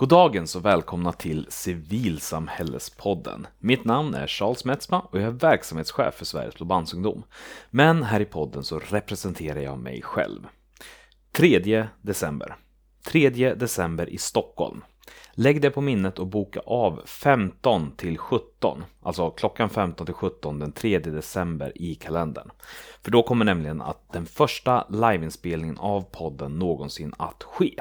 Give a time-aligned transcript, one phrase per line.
[0.00, 3.46] Goddagens och välkomna till Civilsamhällespodden.
[3.58, 7.22] Mitt namn är Charles Metzma och jag är verksamhetschef för Sveriges Blåbandsungdom.
[7.70, 10.46] Men här i podden så representerar jag mig själv.
[11.32, 12.56] 3 december.
[13.06, 14.84] 3 december i Stockholm.
[15.32, 20.58] Lägg det på minnet och boka av 15 till 17, alltså klockan 15 till 17
[20.58, 22.50] den 3 december i kalendern.
[23.02, 27.74] För då kommer nämligen att den första liveinspelningen av podden någonsin att ske.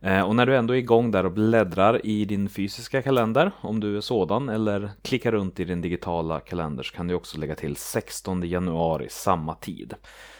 [0.00, 3.80] Eh, och när du ändå är igång där och bläddrar i din fysiska kalender, om
[3.80, 7.54] du är sådan, eller klickar runt i din digitala kalender så kan du också lägga
[7.54, 9.94] till 16 januari samma tid.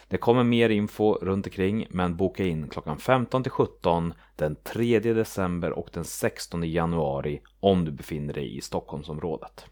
[0.07, 4.99] Det kommer mer info runt omkring, men boka in klockan 15 till 17 den 3
[4.99, 9.65] december och den 16 januari om du befinner dig i Stockholmsområdet.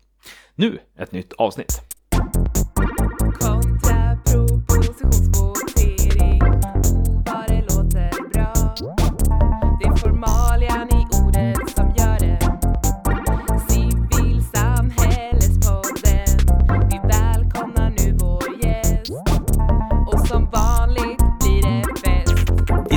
[0.55, 1.81] Nu ett nytt avsnitt.
[3.39, 5.66] Kontrapropositionsvotering.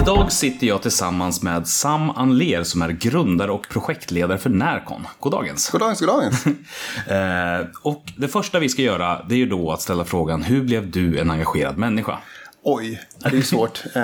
[0.03, 5.07] Idag sitter jag tillsammans med Sam Anler som är grundare och projektledare för Närcon.
[5.19, 5.71] Goddagens.
[5.71, 6.45] Goddagens, goddagens.
[7.07, 10.63] Eh, och det första vi ska göra det är ju då att ställa frågan hur
[10.63, 12.19] blev du en engagerad människa?
[12.63, 13.83] Oj, det är svårt.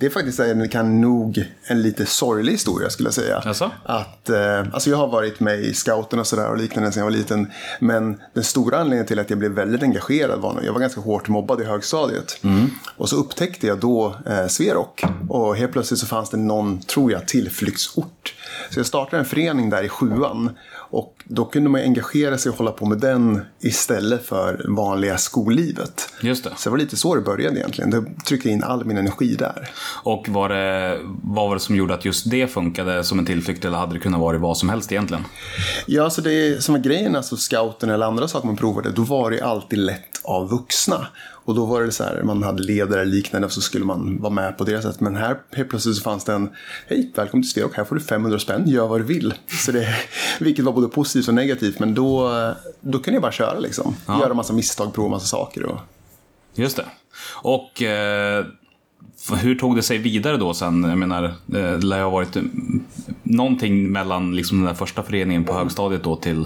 [0.00, 3.42] Det är faktiskt en, kan nog en lite sorglig historia skulle jag säga.
[3.44, 3.70] Jaså?
[3.84, 7.10] Att, eh, alltså jag har varit med i scouten och sådär och liknande sedan jag
[7.10, 7.50] var liten.
[7.80, 11.00] Men den stora anledningen till att jag blev väldigt engagerad var nog, jag var ganska
[11.00, 12.40] hårt mobbad i högstadiet.
[12.96, 15.04] Och så upptäckte jag då eh, Sverok.
[15.28, 18.34] Och helt plötsligt så fanns det någon, tror jag, tillflyktsort.
[18.70, 20.50] Så jag startade en förening där i sjuan.
[20.90, 26.08] Och då kunde man engagera sig och hålla på med den istället för vanliga skollivet.
[26.22, 26.50] Just det.
[26.56, 27.90] Så det var lite så det började egentligen.
[27.90, 29.70] Då tryckte in all min energi där.
[30.02, 33.64] Och var det, vad var det som gjorde att just det funkade som en tillflykt
[33.64, 35.24] eller hade det kunnat vara vad som helst egentligen?
[35.86, 39.30] Ja, så det som var grejen, alltså scouten eller andra saker man provade, då var
[39.30, 41.06] det alltid lätt av vuxna.
[41.50, 44.32] Och då var det så här, man hade ledare liknande och så skulle man vara
[44.32, 45.00] med på deras sätt.
[45.00, 46.50] Men här helt plötsligt så fanns det en,
[46.86, 49.34] hej, välkommen till Sverok, här får du 500 spänn, gör vad du vill.
[49.64, 49.94] Så det,
[50.40, 52.30] vilket var både positivt och negativt, men då,
[52.80, 53.96] då kunde jag bara köra liksom.
[54.08, 55.64] Göra massa misstag, prova massa saker.
[55.64, 55.78] Och...
[56.54, 56.84] Just det.
[57.42, 58.44] Och eh,
[59.40, 60.82] hur tog det sig vidare då sen?
[60.82, 62.84] Jag menar, eh, det lär ha varit mm,
[63.22, 66.44] någonting mellan liksom den där första föreningen på högstadiet då till,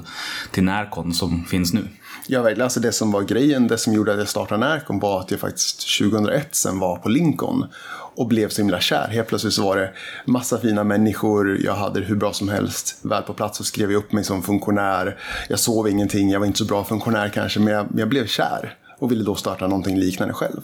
[0.51, 1.89] till Närcon som finns nu.
[2.27, 2.65] Ja, verkligen.
[2.65, 5.41] Alltså det som var grejen, det som gjorde att jag startade Närcon var att jag
[5.41, 7.67] faktiskt 2001 sen var på Lincoln
[8.17, 9.09] och blev så himla kär.
[9.09, 9.91] Helt plötsligt så var det
[10.25, 12.99] massa fina människor, jag hade det hur bra som helst.
[13.03, 15.19] Väl på plats så skrev jag upp mig som funktionär.
[15.49, 18.77] Jag sov ingenting, jag var inte så bra funktionär kanske, men jag, jag blev kär
[18.99, 20.61] och ville då starta någonting liknande själv.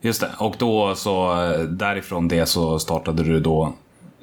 [0.00, 0.30] Just det.
[0.38, 1.34] Och då så
[1.68, 3.74] därifrån det så startade du då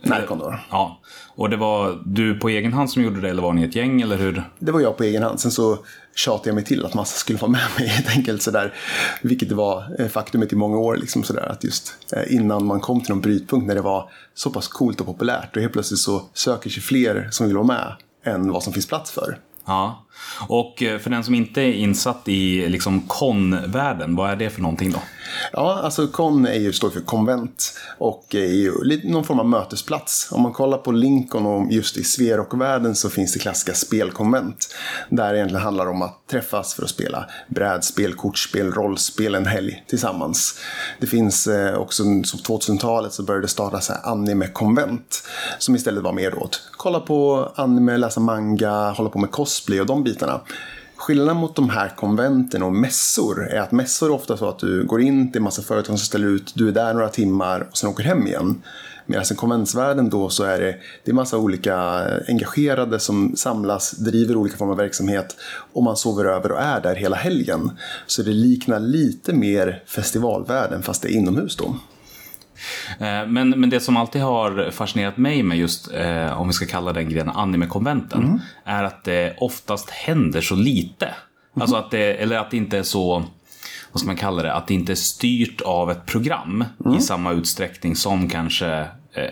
[0.04, 0.56] Närcon då.
[0.72, 1.00] Ja.
[1.36, 4.02] Och det var du på egen hand som gjorde det eller var ni ett gäng
[4.02, 4.44] eller hur?
[4.60, 5.40] Det var jag på egen hand.
[5.40, 5.78] Sen så
[6.20, 8.74] tjatade jag mig till att massa skulle vara med mig helt enkelt sådär.
[9.22, 13.02] Vilket var eh, faktumet i många år liksom sådär att just eh, innan man kom
[13.02, 16.22] till någon brytpunkt när det var så pass coolt och populärt och helt plötsligt så
[16.34, 19.38] söker sig fler som vill vara med än vad som finns plats för.
[19.66, 20.06] Ja.
[20.48, 24.62] Och eh, för den som inte är insatt i liksom konvärlden, vad är det för
[24.62, 25.00] någonting då?
[25.54, 29.46] Ja, alltså kon är ju, står för konvent och är ju lite- någon form av
[29.46, 30.28] mötesplats.
[30.32, 34.76] Om man kollar på Lincoln och just i Sverok-världen så finns det klassiska spelkonvent.
[35.10, 39.84] Där det egentligen handlar om att träffas för att spela brädspel, kortspel, rollspel en helg
[39.88, 40.60] tillsammans.
[41.00, 45.24] Det finns eh, också, som 2000-talet så började det starta anime-konvent.
[45.60, 49.86] Som istället var mer åt kolla på anime, läsa manga, hålla på med cosplay och
[49.86, 50.42] de bitarna.
[51.00, 54.84] Skillnaden mot de här konventen och mässor är att mässor är ofta så att du
[54.84, 57.78] går in till en massa företag som ställer ut, du är där några timmar och
[57.78, 58.62] sen åker hem igen.
[59.06, 61.76] Medan i konventsvärlden då så är det, det är massa olika
[62.28, 65.36] engagerade som samlas, driver olika former av verksamhet
[65.74, 67.72] och man sover över och är där hela helgen.
[68.08, 71.76] Så det liknar lite mer festivalvärlden fast det är inomhus då.
[73.00, 76.66] Eh, Men, men det som alltid har fascinerat mig med just, eh, om vi ska
[76.66, 81.14] kalla den grenen, anime-konventen, är att det oftast händer så lite.
[81.60, 83.24] Alltså att det, eller att det inte är så,
[83.92, 86.66] vad ska man kalla det, att det inte är styrt av ett program
[86.98, 88.86] i samma utsträckning som kanske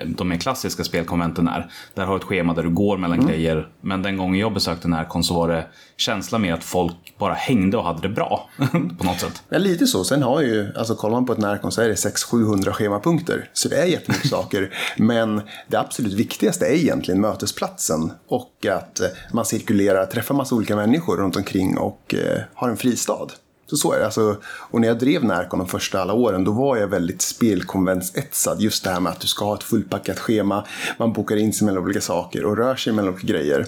[0.06, 1.72] de mer klassiska spelkonventen är.
[1.94, 3.68] Där har du ett schema där du går mellan grejer.
[3.82, 5.66] Men den gången jag besökte Närcon så var det
[5.98, 8.50] känsla med att folk bara hängde och hade det bra.
[8.98, 9.44] på något sätt.
[9.50, 10.04] Ja, lite så.
[10.04, 13.50] Sen har ju, alltså kollar man på ett närkon så är det 600-700 schemapunkter.
[13.54, 14.74] Så det är jättemycket saker.
[14.98, 18.12] Men det absolut viktigaste är egentligen mötesplatsen.
[18.28, 22.78] Och att eh, man cirkulerar, träffar massa olika människor runt omkring och eh, har en
[22.78, 23.28] fristad.
[23.70, 24.06] Så så är det.
[24.06, 28.62] Alltså, och när jag drev Närcon de första alla åren, då var jag väldigt spelkonventsetsad.
[28.62, 30.66] Just det här med att du ska ha ett fullpackat schema,
[31.00, 33.66] man bokar in sig mellan olika saker och rör sig mellan olika grejer.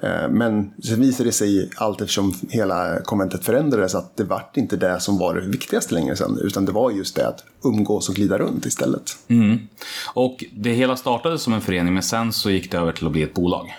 [0.00, 4.76] Eh, Men sen visade det sig allt eftersom hela konventet förändrades att det vart inte
[4.76, 8.14] det som var det viktigaste längre sen, utan det var just det att umgås och
[8.14, 9.16] glida runt istället.
[10.14, 13.12] Och det hela startade som en förening men sen så gick det över till att
[13.12, 13.78] bli ett bolag.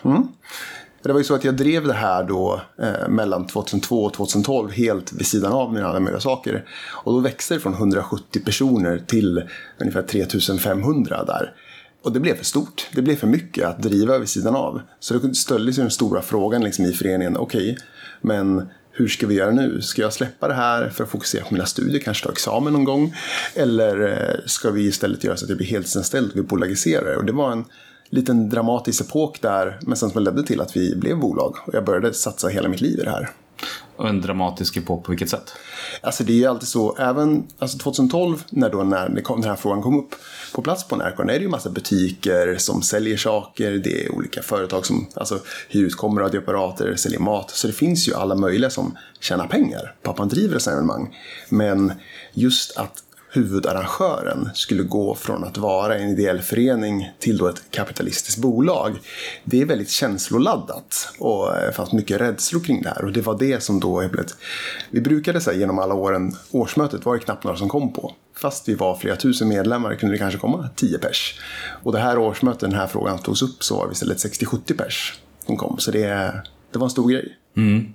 [1.10, 4.72] Det var ju så att jag drev det här då eh, mellan 2002 och 2012
[4.72, 6.66] helt vid sidan av mina alla möjliga saker.
[6.92, 9.44] Och då växte det från 170 personer till
[9.80, 11.54] ungefär 3500 där.
[12.04, 12.88] Och det blev för stort.
[12.96, 14.82] Det blev för mycket att driva vid sidan av.
[15.00, 17.38] Så det ställdes ju den stora frågan liksom i föreningen.
[17.38, 17.78] Okej,
[18.22, 19.82] men hur ska vi göra nu?
[19.82, 22.84] Ska jag släppa det här för att fokusera på mina studier, kanske ta examen någon
[22.84, 23.16] gång?
[23.56, 27.16] Eller eh, ska vi istället göra så att jag blir heltidsanställd och vi bolagiserar det?
[27.16, 27.66] Och det var en
[28.10, 31.56] liten dramatisk epok där, men sen som ledde till att vi blev bolag.
[31.66, 33.30] Och jag började satsa hela mitt liv i det här.
[33.96, 35.54] Och en dramatisk epok på vilket sätt?
[36.02, 39.82] Alltså det är ju alltid så, även alltså 2012 när, då, när den här frågan
[39.82, 40.16] kom upp
[40.54, 44.42] på plats på Närcon är det ju massa butiker som säljer saker, det är olika
[44.42, 45.40] företag som alltså,
[45.70, 47.50] hyr ut kameraradioapparater, säljer mat.
[47.52, 51.18] Så det finns ju alla möjliga som tjänar pengar på att man driver ett evenemang.
[51.50, 51.94] Men
[52.34, 58.42] just att huvudarrangören skulle gå från att vara en ideell förening till då ett kapitalistiskt
[58.42, 59.00] bolag.
[59.44, 63.38] Det är väldigt känsloladdat och det fanns mycket rädslor kring det här och det var
[63.40, 64.26] det som då blev.
[64.90, 68.14] Vi brukade säga genom alla åren, årsmötet var det knappt några som kom på.
[68.36, 71.40] Fast vi var flera tusen medlemmar kunde det kanske komma 10 pers.
[71.84, 75.20] Och det här årsmötet, den här frågan togs upp så var vi istället 60-70 pers
[75.46, 75.80] som kom.
[75.80, 76.08] Så det,
[76.72, 77.38] det var en stor grej.
[77.58, 77.94] Mm.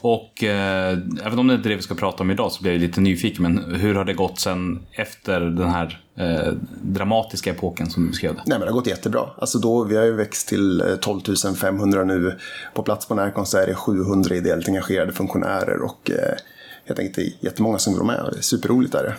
[0.00, 2.72] Och eh, även om det inte är det vi ska prata om idag så blir
[2.72, 3.42] jag lite nyfiken.
[3.42, 8.34] Men hur har det gått sen efter den här eh, dramatiska epoken som du beskrev
[8.34, 8.42] det?
[8.46, 9.26] Nej men det har gått jättebra.
[9.38, 11.20] Alltså då, vi har ju växt till eh, 12
[11.60, 12.38] 500 nu.
[12.74, 16.36] På plats på Närcon så är det 700 ideellt engagerade funktionärer och eh,
[16.84, 18.34] helt enkelt det är jättemånga som går med.
[18.40, 19.14] Superroligt är det.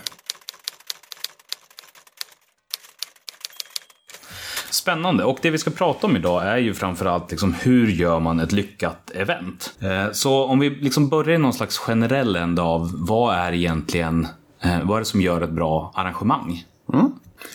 [4.90, 5.24] Spännande.
[5.24, 8.52] Och det vi ska prata om idag är ju framförallt liksom hur gör man ett
[8.52, 9.72] lyckat event?
[9.80, 14.28] Eh, så om vi liksom börjar i någon slags generell ände av vad är egentligen,
[14.62, 16.64] eh, vad är det som gör ett bra arrangemang?
[16.92, 17.12] Mm.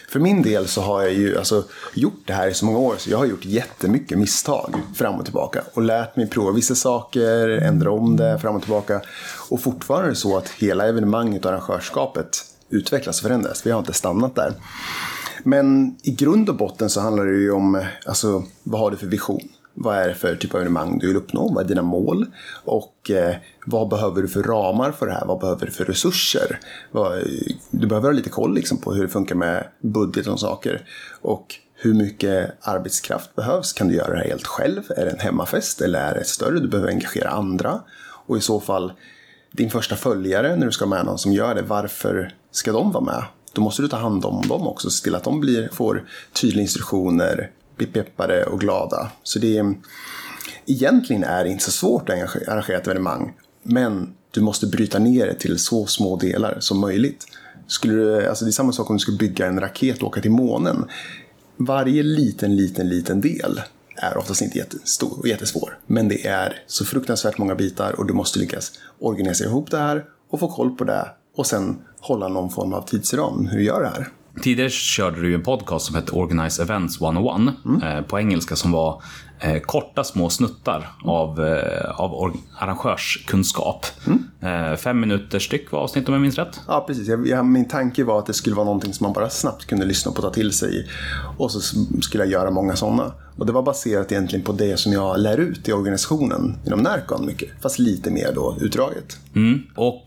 [0.09, 2.95] För min del så har jag ju alltså, gjort det här i så många år
[2.97, 7.49] så jag har gjort jättemycket misstag fram och tillbaka och lärt mig prova vissa saker,
[7.49, 9.01] ändra om det fram och tillbaka.
[9.49, 13.65] Och fortfarande är det så att hela evenemanget och arrangörskapet utvecklas och förändras.
[13.65, 14.53] Vi har inte stannat där.
[15.47, 19.07] Men i grund och botten så handlar det ju om alltså, vad har du för
[19.07, 19.41] vision?
[19.73, 21.53] Vad är det för typ av evenemang du vill uppnå?
[21.53, 22.25] Vad är dina mål?
[22.63, 25.25] Och eh, vad behöver du för ramar för det här?
[25.25, 26.59] Vad behöver du för resurser?
[26.91, 27.23] Vad,
[27.69, 30.87] du behöver ha lite koll liksom, på hur det funkar med budget och saker.
[31.21, 33.73] Och hur mycket arbetskraft behövs?
[33.73, 34.81] Kan du göra det här helt själv?
[34.97, 36.59] Är det en hemmafest eller är det större?
[36.59, 37.79] Du behöver engagera andra.
[38.27, 38.93] Och i så fall,
[39.51, 42.91] din första följare när du ska ha med någon som gör det, varför ska de
[42.91, 43.23] vara med?
[43.55, 46.61] Då måste du ta hand om dem också, se till att de blir, får tydliga
[46.61, 49.11] instruktioner, blir peppade och glada.
[49.23, 49.75] Så det är,
[50.65, 52.15] egentligen är det inte så svårt att
[52.47, 57.25] arrangera- ett evenemang, men du måste bryta ner det till så små delar som möjligt.
[57.67, 60.21] Skulle du, alltså det är samma sak om du skulle bygga en raket och åka
[60.21, 60.85] till månen.
[61.57, 63.61] Varje liten, liten, liten del
[63.95, 65.79] är oftast inte jättestor och jättesvår.
[65.87, 70.05] Men det är så fruktansvärt många bitar och du måste lyckas organisera ihop det här
[70.29, 73.81] och få koll på det och sen hålla någon form av tidsram hur du gör
[73.81, 74.07] det här.
[74.41, 79.01] Tidigare körde du en podcast som hette Organize Events 101 eh, på engelska som var
[79.39, 83.85] eh, korta små snuttar av, eh, av arrangörskunskap.
[84.41, 86.61] Eh, fem minuter styck var avsnitt om jag minns rätt.
[86.67, 87.07] Ja, precis.
[87.07, 89.85] Jag, jag, min tanke var att det skulle vara någonting som man bara snabbt kunde
[89.85, 90.87] lyssna på och ta till sig.
[91.37, 91.59] Och så
[92.01, 93.11] skulle jag göra många sådana.
[93.37, 97.25] Och det var baserat egentligen på det som jag lär ut i organisationen inom Närcon
[97.25, 97.49] mycket.
[97.61, 99.17] Fast lite mer då utdraget.
[99.35, 99.61] Mm.
[99.75, 100.03] Och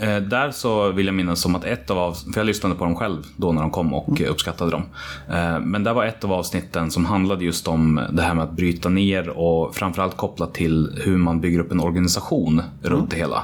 [0.00, 2.84] eh, där så vill jag minnas som att ett av av, för jag lyssnade på
[2.84, 4.82] dem själv då när de kom och eh, uppskattade dem.
[5.28, 8.52] Eh, men där var ett av avsnitten som handlade just om det här med att
[8.52, 13.42] bryta ner och framförallt kopplat till hur man bygger upp en organisation runt det hela.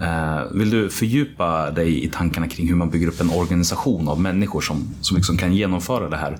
[0.00, 4.20] Eh, vill du fördjupa dig i tankarna kring hur man bygger upp en organisation av
[4.20, 6.38] människor som, som liksom kan genomföra det här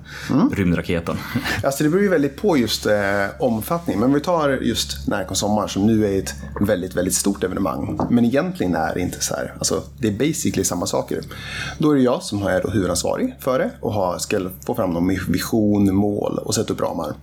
[0.51, 1.17] rymdraketen?
[1.63, 2.93] Alltså det beror ju väldigt på just eh,
[3.39, 3.99] omfattning.
[3.99, 7.99] Men vi tar just Närcon Sommar som nu är ett väldigt, väldigt stort evenemang.
[8.09, 9.53] Men egentligen är det inte så här.
[9.59, 11.21] Alltså det är basically samma saker.
[11.77, 15.07] Då är det jag som är huvudansvarig för det och har, ska få fram någon
[15.07, 17.13] vision, mål och sätta upp ramar.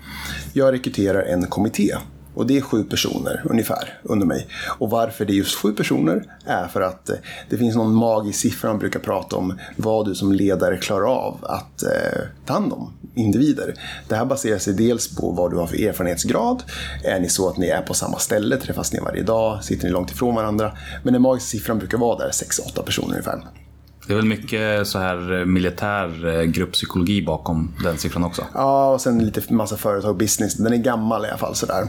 [0.52, 1.94] Jag rekryterar en kommitté.
[2.36, 4.46] Och det är sju personer ungefär under mig.
[4.78, 7.16] Och varför det är just sju personer är för att eh,
[7.50, 11.38] det finns någon magisk siffra man brukar prata om vad du som ledare klarar av
[11.42, 12.92] att eh, ta hand om.
[13.14, 13.74] individer.
[14.08, 16.62] Det här baserar sig dels på vad du har för erfarenhetsgrad.
[17.04, 19.90] Är ni så att ni är på samma ställe, träffas ni varje dag, sitter ni
[19.90, 20.72] långt ifrån varandra?
[21.02, 23.65] Men den magiska siffran brukar vara där 6-8 personer ungefär.
[24.06, 28.46] Det är väl mycket så här eh, militär eh, grupppsykologi bakom den siffran också.
[28.54, 30.54] Ja, och sen lite massa företag och business.
[30.54, 31.82] Den är gammal i alla fall sådär.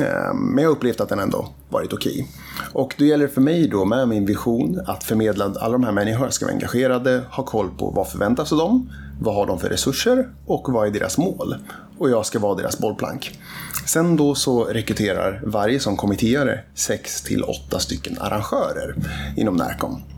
[0.00, 2.28] Ehm, men jag har upplevt att den ändå varit okej.
[2.72, 5.84] Och då gäller det för mig då med min vision att förmedla att alla de
[5.84, 8.90] här människorna ska vara engagerade, ha koll på vad förväntas av dem,
[9.20, 11.56] vad har de för resurser och vad är deras mål.
[11.98, 13.38] Och jag ska vara deras bollplank.
[13.86, 18.94] Sen då så rekryterar varje som kommitterare 6 till 8 stycken arrangörer
[19.36, 20.13] inom Närcom.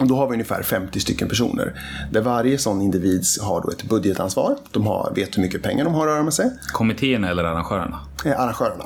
[0.00, 1.80] Och då har vi ungefär 50 stycken personer.
[2.10, 4.56] Där varje sån individ har då ett budgetansvar.
[4.70, 6.50] De har, vet hur mycket pengar de har att röra med sig.
[6.72, 8.00] Kommittéerna eller arrangörerna?
[8.24, 8.84] Eh, arrangörerna.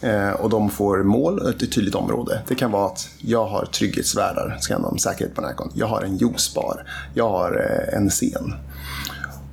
[0.00, 2.42] Eh, och de får mål ett tydligt område.
[2.48, 5.70] Det kan vara att jag har trygghetsvärdar, ska handla om säkerhet på Närcon.
[5.74, 6.82] Jag har en juicebar.
[7.14, 8.54] Jag har eh, en scen.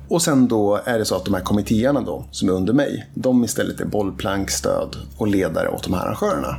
[0.08, 3.10] Och sen då är det så att de här kommittéerna då, som är under mig,
[3.14, 6.56] de istället är bollplank, stöd och ledare åt de här arrangörerna.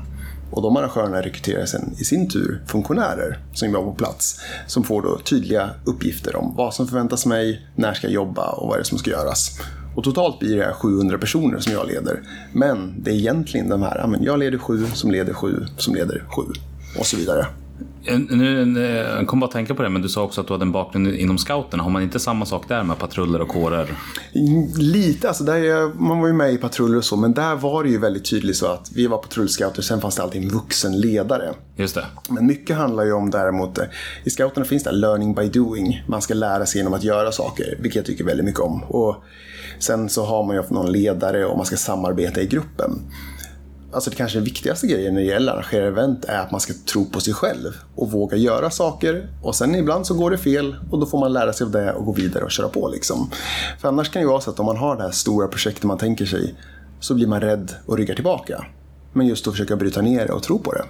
[0.52, 4.40] Och de arrangörerna rekryterar sen i sin tur funktionärer som jobbar på plats.
[4.68, 8.68] Som får då tydliga uppgifter om vad som förväntas mig, när ska jag jobba och
[8.68, 9.60] vad är det som ska göras.
[9.96, 12.22] Och totalt blir det 700 personer som jag leder.
[12.54, 16.44] Men det är egentligen de här, jag leder sju, som leder sju, som leder sju
[17.00, 17.46] och så vidare.
[18.30, 20.54] Nu, eh, jag kom bara att tänka på det, men du sa också att du
[20.54, 21.84] hade en bakgrund inom scouterna.
[21.84, 23.98] Har man inte samma sak där med patruller och kårer?
[24.78, 27.84] Lite, alltså där är, man var ju med i patruller och så, men där var
[27.84, 31.00] det ju väldigt tydligt så att vi var patrullscouter, sen fanns det alltid en vuxen
[31.00, 31.54] ledare.
[31.76, 32.06] Just det.
[32.30, 33.86] Men mycket handlar ju om däremot, eh,
[34.24, 36.04] i scouterna finns det learning by doing.
[36.08, 38.84] Man ska lära sig genom att göra saker, vilket jag tycker väldigt mycket om.
[38.84, 39.24] Och
[39.80, 43.02] sen så har man ju någon ledare och man ska samarbeta i gruppen.
[43.96, 46.74] Alltså det kanske viktigaste grejen när det gäller att arrangera event är att man ska
[46.86, 49.30] tro på sig själv och våga göra saker.
[49.42, 51.94] Och sen ibland så går det fel och då får man lära sig av det
[51.94, 52.88] och gå vidare och köra på.
[52.88, 53.32] Liksom.
[53.80, 55.84] För annars kan det ju vara så att om man har det här stora projektet
[55.84, 56.56] man tänker sig
[57.00, 58.66] så blir man rädd och ryggar tillbaka.
[59.14, 60.84] Men just att försöka bryta ner det och tro på det.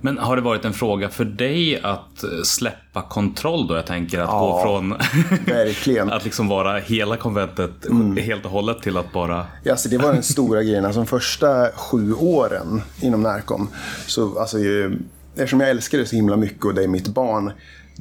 [0.00, 3.76] Men har det varit en fråga för dig att eh, släppa kontroll då?
[3.76, 4.92] Jag tänker att Ja, gå från
[6.12, 7.70] att liksom vara hela konventet
[8.18, 9.46] helt och hållet till att bara...
[9.64, 10.84] Ja, Alltså det var den stora grejen.
[10.84, 13.68] Alltså de första sju åren inom Närcom.
[14.06, 14.98] Så alltså, ju,
[15.34, 17.52] eftersom jag älskar det så himla mycket och det är mitt barn.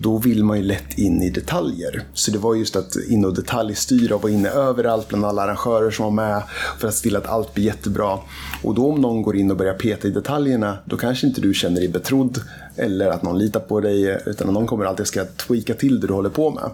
[0.01, 2.03] Då vill man ju lätt in i detaljer.
[2.13, 5.91] Så det var just att in och detaljstyra och vara inne överallt bland alla arrangörer
[5.91, 6.43] som var med.
[6.79, 8.19] För att se till att allt blir jättebra.
[8.63, 10.77] Och då om någon går in och börjar peta i detaljerna.
[10.85, 12.41] Då kanske inte du känner dig betrodd.
[12.75, 14.21] Eller att någon litar på dig.
[14.25, 16.69] Utan någon kommer alltid ska tweaka till det du håller på med.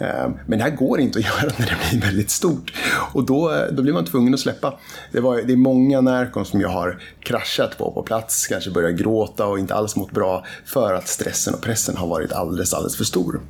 [0.00, 2.72] Ehm, men det här går inte att göra när det blir väldigt stort.
[3.12, 4.78] Och då, då blir man tvungen att släppa.
[5.12, 8.94] Det, var, det är många närkom som jag har kraschat på på plats, kanske börjat
[8.94, 12.96] gråta och inte alls mått bra för att stressen och pressen har varit alldeles, alldeles
[12.96, 13.40] för stor.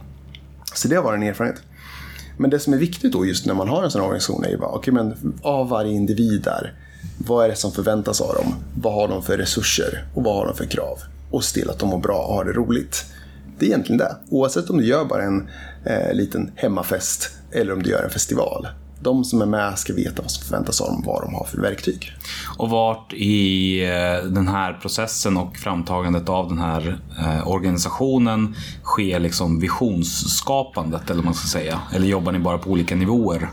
[0.75, 1.62] Så det har varit en erfarenhet.
[2.37, 4.57] Men det som är viktigt då just när man har en sån organisation är ju
[4.57, 6.75] bara, okej men av varje individ där,
[7.19, 8.54] vad är det som förväntas av dem?
[8.83, 10.04] Vad har de för resurser?
[10.14, 10.99] Och vad har de för krav?
[11.30, 13.04] Och se till att de mår bra och har det roligt.
[13.59, 14.16] Det är egentligen det.
[14.28, 15.49] Oavsett om du gör bara en
[15.84, 18.68] eh, liten hemmafest eller om du gör en festival.
[19.02, 21.60] De som är med ska veta vad som förväntas av dem, vad de har för
[21.60, 22.12] verktyg.
[22.56, 29.20] Och vart i eh, den här processen och framtagandet av den här eh, organisationen sker
[29.20, 31.80] liksom visionsskapandet, eller man ska säga?
[31.94, 33.49] Eller jobbar ni bara på olika nivåer?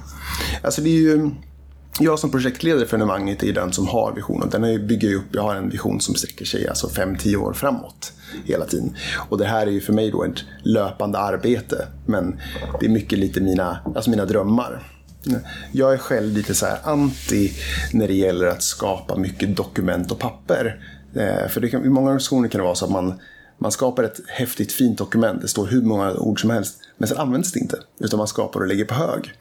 [0.63, 1.31] Alltså det är ju,
[1.99, 4.49] jag som projektledare för evenemanget är den som har visionen.
[4.49, 8.13] Den bygger upp, jag har en vision som sträcker sig alltså 5-10 år framåt
[8.45, 8.95] hela tiden.
[9.29, 11.87] Och det här är ju för mig då ett löpande arbete.
[12.05, 12.39] Men
[12.79, 14.83] det är mycket lite mina, alltså mina drömmar.
[15.71, 17.51] Jag är själv lite så här anti
[17.93, 20.79] när det gäller att skapa mycket dokument och papper.
[21.15, 23.19] Eh, för det kan, i många organisationer kan det vara så att man
[23.59, 27.17] man skapar ett häftigt fint dokument, det står hur många ord som helst, men sen
[27.17, 27.79] används det inte.
[27.99, 29.33] Utan man skapar och lägger på hög.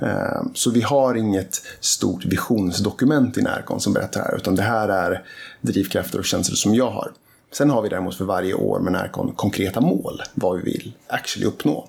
[0.00, 4.62] Ehm, så vi har inget stort visionsdokument i Närcon som berättar det här, utan det
[4.62, 5.24] här är
[5.60, 7.12] drivkrafter och känslor som jag har.
[7.52, 11.46] Sen har vi däremot för varje år med Närcon konkreta mål, vad vi vill actually
[11.46, 11.88] uppnå.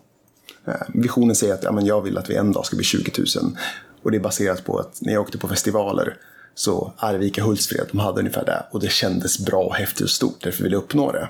[0.65, 3.11] Ehm, visionen säger att ja, men jag vill att vi en dag ska bli 20
[3.17, 3.57] 000.
[4.03, 6.17] Och det är baserat på att när jag åkte på festivaler
[6.55, 8.65] så Arvika Hultsfred, de hade ungefär det.
[8.71, 11.27] Och det kändes bra, och häftigt och stort, därför ville jag uppnå det.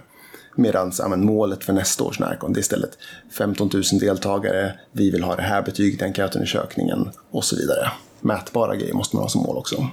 [0.56, 2.98] Medan ja, men målet för nästa års Närcon det är istället
[3.38, 7.92] 15 000 deltagare, vi vill ha det här betyget i enkätundersökningen och så vidare.
[8.22, 9.88] Mätbara grejer måste man ha som mål också.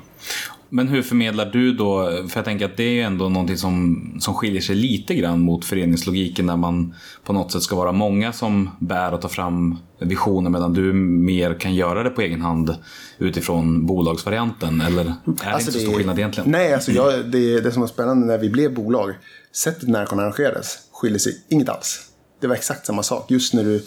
[0.74, 4.00] Men hur förmedlar du då, för jag tänker att det är ju ändå någonting som,
[4.20, 8.32] som skiljer sig lite grann mot föreningslogiken där man på något sätt ska vara många
[8.32, 12.76] som bär och tar fram visioner medan du mer kan göra det på egen hand
[13.18, 16.50] utifrån bolagsvarianten eller är det Alltså, inte så stor skillnad egentligen?
[16.50, 19.14] Nej, alltså jag, det, det som var spännande när vi blev bolag,
[19.54, 22.08] sättet Närcon arrangerades skiljer sig inget alls.
[22.40, 23.30] Det var exakt samma sak.
[23.30, 23.84] Just när du,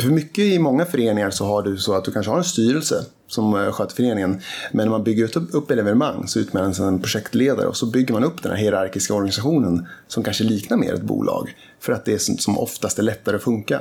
[0.00, 3.04] för mycket i många föreningar så har du så att du kanske har en styrelse
[3.26, 4.40] som eh, sköter föreningen.
[4.72, 7.86] Men när man bygger upp, upp ett evenemang så utmanar man en projektledare och så
[7.86, 11.56] bygger man upp den här hierarkiska organisationen som kanske liknar mer ett bolag.
[11.80, 13.80] För att det är som, som oftast är lättare att funka.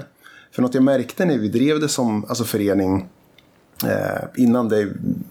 [0.52, 3.10] För något jag märkte när vi drev det som alltså förening
[3.86, 4.88] eh, innan det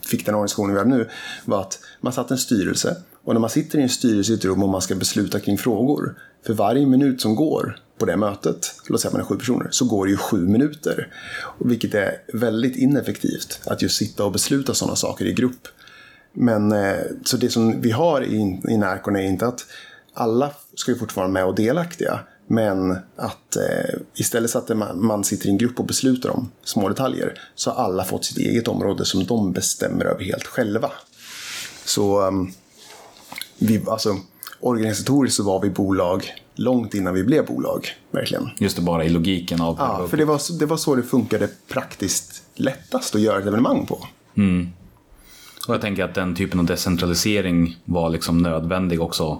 [0.07, 1.09] fick den organisationen vi har nu
[1.45, 4.45] var att man satt en styrelse och när man sitter i en styrelse i ett
[4.45, 8.75] rum och man ska besluta kring frågor för varje minut som går på det mötet,
[8.89, 11.09] låt säga att man är sju personer, så går det ju sju minuter.
[11.59, 15.69] Vilket är väldigt ineffektivt att just sitta och besluta sådana saker i grupp.
[16.33, 19.67] Men eh, så det som vi har i, i Närcon är inte att
[20.15, 22.21] alla ska ju fortfarande vara med och delaktiga.
[22.47, 26.51] Men att eh, istället så att man, man sitter i en grupp och beslutar om
[26.65, 30.91] små detaljer så har alla fått sitt eget område som de bestämmer över helt själva.
[31.85, 32.53] Så um,
[33.61, 34.17] vi, alltså,
[34.61, 36.25] organisatoriskt så var vi bolag
[36.55, 37.87] långt innan vi blev bolag.
[38.11, 38.51] Verkligen.
[38.59, 39.77] Just det, bara i logiken av...
[39.79, 43.87] Ja, för det var, det var så det funkade praktiskt lättast att göra ett evenemang
[43.87, 44.07] på.
[45.69, 49.39] Och jag tänker att den typen av decentralisering var liksom nödvändig också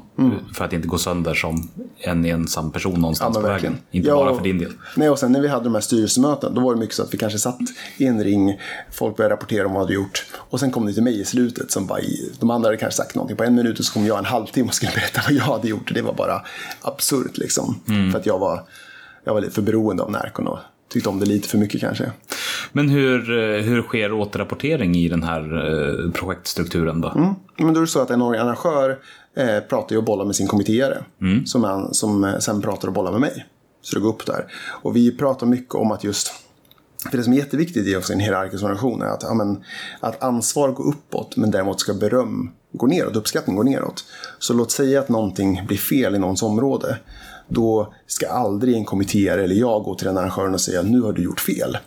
[0.55, 3.51] för att inte gå sönder som en ensam person någonstans Mm.
[3.51, 3.79] Ja, på vägen.
[3.91, 4.73] Inte Ja, bara för din del.
[4.97, 7.15] Nej, och sen när vi hade de här styrelsemötena, då var det mycket så att
[7.15, 7.59] vi kanske satt
[7.97, 8.61] i en ring,
[8.93, 10.27] folk började rapportera om vad de gjort.
[10.35, 12.01] Och sen kom det till mig i slutet, som bara,
[12.41, 14.69] de andra hade kanske sagt någonting på en minut och så kom jag en halvtimme
[14.69, 15.95] och skulle berätta vad jag hade gjort.
[15.95, 16.43] Det var bara
[16.83, 17.81] absurt liksom.
[18.13, 18.65] För att jag var,
[19.25, 20.59] jag var lite för beroende av Närcon och
[20.91, 22.13] tyckte om det lite för mycket kanske.
[22.73, 27.09] Men hur, eh, hur sker återrapportering i den här eh, projektstrukturen då?
[27.09, 27.35] Mm.
[27.57, 28.99] Men då är det så att en arrangör
[29.37, 31.05] eh, pratar ju och bollar med sin kommittéare.
[31.45, 33.47] Som, han, som sen pratar och bollar med mig.
[33.83, 34.45] Så det går upp där.
[34.83, 36.33] Och vi pratar mycket om att just
[37.11, 39.65] för det som är jätteviktigt i en hierarkisk organisation är att, ja, men,
[40.01, 44.05] att ansvar går uppåt men däremot ska beröm gå neråt, uppskattning gå neråt.
[44.39, 46.99] Så låt säga att någonting blir fel i någons område.
[47.51, 51.13] Då ska aldrig en kommittéare eller jag gå till den arrangören och säga nu har
[51.13, 51.79] du gjort fel.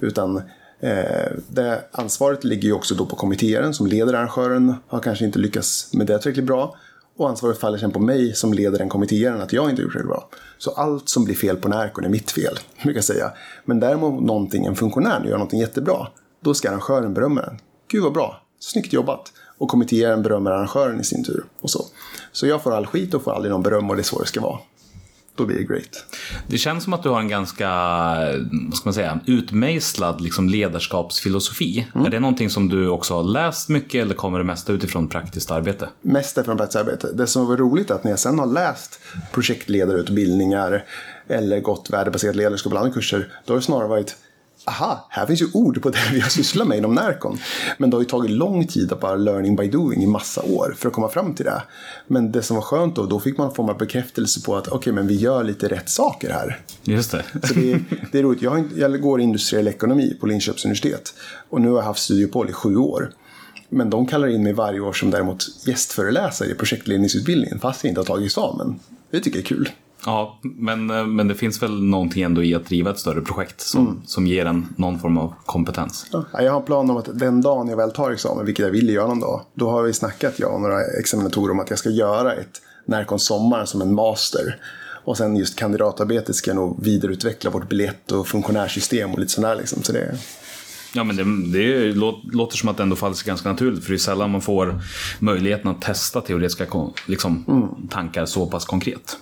[0.00, 0.36] Utan
[0.80, 4.74] eh, det ansvaret ligger ju också då på kommittéaren som leder arrangören.
[4.86, 6.76] Har kanske inte lyckats med det tillräckligt bra.
[7.18, 10.04] Och ansvaret faller sen på mig som leder den kommittéaren att jag inte gjort det
[10.04, 10.28] bra.
[10.58, 13.32] Så allt som blir fel på Närcon är mitt fel, brukar jag säga.
[13.64, 16.06] Men däremot någonting, en funktionär gör någonting jättebra,
[16.40, 17.58] då ska arrangören berömma den.
[17.90, 19.32] Gud vad bra, snyggt jobbat.
[19.58, 21.44] Och kommittéaren berömmer arrangören i sin tur.
[21.60, 21.84] Och så.
[22.32, 24.26] så jag får all skit och får aldrig någon beröm och det är så det
[24.26, 24.58] ska vara.
[25.38, 26.04] Då blir det great.
[26.46, 27.68] Det känns som att du har en ganska,
[28.68, 31.86] vad ska man säga, utmejslad liksom ledarskapsfilosofi.
[31.94, 32.06] Mm.
[32.06, 35.50] Är det någonting som du också har läst mycket eller kommer det mesta utifrån praktiskt
[35.50, 35.88] arbete?
[36.02, 37.12] mest från praktiskt arbete.
[37.12, 39.00] Det som var roligt är att när jag sen har läst
[39.32, 40.84] projektledarutbildningar
[41.28, 44.16] eller gått värdebaserat ledarskap andra kurser, då har det snarare varit
[44.64, 47.38] Aha, här finns ju ord på det vi har sysslat med inom Närcon.
[47.78, 50.74] Men det har ju tagit lång tid att bara learning by doing i massa år
[50.78, 51.62] för att komma fram till det.
[52.06, 54.92] Men det som var skönt då, då fick man få en bekräftelse på att okej,
[54.92, 56.60] men vi gör lite rätt saker här.
[56.82, 57.24] Just det.
[57.42, 57.80] Så det,
[58.12, 58.42] det är roligt.
[58.42, 61.14] Jag, har, jag går industriell ekonomi på Linköpings universitet.
[61.48, 63.12] Och nu har jag haft studieuppehåll i sju år.
[63.68, 68.00] Men de kallar in mig varje år som däremot gästföreläsare i projektledningsutbildningen fast jag inte
[68.00, 68.80] har tagit examen.
[69.10, 69.70] Det tycker jag är kul.
[70.08, 73.60] Ja, men, eh, men det finns väl någonting ändå i att driva ett större projekt
[73.60, 74.00] som, Mm.
[74.06, 76.06] som ger en någon form av kompetens.
[76.12, 78.72] Ja, jag har en plan om att den dagen jag väl tar examen, vilket jag
[78.72, 81.78] vill göra någon dag, då har vi snackat, jag och några examinatorer, om att jag
[81.78, 84.56] ska göra ett Närcon Sommar som en master.
[85.04, 89.56] Och sen just kandidatarbetet ska jag nog vidareutveckla vårt biljett och funktionärssystem och lite sådär
[89.56, 89.82] liksom.
[89.82, 90.18] Så det,
[90.98, 91.22] Ja, men det,
[91.58, 93.84] det lå- låter som att det ändå faller sig ganska naturligt.
[93.84, 94.80] För det är sällan man får
[95.18, 96.66] möjligheten att testa teoretiska
[97.06, 97.44] liksom,
[97.90, 99.18] tankar så pass konkret.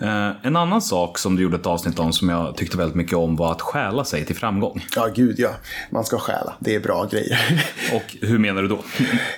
[0.00, 3.14] Eh, en annan sak som du gjorde ett avsnitt om som jag tyckte väldigt mycket
[3.16, 4.84] om var att stjäla sig till framgång.
[4.96, 5.50] ja, gud ja.
[5.90, 6.54] Man ska stjäla.
[6.60, 7.64] Det är bra grejer.
[7.94, 8.78] Och hur menar du då?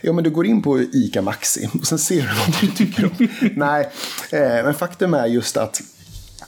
[0.03, 3.05] Ja, men du går in på ICA Maxi och sen ser du vad du tycker
[3.05, 3.29] om.
[3.57, 3.91] Nej,
[4.33, 5.81] eh, men faktum är just att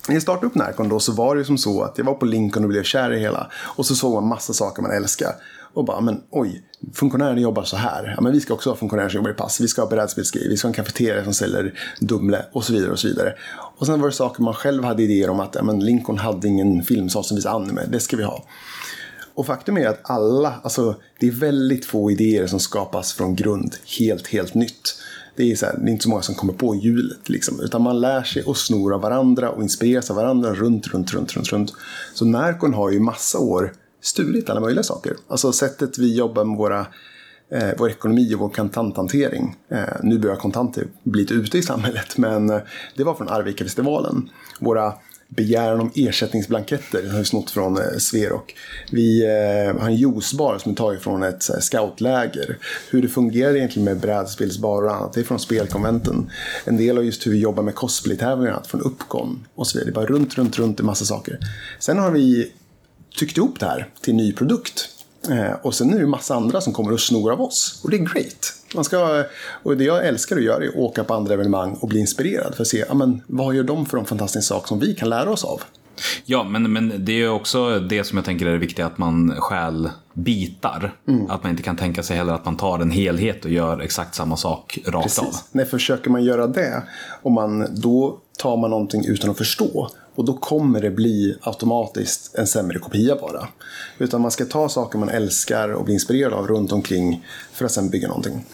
[0.09, 2.14] när jag startade upp Närcon då så var det ju som så att jag var
[2.14, 3.51] på Lincoln och blev kär i hela.
[3.77, 5.35] Och så såg man massa saker man älskar.
[5.75, 6.62] Och bara, men oj,
[6.94, 8.14] funktionärerna jobbar så här.
[8.16, 9.61] Ja, men vi ska också ha funktionärer som jobbar i pass.
[9.61, 10.49] Vi ska ha brädspelsgrejer.
[10.49, 13.35] Vi ska ha en kafeteria som säljer Dumle och så vidare och så vidare.
[13.77, 16.49] Och sen var det saker man själv hade idéer om att ja, men Lincoln hade
[16.49, 17.83] ingen filmsal som visade anime.
[17.88, 18.44] Det ska vi ha.
[19.35, 23.77] Och faktum är att alla, alltså det är väldigt få idéer som skapas från grund
[23.99, 24.99] helt, helt nytt.
[25.38, 27.83] Det är, så här, det är inte så många som kommer på hjulet liksom, utan
[27.83, 31.53] man lär sig och snor av varandra och inspireras av varandra runt, runt, runt, runt,
[31.53, 31.72] runt.
[32.14, 35.16] Så Närcon har ju i massa år stulit alla möjliga saker.
[35.29, 36.87] Alltså sättet vi jobbar med våra
[37.51, 39.57] eh, vår ekonomi och vår kontanthantering.
[39.70, 42.61] Eh, nu börjar kontanter bli lite ute i samhället, men eh,
[42.96, 44.31] det var från Arvika-festivalen.
[44.61, 44.92] Våra
[45.29, 47.03] begäran om ersättningsblanketter.
[47.03, 48.55] Det har vi snott från eh, Sverok.
[48.91, 52.59] Vi eh, har en juicebar som är tagen från ett så här, scoutläger.
[52.91, 56.31] Hur det fungerar egentligen med brädspelsbarer och annat, det är från spelkonventen.
[56.64, 59.91] En del av just hur vi jobbar med cosplaytävlingar från Uppcon och så vidare.
[59.91, 61.38] Det är bara runt, runt, runt en massa saker.
[61.79, 62.53] Sen har vi
[63.19, 64.88] tyckt ihop det här till en ny produkt.
[65.31, 67.81] Eh, och sen är det en massa andra som kommer och snor av oss.
[67.85, 68.58] Och det är great.
[68.75, 69.25] Man ska,
[69.63, 72.55] och det jag älskar att göra är att åka på andra evenemang och bli inspirerad.
[72.55, 75.09] För att se, ja, men, vad gör de för de fantastiska saker som vi kan
[75.09, 75.63] lära oss av?
[76.25, 79.35] Ja, men, men det är också det som jag tänker är det viktiga, att man
[79.39, 80.95] stjäl bitar.
[81.29, 84.15] Att man inte kan tänka sig heller att man tar en helhet och gör exakt
[84.15, 85.25] samma sak rakt av.
[85.25, 85.45] Precis.
[85.53, 86.83] Nej, försöker man göra det,
[87.23, 89.91] och man, då tar man någonting utan att förstå.
[90.19, 93.49] Och då kommer det bli automatiskt en sämre kopia bara.
[93.99, 97.73] Utan man ska ta saker man älskar och blir inspirerad av runt omkring för att
[97.73, 98.45] sen bygga någonting.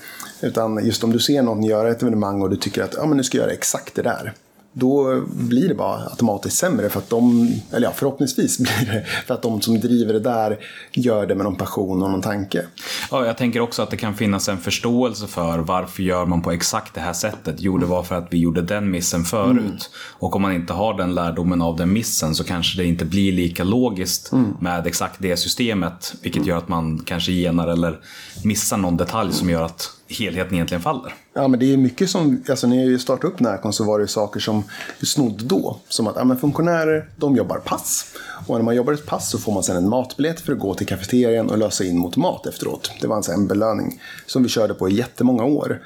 [0.41, 3.17] Utan just om du ser någon göra ett evenemang och du tycker att ja, men
[3.17, 4.33] nu ska jag göra exakt det där.
[4.77, 9.35] Då blir det bara automatiskt sämre för att de, eller ja förhoppningsvis blir det för
[9.35, 10.59] att de som driver det där
[10.93, 12.67] gör det med någon passion och någon tanke.
[13.11, 16.53] Ja, jag tänker också att det kan finnas en förståelse för varför gör man på
[16.53, 17.57] exakt det här sättet.
[17.59, 19.91] Jo, det var för att vi gjorde den missen förut.
[20.19, 23.33] Och om man inte har den lärdomen av den missen så kanske det inte blir
[23.33, 26.15] lika logiskt med exakt det systemet.
[26.23, 28.01] Vilket gör att man kanske genar eller
[28.45, 31.15] missar någon detalj som gör att helheten egentligen faller.
[31.35, 34.09] Ja, men det är mycket som, alltså när jag startade upp Närcon så var det
[34.09, 34.65] saker som
[35.01, 35.79] vi snodde då.
[35.89, 38.07] Som att ja, men funktionärer, de jobbar pass.
[38.47, 40.75] Och när man jobbar ett pass så får man sen en matbiljett för att gå
[40.75, 42.91] till kafeterian och lösa in mot mat efteråt.
[43.01, 45.83] Det var en, en belöning som vi körde på i jättemånga år.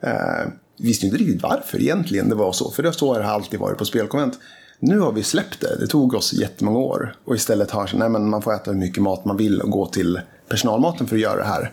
[0.00, 3.60] Eh, visste inte riktigt varför egentligen det var så, för det så har det alltid
[3.60, 4.38] varit på spelkonvent.
[4.80, 7.14] Nu har vi släppt det, det tog oss jättemånga år.
[7.24, 9.86] Och istället har nej, men man får äta hur mycket mat man vill och gå
[9.86, 11.72] till personalmaten för att göra det här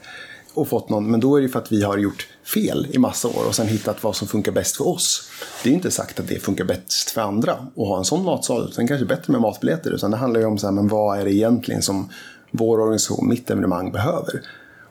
[0.56, 3.28] och fått någon, men då är det för att vi har gjort fel i massa
[3.28, 5.30] år och sen hittat vad som funkar bäst för oss.
[5.63, 8.24] Det är ju inte sagt att det funkar bäst för andra att ha en sån
[8.24, 8.74] matsal.
[8.74, 11.26] Sen kanske bättre med matbiljetter, utan det handlar ju om så här, men vad är
[11.26, 12.10] det egentligen som
[12.52, 14.41] vår organisation, mitt evenemang, behöver.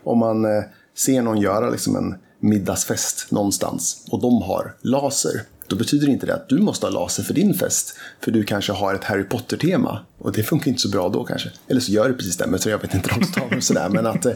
[0.05, 0.62] Om man eh,
[0.96, 6.35] ser någon göra liksom en middagsfest någonstans och de har laser, då betyder inte det
[6.35, 7.98] att du måste ha laser för din fest.
[8.20, 9.98] För du kanske har ett Harry Potter-tema.
[10.18, 11.50] Och det funkar inte så bra då kanske.
[11.68, 13.88] Eller så gör det precis det, men så jag vet inte stavar och sådär.
[13.88, 14.33] Men att eh,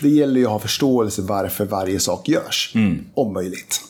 [0.00, 2.72] det gäller ju att ha förståelse varför varje sak görs.
[3.14, 3.80] Om möjligt.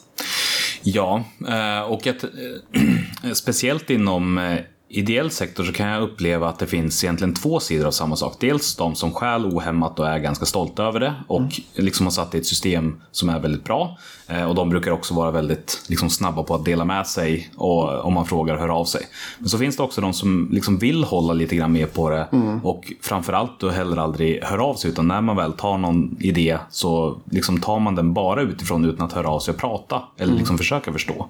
[0.82, 4.56] Ja, eh, och att, eh, speciellt inom
[4.92, 8.36] ideell sektor så kan jag uppleva att det finns egentligen två sidor av samma sak.
[8.40, 12.34] Dels de som stjäl ohämmat och är ganska stolta över det och liksom har satt
[12.34, 13.98] i ett system som är väldigt bra.
[14.28, 18.04] Eh, Och de brukar också vara väldigt liksom, snabba på att dela med sig och
[18.04, 19.02] om man frågar hör av sig.
[19.38, 22.28] Men så finns det också de som liksom vill hålla lite grann med på det
[22.62, 26.58] och framförallt då heller aldrig hör av sig utan när man väl tar någon idé
[26.70, 30.34] så liksom tar man den bara utifrån utan att höra av sig och prata eller
[30.34, 31.28] liksom försöka förstå.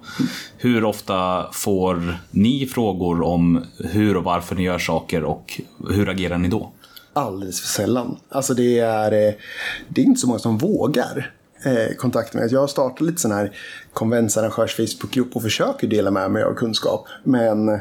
[0.58, 5.60] Hur ofta får ni frågor om hur och varför ni gör saker och
[5.90, 6.72] hur agerar ni då?
[7.12, 8.16] Alldeles för sällan.
[8.28, 9.34] Alltså det är, eh,
[9.88, 11.32] det är inte så många som vågar
[11.64, 12.48] kontakt kontakta mig.
[12.52, 13.56] Jag har startat lite sån här
[13.92, 17.06] konventsarrangörs Facebookgrupp och försöker dela med mig av kunskap.
[17.24, 17.80] Men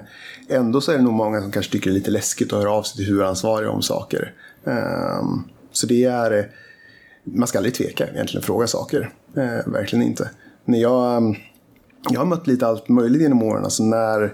[0.50, 2.72] ändå så är det nog många som kanske tycker det är lite läskigt att höra
[2.72, 4.34] av sig till huvudansvariga om saker.
[4.66, 6.46] Ehm, så det är, eh,
[7.24, 9.14] man ska aldrig tveka egentligen fråga saker.
[9.66, 10.30] Verkligen inte.
[10.66, 11.36] När jag, ehm,
[12.10, 13.64] jag har mött lite allt möjligt genom åren.
[13.64, 14.34] Alltså när,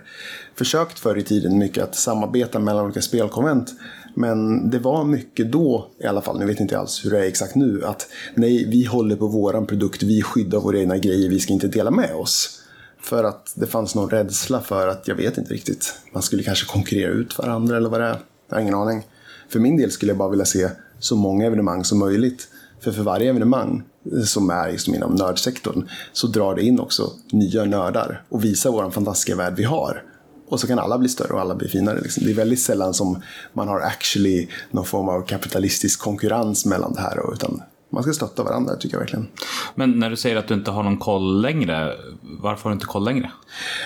[0.56, 3.74] försökt förr i tiden mycket att samarbeta mellan olika spelkonvent.
[4.16, 7.28] Men det var mycket då, i alla fall, nu vet inte alls hur det är
[7.28, 11.40] exakt nu, att nej, vi håller på våran produkt, vi skyddar våra egna grejer, vi
[11.40, 12.62] ska inte dela med oss.
[13.02, 16.66] För att det fanns någon rädsla för att, jag vet inte riktigt, man skulle kanske
[16.66, 18.20] konkurrera ut varandra eller vad det är.
[18.50, 19.04] Jag har ingen aning.
[19.50, 22.48] För min del skulle jag bara vilja se så många evenemang som möjligt.
[22.80, 23.84] För för varje evenemang
[24.26, 28.92] som är just inom nördsektorn så drar det in också nya nördar och visar vår
[28.92, 30.04] fantastiska värld vi har.
[30.48, 32.00] Och så kan alla bli större och alla bli finare.
[32.02, 32.24] Liksom.
[32.26, 33.22] Det är väldigt sällan som
[33.54, 37.34] man har actually någon form av kapitalistisk konkurrens mellan det här.
[37.34, 39.28] Utan man ska stötta varandra tycker jag verkligen.
[39.76, 42.86] Men när du säger att du inte har någon koll längre, varför har du inte
[42.86, 43.32] koll längre?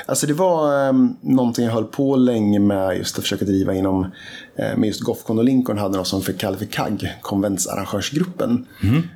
[0.06, 4.04] Alltså det var um, någonting jag höll på länge med just att försöka driva inom,
[4.56, 8.66] eh, med just Gothcon och Lincoln hade något som kallades för CAG, konventsarrangörsgruppen.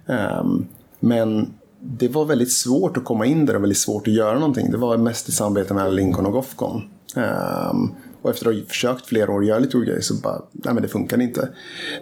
[0.07, 0.67] Ehm,
[1.03, 4.71] men det var väldigt svårt att komma in där och väldigt svårt att göra någonting.
[4.71, 6.81] Det var mest i samarbete mellan Lincoln och Gofcon.
[7.15, 10.41] Um, ehm, och efter att ha försökt flera år göra lite olika grejer så bara,
[10.51, 11.49] nej men det funkade inte.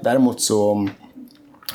[0.03, 0.89] Däremot så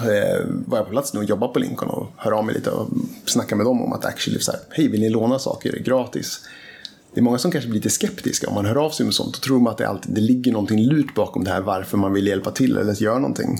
[0.00, 2.70] eh, var jag på plats nu och jobbade på Lincoln och hör av mig lite
[2.70, 2.88] och
[3.24, 6.40] snackade med dem om att actually så här, hej vill ni låna saker gratis?
[7.14, 9.34] Det är många som kanske blir lite skeptiska om man hör av sig med sånt.
[9.34, 12.12] Då tror man att det, alltid, det ligger någonting lurt bakom det här varför man
[12.12, 13.58] vill hjälpa till eller göra någonting.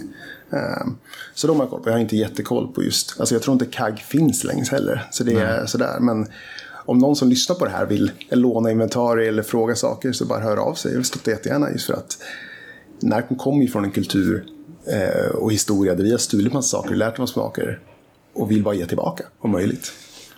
[0.51, 0.97] Ehm,
[1.35, 1.89] så de har jag koll på.
[1.89, 5.09] Jag har inte jättekoll på just, alltså jag tror inte CAG finns längre heller.
[5.11, 5.97] Så det är sådär.
[6.01, 6.27] Men
[6.87, 10.41] om någon som lyssnar på det här vill låna inventarier eller fråga saker så bara
[10.41, 10.95] hör av sig.
[10.95, 12.19] Jag stöttar jättegärna just för att
[13.01, 14.47] Närkon kommer ju från en kultur
[14.87, 17.81] eh, och historia där vi har stulit massa saker, lärt oss saker
[18.35, 19.93] och vill bara ge tillbaka om möjligt.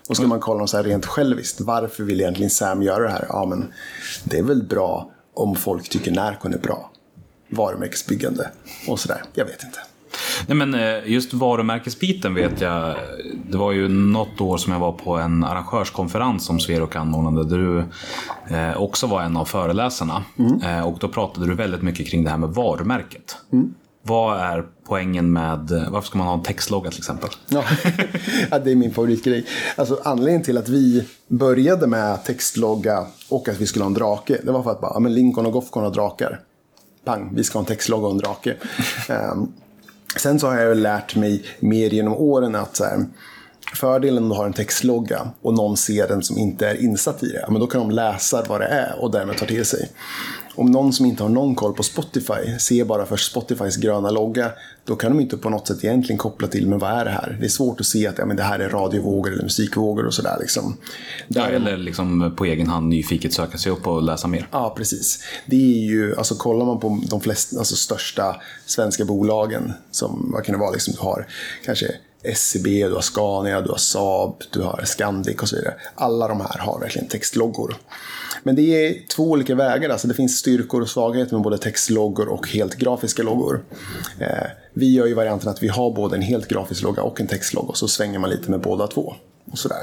[0.08, 3.26] Och ska man kolla så här rent själviskt, varför vill egentligen Sam göra det här?
[3.28, 3.72] Ja, men
[4.24, 6.90] det är väl bra om folk tycker Närkon är bra.
[7.48, 8.50] Varumärkesbyggande
[8.88, 9.22] och sådär.
[9.34, 9.78] Jag vet inte.
[10.46, 12.96] Nej, men eh, just varumärkesbiten vet jag.
[13.50, 17.48] Det var ju något år som jag var på en arrangörskonferens som Sverok anordnade.
[17.48, 17.78] Där du
[18.56, 20.24] eh, också var en av föreläsarna.
[20.64, 23.36] Eh, och då pratade du väldigt mycket kring det här med varumärket.
[24.02, 27.30] Vad är poängen med, varför ska man ha en textlogga till exempel?
[27.48, 27.64] Ja,
[28.58, 29.46] det är min favoritgrej.
[29.76, 34.38] Alltså, anledningen till att vi började med textlogga och att vi skulle ha en drake,
[34.44, 36.40] det var för att bara, men Lincoln och Gothcon har drakar.
[37.04, 38.56] Pang, vi ska ha en textlogga och en drake.
[40.16, 43.06] Sen så har jag lärt mig mer genom åren att så här,
[43.74, 47.32] fördelen om du har en textlogga och någon ser den som inte är insatt i
[47.32, 49.90] det, men då kan de läsa vad det är och därmed ta till sig.
[50.58, 54.50] Om någon som inte har någon koll på Spotify ser bara för Spotifys gröna logga,
[54.84, 57.36] då kan de inte på något sätt egentligen koppla till, men vad är det här?
[57.40, 60.14] Det är svårt att se att ja, men det här är radiovågor eller musikvågor och
[60.14, 60.36] sådär.
[60.40, 60.76] Liksom.
[61.28, 64.48] Ja, Där- eller liksom på egen hand nyfiket söka sig upp och läsa mer.
[64.52, 65.22] Ja, precis.
[65.46, 70.44] Det är ju, alltså kollar man på de flesta, alltså största svenska bolagen som, vad
[70.44, 71.26] kan det vara, liksom du har
[71.64, 71.86] kanske
[72.22, 75.74] SCB, du har Scania, du har Saab, du har Scandic och så vidare.
[75.94, 77.76] Alla de här har verkligen textloggor.
[78.42, 82.28] Men det är två olika vägar, alltså det finns styrkor och svagheter med både textloggor
[82.28, 83.64] och helt grafiska loggor.
[84.18, 84.26] Eh,
[84.74, 87.68] vi gör ju varianten att vi har både en helt grafisk logga och en textlogga,
[87.68, 89.14] och så svänger man lite med båda två.
[89.52, 89.82] Och sådär.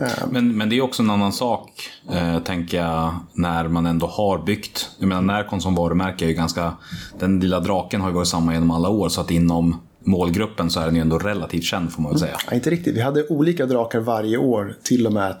[0.00, 4.06] Eh, Men, men det är också en annan sak, eh, tänker jag, när man ändå
[4.06, 4.90] har byggt.
[4.98, 6.72] Jag menar, Närcon som varumärke är ju ganska...
[7.18, 10.80] Den lilla draken har ju varit samma genom alla år, så att inom målgruppen så
[10.80, 12.36] är den ju ändå relativt känd får man väl säga.
[12.50, 12.96] Ja, inte riktigt.
[12.96, 15.34] Vi hade olika drakar varje år till och med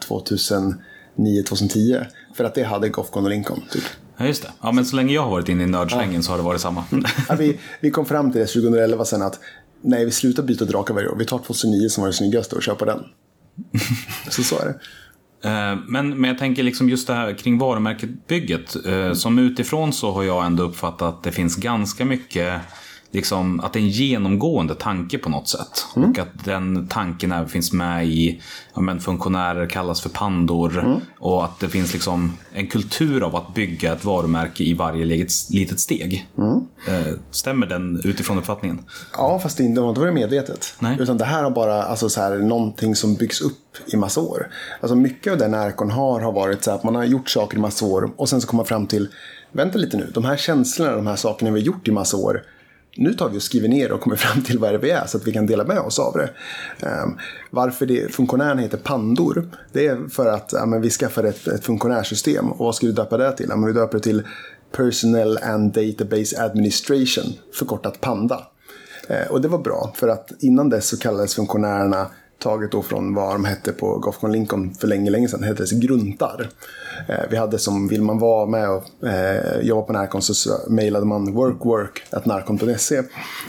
[1.16, 2.06] 2009-2010.
[2.34, 3.62] För att det hade Gothcon och Lincoln.
[3.70, 3.82] Typ.
[4.16, 4.48] Ja, just det.
[4.62, 6.84] Ja, men så länge jag har varit inne i nördsvängen så har det varit samma.
[7.28, 9.40] Ja, vi, vi kom fram till det 2011 sen att
[9.82, 11.16] nej, vi slutar byta drakar varje år.
[11.18, 13.04] Vi tar 2009 som var det snyggaste och på den.
[14.30, 14.78] Så så är det.
[15.48, 18.76] Eh, Men, men jag tänker liksom just det här kring varumärkesbygget.
[18.86, 22.60] Eh, Som utifrån så har jag ändå uppfattat att det finns ganska mycket
[23.12, 25.86] Liksom, att det är en genomgående tanke på något sätt.
[25.94, 28.40] Och att den tanken även finns med i
[28.74, 31.00] ja, men funktionärer kallas för pandor.
[31.18, 35.04] Och att det finns liksom en kultur av att bygga ett varumärke i varje
[35.50, 36.28] litet, steg.
[36.88, 38.84] Eh, Stämmer den utifrån uppfattningen?
[39.16, 40.74] Ja, fast det inte- det varit medvetet.
[40.78, 40.96] Nej.
[41.00, 44.50] Utan det här har bara alltså, så här, någonting som byggs upp i massa år.
[44.80, 47.56] Alltså, mycket av det Närcon har har varit så här att man har gjort saker
[47.56, 49.08] i massa år och sen så kommer man fram till,
[49.52, 52.42] vänta lite nu, de här känslorna, de här sakerna vi har gjort i massa år,
[52.96, 55.06] nu tar vi och skriver ner och kommer fram till vad det är vi är
[55.06, 56.30] så att vi kan dela med oss av det.
[56.86, 57.18] Ehm,
[57.50, 61.64] varför det, funktionären heter Pandor, det är för att ja, men vi skaffade ett, ett
[61.64, 62.52] funktionärsystem.
[62.52, 63.46] Och vad ska vi döpa det till?
[63.48, 64.22] Ja, men vi döper det till
[64.72, 67.24] Personnel and Database Administration,
[67.54, 68.46] förkortat PANDA.
[69.08, 72.06] Ehm, och det var bra, för att innan dess så kallades funktionärerna
[72.40, 75.80] taget då från vad de hette på Gothcon Lincoln för länge, länge sedan, hette det
[75.80, 76.48] gruntar.
[77.08, 81.06] Eh, vi hade som, vill man vara med och eh, jobba på Närcon så mejlade
[81.06, 83.02] man workwork.narcon.se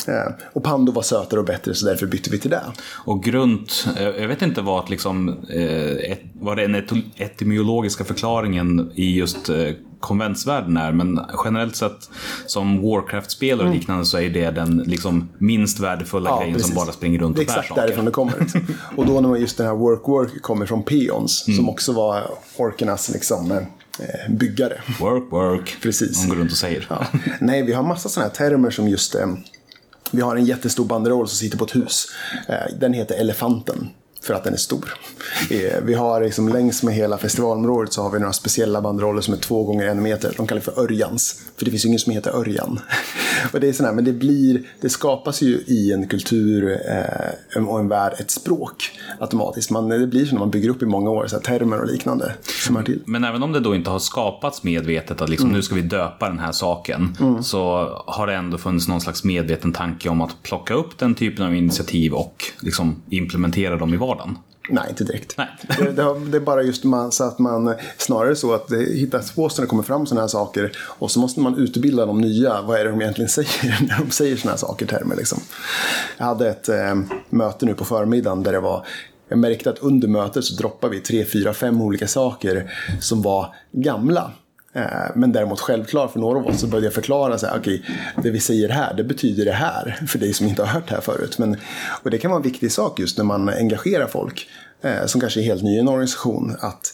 [0.08, 2.64] Eh, och Pando var sötare och bättre så därför bytte vi till det.
[3.06, 6.22] Och grunt, eh, jag vet inte vad liksom, eh, ett,
[6.58, 6.76] den
[7.16, 12.10] etymologiska förklaringen i just eh, konventsvärlden är, men generellt sett
[12.46, 17.20] som Warcraft-spelare och liknande så är det den liksom minst värdefulla grejen som bara springer
[17.20, 17.82] runt Det och är bär exakt saker.
[17.82, 18.34] därifrån det kommer.
[18.40, 18.62] liksom.
[18.96, 21.58] och då när just den här work-work kommer från peons, Mm.
[21.58, 22.24] som också var
[22.58, 23.60] orkernas liksom, eh,
[24.30, 24.82] byggare.
[25.00, 25.78] Work, work.
[25.82, 26.22] Precis.
[26.24, 26.88] De går runt och säger.
[26.90, 27.06] Ja.
[27.40, 29.16] Nej, vi har massa sådana här termer som just...
[29.16, 29.28] Eh,
[30.14, 32.06] vi har en jättestor banderoll som sitter på ett hus.
[32.48, 33.90] Eh, den heter Elefanten.
[34.22, 34.94] För att den är stor.
[35.50, 39.34] Eh, vi har liksom längs med hela festivalområdet så har vi några speciella banderoller som
[39.34, 40.34] är två gånger en meter.
[40.38, 41.42] De kallar det för Örjans.
[41.58, 42.80] För det finns ju ingen som heter Örjan
[43.54, 47.68] och det är sån här, men det blir, det skapas ju i en kultur eh,
[47.68, 49.72] och en värld ett språk automatiskt.
[49.72, 51.88] Man, det blir så när man bygger upp i många år, så här, termer och
[51.88, 52.34] liknande.
[52.66, 53.02] Som hör till.
[53.06, 56.30] Men även om det då inte har skapats medvetet att liksom, nu ska vi döpa
[56.30, 57.18] den här saken.
[57.42, 61.46] Så har det ändå funnits någon slags medveten tanke om att plocka upp den typen
[61.46, 64.38] av initiativ och liksom implementera dem i vardagen.
[64.72, 65.38] Nej, inte direkt.
[65.38, 65.48] Nej.
[65.80, 68.84] Det, det, har, det är bara just man, så att man snarare så att det
[68.84, 72.22] hittas på när det kommer fram sådana här saker och så måste man utbilda de
[72.22, 72.62] nya.
[72.62, 75.40] Vad är det de egentligen säger när de säger sådana här saker, termer liksom.
[76.18, 76.96] Jag hade ett eh,
[77.30, 78.86] möte nu på förmiddagen där det var
[79.32, 83.56] jag märkte att under mötet så droppade vi tre, fyra, fem olika saker som var
[83.72, 84.32] gamla.
[84.74, 84.84] Eh,
[85.16, 87.86] Men däremot självklar för några av oss så började jag förklara så här, okej,
[88.24, 90.94] det vi säger här, det betyder det här för dig som inte har hört det
[90.96, 91.38] här förut.
[91.38, 91.58] Men,
[92.04, 94.48] och det kan vara en viktig sak just när man engagerar folk
[94.82, 96.94] eh, som kanske är helt ny i en organisation, att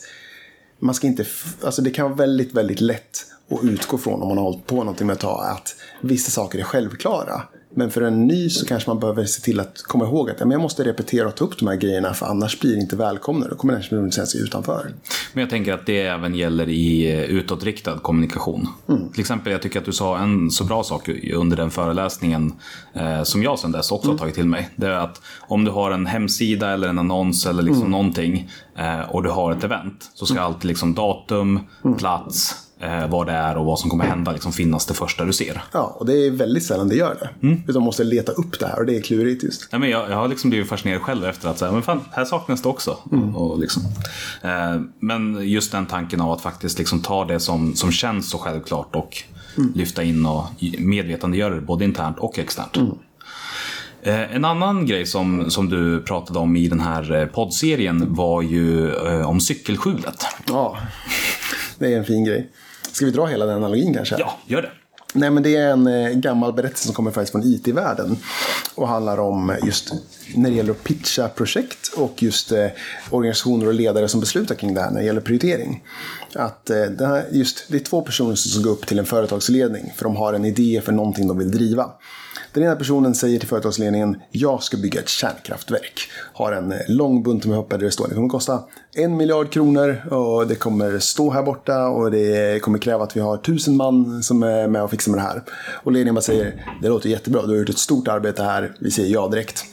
[0.79, 1.25] man ska inte,
[1.63, 4.75] alltså det kan vara väldigt, väldigt lätt att utgå från om man har hållit på
[4.75, 7.41] någonting med ett tag, att vissa saker är självklara.
[7.77, 10.45] Men för en ny så kanske man behöver se till att komma ihåg att ja,
[10.45, 12.95] men jag måste repetera och ta upp de här grejerna för annars blir det inte
[12.95, 13.47] välkomna.
[13.47, 14.93] Då kommer den personen känna sig utanför.
[15.33, 18.67] Men jag tänker att det även gäller i eh, utåtriktad kommunikation.
[19.11, 22.53] Till exempel, jag tycker att du sa en så bra sak under den föreläsningen
[22.93, 24.69] eh, som jag sedan dess också har tagit till mig.
[24.75, 29.01] Det är att om du har en hemsida eller en annons eller liksom någonting eh,
[29.01, 31.59] och du har ett event så ska alltid liksom datum,
[31.97, 35.33] plats, eh, vad det är och vad som kommer hända liksom finnas det första du
[35.33, 35.61] ser.
[35.71, 37.47] Ja, och det är väldigt sällan det gör det.
[37.67, 39.67] Utan man måste leta upp det här och det är klurigt just.
[39.71, 42.25] Nej, men jag, jag har liksom blivit fascinerad själv efter att säga, men fan, här
[42.25, 42.97] saknas det också.
[43.35, 43.83] Och liksom,
[44.41, 48.37] eh, men just den tanken av att faktiskt liksom ta det som, som känns så
[48.37, 49.17] självklart och
[49.75, 50.43] lyfta in och
[50.79, 52.77] medvetandegöra det både internt och externt.
[54.01, 58.41] Eh, En annan grej som, som du pratade om i den här eh, poddserien var
[58.41, 60.25] ju eh, om cykelskjulet.
[60.47, 60.77] Ja,
[61.79, 62.49] det är en fin grej.
[62.97, 64.15] Ska vi dra hela den analogin kanske?
[64.19, 64.69] Ja, gör det.
[65.13, 68.17] Nej, men det är en eh, gammal berättelse som kommer faktiskt från IT-världen.
[68.75, 69.93] Och handlar om just
[70.35, 72.67] när det gäller att pitcha projekt och just eh,
[73.09, 75.83] organisationer och ledare som beslutar kring det här när det gäller prioritering.
[76.35, 79.93] Att eh, det, här, just, det är två personer som går upp till en företagsledning
[79.95, 81.89] för de har en idé för någonting de vill driva.
[82.53, 86.09] Den ena personen säger till företagsledningen, jag ska bygga ett kärnkraftverk.
[86.33, 88.63] Har en eh, lång bunt med papper där det står, det kommer kosta
[88.97, 93.19] en miljard kronor och det kommer stå här borta och det kommer kräva att vi
[93.19, 95.43] har tusen man som är med och fixar med det här.
[95.83, 98.91] Och ledningen bara säger, det låter jättebra, du har gjort ett stort arbete här, vi
[98.91, 99.65] säger ja direkt.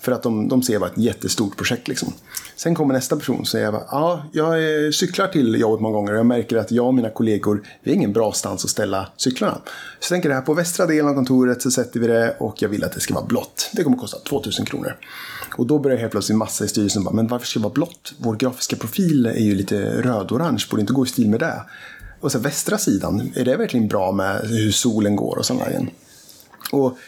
[0.00, 1.88] För att de, de ser bara var ett jättestort projekt.
[1.88, 2.12] Liksom.
[2.56, 6.18] Sen kommer nästa person och säger ja, jag eh, cyklar till jobbet många gånger och
[6.18, 9.54] jag märker att jag och mina kollegor, vi har ingen bra stans att ställa cyklarna.
[9.54, 9.60] Så
[10.00, 12.68] jag tänker det här på västra delen av kontoret så sätter vi det och jag
[12.68, 13.70] vill att det ska vara blått.
[13.72, 14.96] Det kommer kosta 2000 kronor.
[15.56, 18.14] Och då börjar helt plötsligt massa i styrelsen bara, men varför ska det vara blått?
[18.18, 21.62] Vår grafiska profil är ju lite röd-orange, borde inte gå i stil med det.
[22.20, 25.92] Och så västra sidan, är det verkligen bra med hur solen går och sådana grejer?
[26.72, 26.98] Och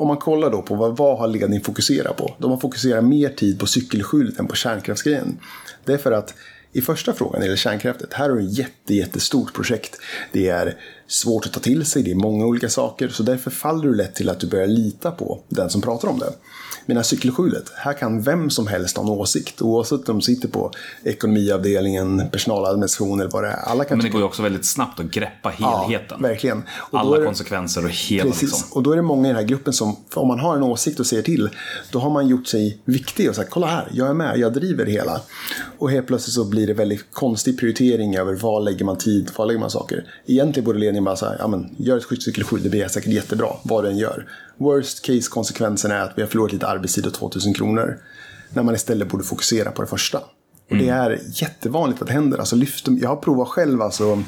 [0.00, 2.34] om man kollar då på vad, vad har ledningen fokuserat på?
[2.38, 5.38] De har fokuserat mer tid på cykelskjulet än på kärnkraftsgrejen.
[5.84, 6.34] Det är för att
[6.72, 9.98] i första frågan, när det gäller kärnkraftet, här har du ett jätte, jättestort projekt.
[10.32, 13.88] Det är svårt att ta till sig, det är många olika saker, så därför faller
[13.88, 16.32] du lätt till att du börjar lita på den som pratar om det.
[16.90, 20.70] Medan cykelskjulet, här kan vem som helst ha en åsikt, oavsett om de sitter på
[21.04, 23.56] ekonomiavdelningen, personaladministration eller vad det är.
[23.56, 26.18] Alla kan Men det går ju också väldigt snabbt att greppa helheten.
[26.20, 26.62] Ja, verkligen.
[26.90, 28.68] Och Alla är konsekvenser och hela Precis, liksom.
[28.72, 31.00] och då är det många i den här gruppen som, om man har en åsikt
[31.00, 31.50] och säger till,
[31.92, 34.84] då har man gjort sig viktig och sagt, kolla här, jag är med, jag driver
[34.84, 35.20] det hela.
[35.78, 39.46] Och helt plötsligt så blir det väldigt konstig prioritering över var lägger man tid, var
[39.46, 40.04] lägger man saker.
[40.26, 43.84] Egentligen borde ledningen bara säga, ja men gör ett skyddscykelskjul, det blir säkert jättebra, vad
[43.84, 44.26] den gör.
[44.60, 47.98] Worst case konsekvensen är att vi har förlorat lite arbetstid och 2000 kronor.
[48.52, 50.18] När man istället borde fokusera på det första.
[50.70, 52.38] Och det är jättevanligt att det händer.
[52.38, 54.22] Alltså lyft, jag har provat själv alltså,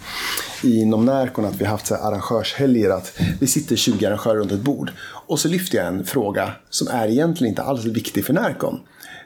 [0.62, 2.90] inom Närcon att vi har haft så här arrangörshelger.
[2.90, 4.90] Att vi sitter 20 arrangörer runt ett bord.
[5.26, 8.80] Och så lyfter jag en fråga som är egentligen inte alls viktig för Närcon.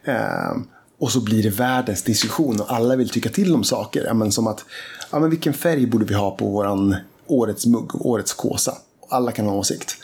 [0.05, 4.05] Ehm, och så blir det världens diskussion och alla vill tycka till om saker.
[4.07, 4.65] Ja, men som att,
[5.11, 8.75] ja, men vilken färg borde vi ha på våran årets mugg, årets kåsa?
[9.09, 9.97] Alla kan ha en åsikt.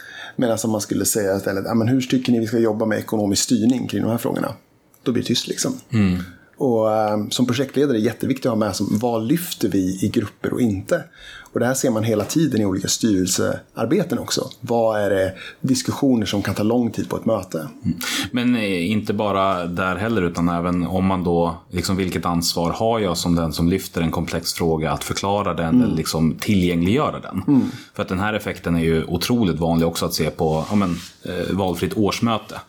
[0.42, 2.98] Medan om man skulle säga istället, ja, men hur tycker ni vi ska jobba med
[2.98, 4.54] ekonomisk styrning kring de här frågorna?
[5.02, 5.72] Då blir det tyst liksom.
[6.56, 10.08] Och eh, som projektledare är det jätteviktigt att ha med sig vad lyfter vi i
[10.08, 11.04] grupper och inte.
[11.52, 14.50] Och det här ser man hela tiden i olika styrelsearbeten också.
[14.60, 17.68] Vad är det diskussioner som kan ta lång tid på ett möte?
[18.30, 22.98] Men eh, inte bara där heller, utan även om man då, liksom vilket ansvar har
[22.98, 27.70] jag som den som lyfter en komplex fråga att förklara den eller liksom tillgängliggöra den?
[27.94, 30.96] För att den här effekten är ju otroligt vanlig också att se på ja, men,
[31.24, 32.60] eh, valfritt årsmöte.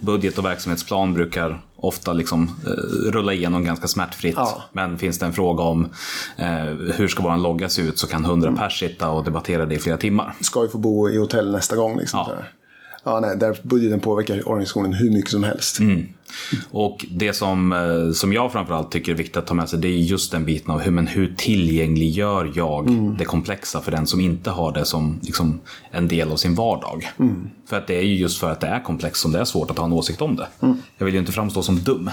[0.00, 4.34] Budget och verksamhetsplan brukar ofta liksom, eh, rulla igenom ganska smärtfritt.
[4.36, 4.62] Ja.
[4.72, 5.88] Men finns det en fråga om
[6.36, 9.74] eh, hur ska vår logga se ut så kan hundra pers sitta och debattera det
[9.74, 10.34] i flera timmar.
[10.40, 11.98] Ska vi få bo i hotell nästa gång?
[11.98, 12.34] Liksom, Ja.
[13.04, 15.78] Ja, nej, där budgeten påverkar organisationen hur mycket som helst.
[16.70, 19.88] Och det som, eh, som jag framförallt tycker är viktigt att ta med sig det
[19.88, 24.20] är just den biten av hur, men hur tillgängliggör jag det komplexa för den som
[24.20, 25.60] inte har det som liksom,
[25.90, 27.10] en del av sin vardag.
[27.68, 29.70] För att det är ju just för att det är komplext som det är svårt
[29.70, 30.46] att ha en åsikt om det.
[30.98, 32.10] Jag vill ju inte framstå som dum.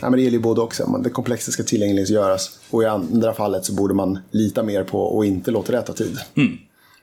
[0.00, 0.90] Ja, men det gäller ju både också.
[0.90, 2.58] Man- Det komplexa ska tillgängliggöras.
[2.70, 5.92] Och i andra fallet så borde man lita mer på och inte låta det ta
[5.92, 6.18] tid.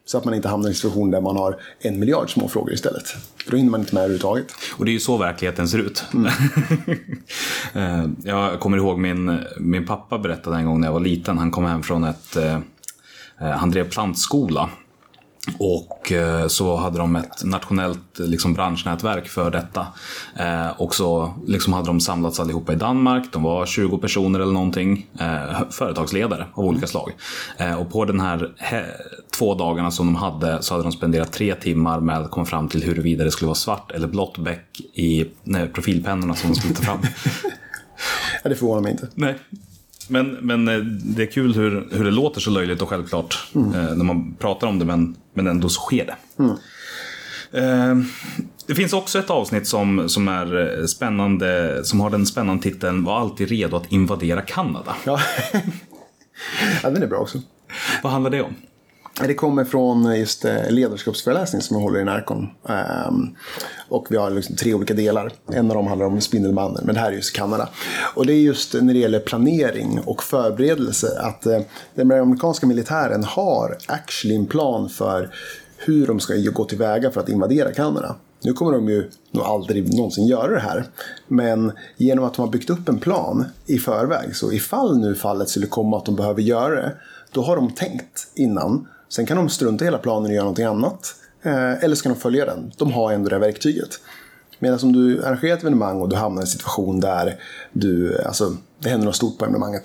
[0.09, 2.73] Så att man inte hamnar i en situation där man har en miljard små frågor
[2.73, 3.07] istället.
[3.07, 4.45] För då hinner man inte med överhuvudtaget.
[4.77, 6.03] Och det är ju så verkligheten ser ut.
[7.73, 11.37] Eh, jag kommer ihåg min, min pappa berättade en gång när jag var liten.
[11.37, 12.35] Han kom hem från ett...
[12.35, 12.53] eh,
[13.41, 14.69] eh, Han drev plantskola.
[15.57, 19.87] Och eh, så hade de ett nationellt liksom, branschnätverk för detta.
[20.35, 23.23] Eh, och så liksom, hade de samlats allihopa i Danmark.
[23.31, 25.07] De var 20 personer eller någonting.
[25.19, 27.11] Eh, företagsledare av olika slag.
[27.57, 28.51] Eh, och på den här
[29.37, 32.67] två dagarna som de hade så hade de spenderat tre timmar med att komma fram
[32.69, 36.73] till huruvida det skulle vara svart eller blått bäck i nej, profilpennorna som de skulle
[36.73, 36.99] ta fram.
[38.43, 39.07] Ja, det förvånar mig inte.
[39.15, 39.35] Nej.
[40.09, 40.77] Men, men eh,
[41.15, 44.67] det är kul hur, hur det låter så löjligt och självklart eh, när man pratar
[44.67, 46.15] om det, men, men ändå så sker det.
[47.59, 47.95] Eh,
[48.67, 53.19] det finns också ett avsnitt som, som är spännande, som har den spännande titeln Var
[53.19, 54.95] alltid redo att invadera Kanada.
[55.05, 55.19] Ja.
[56.83, 57.41] ja, den är bra också.
[58.03, 58.55] Vad handlar det om?
[59.27, 62.47] Det kommer från eh, just eh, ledarskapsföreläsning som jag håller i Närcon.
[62.69, 63.35] Ehm,
[63.89, 65.31] och vi har liksom tre olika delar.
[65.51, 67.69] En av dem handlar om Spindelmannen, men det här är just Kanada.
[68.15, 71.59] Och det är just när det gäller planering och förberedelse att eh,
[71.95, 75.29] den amerikanska militären har actually en plan för
[75.77, 78.15] hur de ska gå tillväga för att invadera Kanada.
[78.43, 80.85] Nu kommer de ju nog aldrig någonsin göra det här.
[81.27, 85.49] Men genom att de har byggt upp en plan i förväg, så ifall nu fallet
[85.49, 86.91] skulle komma att de behöver göra det,
[87.31, 88.87] då har de tänkt innan.
[89.09, 91.15] Sen kan de strunta i hela planen och göra någonting annat.
[91.43, 92.71] Eh, eller så kan de följa den.
[92.77, 93.99] De har ändå det här verktyget.
[94.59, 97.39] Medan om du arrangerar ett evenemang och du hamnar i en situation där
[97.73, 99.83] du, alltså, det händer något stort på evenemanget.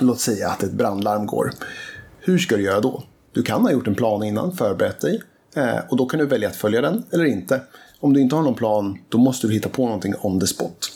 [0.00, 1.52] Låt säga att ett brandlarm går.
[2.20, 3.02] Hur ska du göra då?
[3.32, 5.22] Du kan ha gjort en plan innan, förberett dig.
[5.54, 7.60] Eh, och då kan du välja att följa den eller inte.
[8.00, 10.92] Om du inte har någon plan, då måste du hitta på någonting on the spot.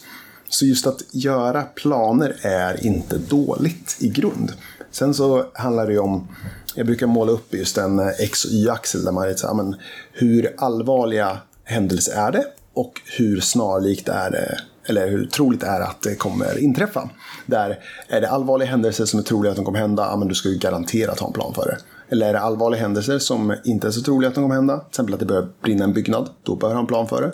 [0.48, 4.52] Så just att göra planer är inte dåligt i grund.
[4.90, 6.28] Sen så handlar det ju om,
[6.74, 9.54] jag brukar måla upp just en eh, X och Y-axel där man är så här,
[9.54, 9.76] men
[10.12, 12.44] hur allvarliga händelser är det
[12.74, 17.10] och hur snarlikt är det eller hur troligt är att det kommer inträffa.
[17.46, 20.34] Där är det allvarliga händelser som är troliga att de kommer hända, ja, men du
[20.34, 21.76] ska ju garanterat ha en plan för det.
[22.08, 24.88] Eller är det allvarliga händelser som inte är så troliga att de kommer hända, till
[24.88, 27.32] exempel att det börjar brinna en byggnad, då bör du ha en plan för det.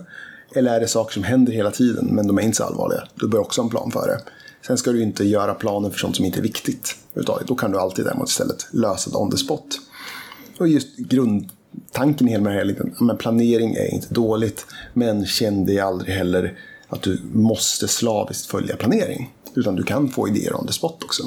[0.58, 3.28] Eller är det saker som händer hela tiden, men de är inte så allvarliga, då
[3.28, 4.18] bör du också ha en plan för det.
[4.66, 6.96] Sen ska du inte göra planer för sånt som inte är viktigt.
[7.46, 9.80] Då kan du alltid däremot istället lösa det on the spot.
[10.58, 15.66] Och just grundtanken i hela den här liten, men planering är inte dåligt, men känn
[15.66, 16.58] dig aldrig heller
[16.88, 19.34] att du måste slaviskt följa planering.
[19.54, 21.22] Utan du kan få idéer on the spot också.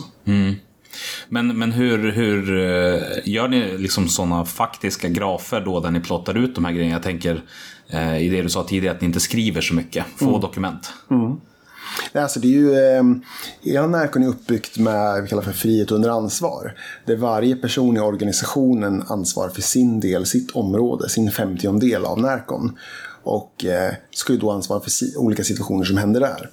[1.29, 6.37] Men, men hur, hur eh, gör ni liksom sådana faktiska grafer då där ni plottar
[6.37, 6.93] ut de här grejerna?
[6.93, 7.43] Jag tänker
[7.89, 10.93] eh, i det du sa tidigare att ni inte skriver så mycket, få dokument.
[12.13, 13.03] Nej, Alltså det är ju, eh,
[13.61, 16.75] hela Närcon är uppbyggt med vad vi kallar för frihet under ansvar.
[17.05, 22.77] Där varje person i organisationen ansvarar för sin del, sitt område, sin femtiondel av Närcon.
[23.23, 26.49] Och eh, ska ju då ansvara för si- olika situationer som händer där.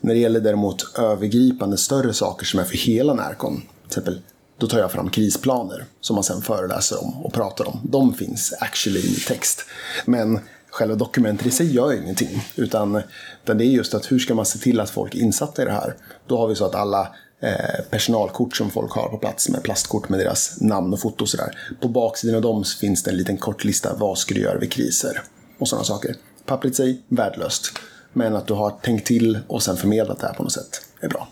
[0.00, 4.20] När det gäller däremot övergripande större saker som är för hela Närcon, till exempel
[4.58, 7.80] då tar jag fram krisplaner som man sen föreläser om och pratar om.
[7.84, 9.64] De finns actually i text.
[10.06, 10.38] Men
[10.70, 12.44] själva dokumentet i sig gör ingenting.
[12.56, 13.02] Utan,
[13.44, 15.64] utan det är just att hur ska man se till att folk är insatta i
[15.64, 15.96] det här.
[16.26, 20.08] Då har vi så att alla eh, personalkort som folk har på plats med plastkort
[20.08, 21.58] med deras namn och foto och sådär.
[21.80, 23.94] På baksidan av dem finns det en liten kort lista.
[23.94, 25.22] Vad ska du göra vid kriser?
[25.58, 26.16] Och sådana saker.
[26.46, 27.72] Pappret i sig, värdelöst.
[28.12, 31.08] Men att du har tänkt till och sen förmedlat det här på något sätt är
[31.08, 31.28] bra.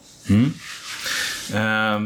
[1.54, 2.00] Eh,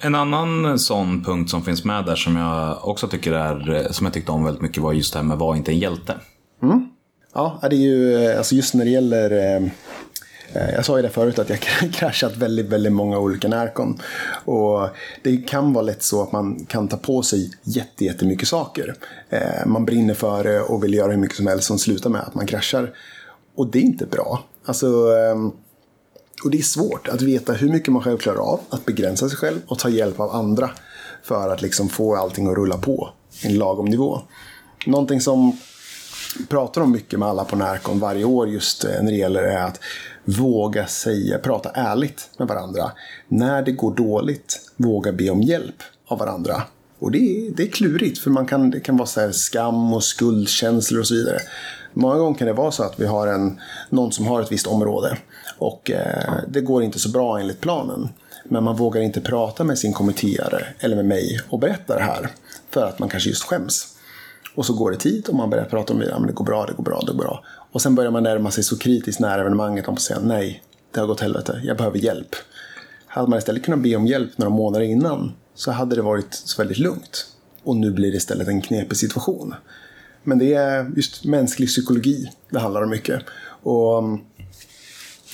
[0.00, 4.12] en annan sån punkt som finns med där som jag också tycker är, som jag
[4.14, 6.14] tyckte om väldigt mycket var just det här med var inte en hjälte.
[6.62, 6.88] Mm.
[7.34, 9.62] Ja, det är ju, eh, alltså just när det gäller eh,
[10.52, 11.60] eh, jag sa ju det förut att jag
[11.92, 13.98] kraschat väldigt, väldigt många olika närkon.
[14.44, 14.88] Och
[15.22, 18.94] det kan vara lätt så att man kan ta på sig jätte, jättemycket saker.
[19.30, 22.20] Eh, Man brinner för det och vill göra hur mycket som helst som slutar med
[22.20, 22.90] att man kraschar.
[23.56, 24.44] Och det är inte bra.
[24.64, 25.52] Alltså, ehm,
[26.44, 29.38] och det är svårt att veta hur mycket man själv klarar av, att begränsa sig
[29.38, 30.70] själv och ta hjälp av andra.
[31.22, 33.10] För att liksom få allting att rulla på
[33.42, 34.20] i en lagom nivå.
[34.86, 35.58] Någonting som
[36.48, 39.64] pratar om mycket med alla på Närcon varje år just eh, när det gäller är
[39.64, 39.80] att
[40.24, 42.92] våga säga, prata ärligt med varandra.
[43.28, 45.76] När det går dåligt, våga be om hjälp
[46.06, 46.62] av varandra.
[46.98, 49.94] Och det är, det är klurigt för man kan, det kan vara så här skam
[49.94, 51.38] och skuldkänslor och så vidare.
[51.92, 53.60] Många gånger kan det vara så att vi har en,
[53.90, 55.18] någon som har ett visst område
[55.58, 58.08] och eh, det går inte så bra enligt planen.
[58.44, 62.30] Men man vågar inte prata med sin kommitterare eller med mig och berätta det här.
[62.70, 63.86] För att man kanske just skäms.
[64.54, 66.06] Och så går det tid och man börjar prata om det.
[66.06, 67.44] Ja, men det går bra, det går bra, det går bra.
[67.72, 71.06] Och sen börjar man närma sig så kritiskt nära evenemanget och säga nej, det har
[71.06, 72.36] gått helvete, jag behöver hjälp.
[73.06, 76.62] Hade man istället kunnat be om hjälp några månader innan så hade det varit så
[76.62, 77.26] väldigt lugnt.
[77.64, 79.54] Och nu blir det istället en knepig situation.
[80.22, 83.22] Men det är just mänsklig psykologi det handlar om mycket.
[83.62, 84.20] Och mm,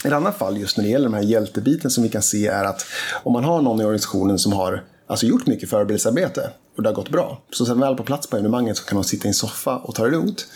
[0.04, 2.64] ett annat fall just när det gäller den här hjältebiten som vi kan se är
[2.64, 2.86] att
[3.22, 6.94] om man har någon i organisationen som har alltså gjort mycket förberedelsearbete och det har
[6.94, 7.42] gått bra.
[7.50, 9.94] Så sen väl på plats på evenemanget så kan de sitta i en soffa och
[9.94, 10.46] ta det lugnt.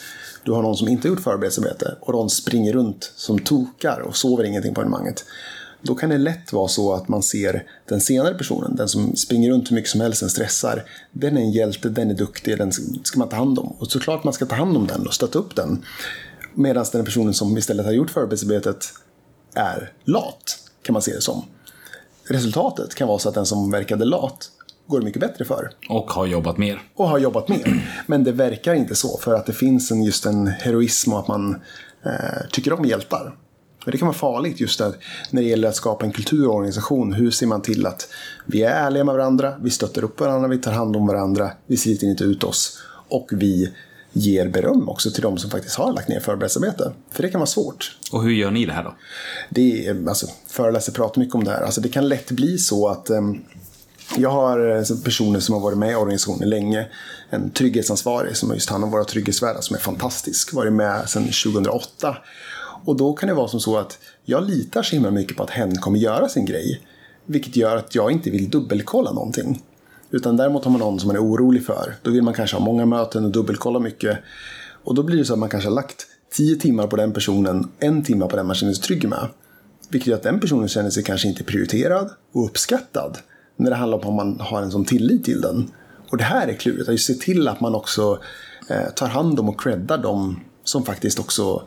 [0.45, 4.45] Du har någon som inte gjort förberedelsearbete och de springer runt som tokar och sover
[4.45, 5.25] ingenting på evenemanget.
[5.83, 9.51] Då kan det lätt vara så att man ser den senare personen, den som springer
[9.51, 10.85] runt hur mycket som helst, den stressar.
[11.13, 12.73] Den är en hjälte, den är duktig, den
[13.05, 13.67] ska man ta hand om.
[13.79, 15.85] Och såklart man ska ta hand om den och stötta upp den.
[16.55, 18.93] Medan den personen som istället har gjort förberedelsearbetet
[19.55, 21.45] är lat, kan man se det som.
[22.29, 24.51] Resultatet kan vara så att den som verkade lat
[24.87, 25.71] går det mycket bättre för.
[25.89, 26.83] Och har jobbat mer.
[26.95, 27.91] Och har jobbat mer.
[28.07, 31.29] Men det verkar inte så för att det finns en, just en heroism och att
[31.29, 31.61] man
[32.05, 33.37] eh, tycker om hjältar.
[33.85, 34.97] Men det kan vara farligt just att
[35.31, 37.13] när det gäller att skapa en kultur och organisation.
[37.13, 38.09] Hur ser man till att
[38.47, 41.77] vi är ärliga med varandra, vi stöttar upp varandra, vi tar hand om varandra, vi
[41.77, 42.79] sliter inte ut oss.
[43.09, 43.73] Och vi
[44.17, 46.93] ger beröm också till de som faktiskt har lagt ner förberedelsearbete.
[47.11, 47.97] För det kan vara svårt.
[48.13, 48.95] Och hur gör ni det här då?
[49.51, 51.63] Det är, alltså, föreläsare pratar mycket om det här.
[51.63, 53.45] Alltså, det kan lätt bli så att um,
[54.17, 56.87] jag har eh, personer som har varit med i organisationen länge.
[57.31, 60.53] En trygghetsansvarig som har just hand om våra trygghetsvärdar som är fantastisk.
[60.53, 62.17] Varit med sedan 2008.
[62.85, 65.51] Och då kan det vara som så att jag litar så himla mycket på att
[65.51, 66.81] hen kommer göra sin grej.
[67.27, 69.63] Vilket gör att jag inte vill dubbelkolla någonting.
[70.15, 71.95] Utan däremot har man någon som man är orolig för.
[72.03, 74.19] Då vill man kanske ha många möten och dubbelkolla mycket.
[74.85, 77.69] Och då blir det så att man kanske har lagt tio timmar på den personen,
[77.79, 79.29] en timme på den man känner sig trygg med.
[79.89, 83.19] Vilket gör att den personen känner sig kanske inte prioriterad och uppskattad.
[83.57, 85.71] När det handlar om att man har en sån tillit till den.
[86.11, 88.19] Och det här är klurigt, att se till att man också
[88.69, 91.63] eh, tar hand om och creddar dem som faktiskt också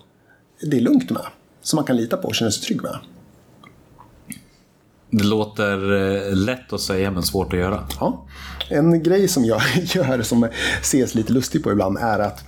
[0.62, 1.26] det är lugnt med.
[1.62, 2.98] Som man kan lita på och känna sig trygg med.
[5.18, 7.84] Det låter eh, lätt att säga men svårt att göra.
[8.00, 8.26] Ja.
[8.70, 10.48] En grej som jag gör som
[10.82, 12.44] ses lite lustig på ibland är att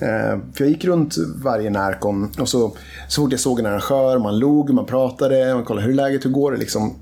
[0.00, 2.32] eh, för jag gick runt varje Närcon.
[2.40, 2.76] och så,
[3.08, 6.30] så fort jag såg en arrangör, man log, man pratade, man kollade hur läget, hur
[6.30, 6.94] går det liksom.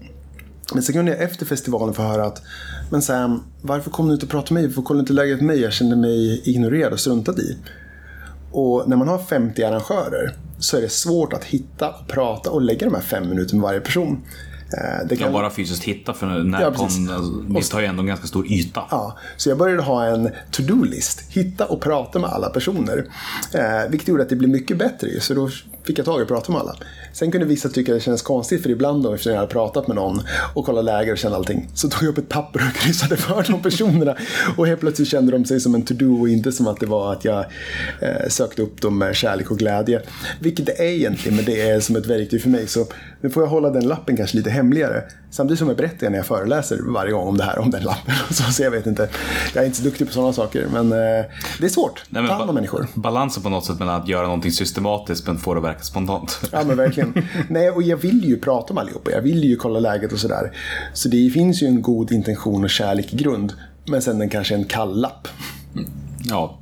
[0.72, 2.42] Men sen kunde jag efter festivalen få höra att
[2.90, 4.68] Men Sam, varför kom du inte och pratade med mig?
[4.68, 5.60] Varför kollade du inte läget med mig?
[5.60, 7.56] Jag kände mig ignorerad och struntad i.
[8.52, 12.86] Och när man har 50 arrangörer så är det svårt att hitta, prata och lägga
[12.86, 14.22] de här fem minuterna med varje person.
[14.72, 15.26] Eh, Det kan...
[15.26, 16.98] Ja, bara fysiskt hitta för när Ja, precis.
[17.48, 18.82] vi tar ju ändå en ganska stor yta.
[18.90, 21.20] Ja, så jag började ha en to-do-list.
[21.28, 23.06] Hitta och prata med alla personer.
[23.54, 25.50] Eh, vilket gjorde att det blev mycket bättre så då
[25.86, 26.76] fick jag tag i att prata med alla.
[27.12, 29.96] Sen kunde vissa tycka det kändes konstigt för ibland då efter jag hade pratat med
[29.96, 30.20] någon
[30.54, 33.46] och kollat läge och kände allting så tog jag upp ett papper och kryssade för
[33.48, 34.16] de personerna.
[34.56, 37.12] Och helt plötsligt kände de sig som en to-do och inte som att det var
[37.12, 37.44] att jag
[38.00, 40.02] eh, sökte upp dem med kärlek och glädje.
[40.40, 42.66] Vilket det är egentligen, men det är som ett verktyg för mig.
[42.66, 42.86] Så
[43.20, 45.02] nu får jag hålla den lappen kanske lite hemligare.
[45.30, 48.14] Samtidigt som jag berättar när jag föreläser varje gång om det här, om den lappen.
[48.30, 49.08] Så, så jag vet inte,
[49.54, 50.66] jag är inte så duktig på sådana saker.
[50.72, 51.24] Men eh,
[51.58, 52.04] det är svårt.
[52.08, 52.86] Nej, men Ta hand om människor.
[52.94, 56.40] Balansen på något sätt mellan att göra någonting systematiskt men få det att verka spontant.
[56.52, 57.14] Ja men verkligen.
[57.48, 59.10] Nej, och jag vill ju prata med allihopa.
[59.10, 60.52] Jag vill ju kolla läget och sådär.
[60.94, 63.52] Så det finns ju en god intention och kärlek i grund.
[63.88, 65.28] Men sen den kanske en kall lapp.
[66.24, 66.58] Ja.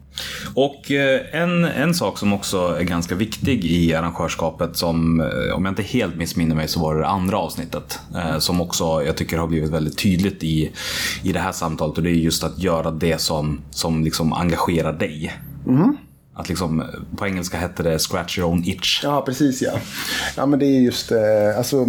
[0.55, 5.65] Och eh, en, en sak som också är ganska viktig i arrangörskapet som, eh, om
[5.65, 7.99] jag inte helt missminner mig, så var det det andra avsnittet.
[8.17, 10.71] eh, Som också jag tycker har blivit väldigt tydligt i,
[11.23, 11.97] i det här samtalet.
[11.97, 15.33] Och det är just att göra det som, som liksom engagerar dig.
[16.35, 19.01] Att liksom, eh, på engelska hette det scratch your own itch.
[19.03, 19.72] Ja, precis ja.
[20.37, 21.87] Ja, men det är just, eh, alltså.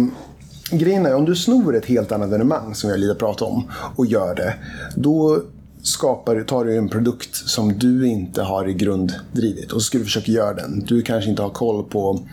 [0.70, 4.06] Grejen är, om du snor ett helt annat evenemang som jag lite pratat om och
[4.06, 4.54] gör det.
[4.96, 5.42] Då
[5.82, 9.98] skapar, tar du en produkt som du inte har i grund drivit och så ska
[9.98, 10.84] du försöka göra den.
[10.86, 12.28] Du kanske inte har koll på,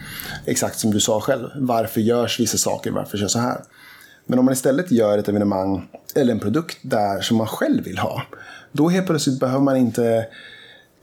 [0.46, 3.58] exakt som du sa själv, varför görs vissa saker, varför görs så här.
[4.26, 7.98] Men om man istället gör ett evenemang eller en produkt där som man själv vill
[7.98, 8.22] ha.
[8.72, 10.26] Då helt plötsligt behöver man inte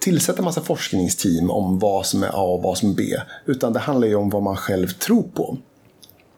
[0.00, 3.04] tillsätta massa forskningsteam om vad som är A och vad som är B.
[3.46, 5.58] Utan det handlar ju om vad man själv tror på.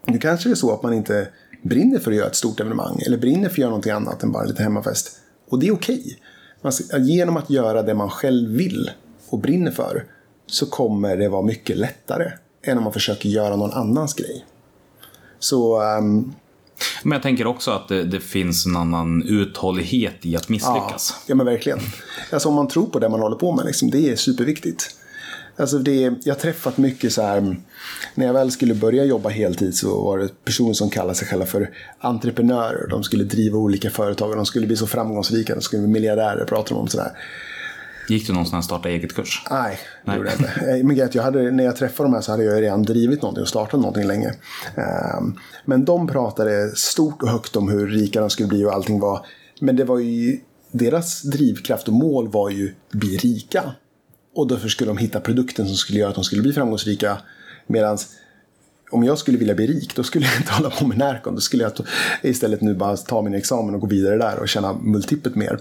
[0.04, 1.28] Nu kanske det är så att man inte
[1.62, 4.32] brinner för att göra ett stort evenemang eller brinner för att göra någonting annat än
[4.32, 5.18] bara lite hemmafest.
[5.48, 6.18] Och det är okej.
[6.62, 7.00] Okay.
[7.00, 8.90] Genom att göra det man själv vill
[9.28, 10.04] och brinner för
[10.46, 12.32] så kommer det vara mycket lättare
[12.62, 14.44] än om man försöker göra någon annans grej.
[15.38, 16.34] Så um,
[17.02, 21.14] men jag tänker också att det, det finns en annan uthållighet i att misslyckas.
[21.16, 21.78] Ja, ja men verkligen.
[22.32, 24.96] Alltså om man tror på det man håller på med, liksom, det är superviktigt.
[25.56, 27.56] Alltså det, jag har träffat mycket så här,
[28.14, 31.46] när jag väl skulle börja jobba heltid så var det personer som kallade sig själva
[31.46, 31.70] för
[32.00, 32.88] entreprenörer.
[32.88, 36.44] De skulle driva olika företag och de skulle bli så framgångsrika, de skulle bli miljardärer,
[36.44, 37.10] pratar de om sådär.
[38.08, 39.42] Gick du någon sån här starta eget-kurs?
[39.50, 40.76] Nej, det gjorde jag inte.
[40.78, 43.22] Eh, Men att jag hade, när jag träffade de här så hade jag redan drivit
[43.22, 44.34] någonting och startat någonting länge.
[44.76, 45.34] Ehm,
[45.64, 49.26] Men de pratade stort och högt om hur rika de skulle bli och allting var.
[49.60, 50.40] Men det var ju,
[50.70, 53.62] deras drivkraft och mål var ju bli rika.
[54.34, 57.18] Och därför skulle de hitta produkten som skulle göra att de skulle bli framgångsrika.
[57.66, 57.98] Medan
[58.90, 61.34] om jag skulle vilja bli rik, då skulle jag inte hålla på med Närcon.
[61.34, 61.72] Då skulle jag
[62.22, 65.58] istället nu bara ta min examen och gå vidare där och tjäna multiplet mer.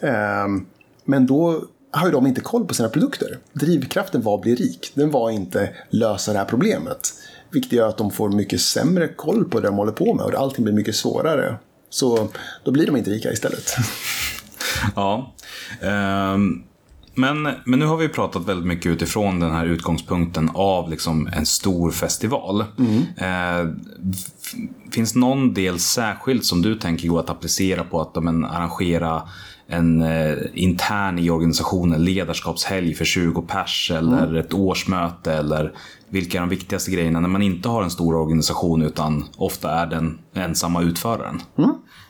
[0.00, 0.66] Ehm,
[1.06, 3.38] men då har ju de inte koll på sina produkter.
[3.52, 4.92] Drivkraften var att bli rik.
[4.94, 7.12] Den var inte lösa det här problemet.
[7.50, 10.34] Vilket gör att de får mycket sämre koll på det de håller på med och
[10.34, 11.56] allting blir mycket svårare.
[11.90, 12.28] Så
[12.64, 13.70] då blir de inte rika istället.
[14.96, 15.34] Ja.
[16.34, 16.64] Um
[17.16, 21.46] men, men nu har vi pratat väldigt mycket utifrån den här utgångspunkten av liksom en
[21.46, 22.60] stor festival.
[22.60, 24.54] Eh, f-
[24.90, 29.22] finns någon del särskilt som du tänker gå att applicera på att men, arrangera
[29.68, 35.72] en eh, intern i organisationen ledarskapshelg för 20 pers eller ett årsmöte eller
[36.08, 39.86] vilka är de viktigaste grejerna när man inte har en stor organisation utan ofta är
[39.86, 41.40] den ensamma utföraren?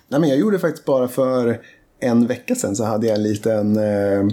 [0.08, 1.58] Nej, men jag gjorde faktiskt bara för
[2.00, 4.26] en vecka sedan så hade jag en liten eh, eh,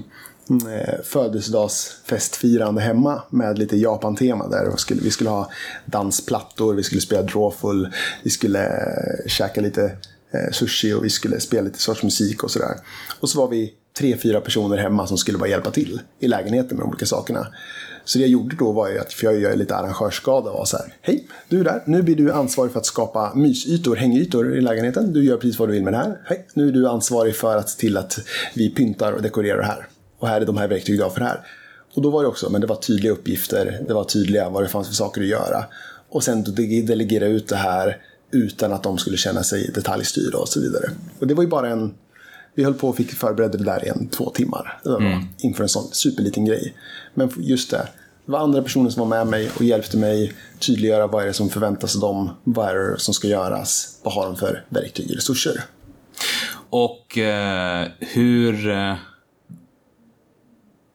[0.49, 5.49] Eh, födelsedagsfestfirande hemma med lite Japan-tema där vi skulle, vi skulle ha
[5.85, 7.87] dansplattor, vi skulle spela drawful,
[8.23, 9.83] vi skulle eh, käka lite
[10.31, 12.77] eh, sushi och vi skulle spela lite sorts musik och sådär.
[13.19, 16.77] Och så var vi tre, fyra personer hemma som skulle bara hjälpa till i lägenheten
[16.77, 17.47] med de olika sakerna.
[18.05, 20.77] Så det jag gjorde då var ju att, för jag är lite arrangörsskada, var så
[20.77, 20.93] här.
[21.01, 21.83] Hej, du är där.
[21.85, 25.13] Nu blir du ansvarig för att skapa mysytor, hängytor i lägenheten.
[25.13, 26.21] Du gör precis vad du vill med det här.
[26.25, 28.19] Hej, nu är du ansvarig för att se till att
[28.53, 29.87] vi pyntar och dekorerar det här.
[30.23, 31.39] Och här är de här verktyg du har för det här.
[31.93, 33.83] Och då var det också, men det var tydliga uppgifter.
[33.87, 35.65] Det var tydliga vad det fanns för saker att göra.
[36.09, 36.43] Och sen
[36.85, 37.97] delegera ut det här
[38.31, 40.89] utan att de skulle känna sig detaljstyrda och så vidare.
[41.19, 41.93] Och det var ju bara en
[42.55, 44.79] vi höll på och fick förbereda det där i en två timmar.
[44.83, 45.23] Det var bra.
[45.37, 46.73] Inför en sån superliten grej.
[47.13, 47.87] Men just det.
[48.25, 51.33] Det var andra personer som var med mig och hjälpte mig tydliggöra vad är det
[51.33, 52.29] som förväntas av dem.
[52.43, 53.99] Vad är det som ska göras.
[54.03, 55.63] Vad har de för verktyg och resurser.
[56.69, 58.69] Och eh, hur...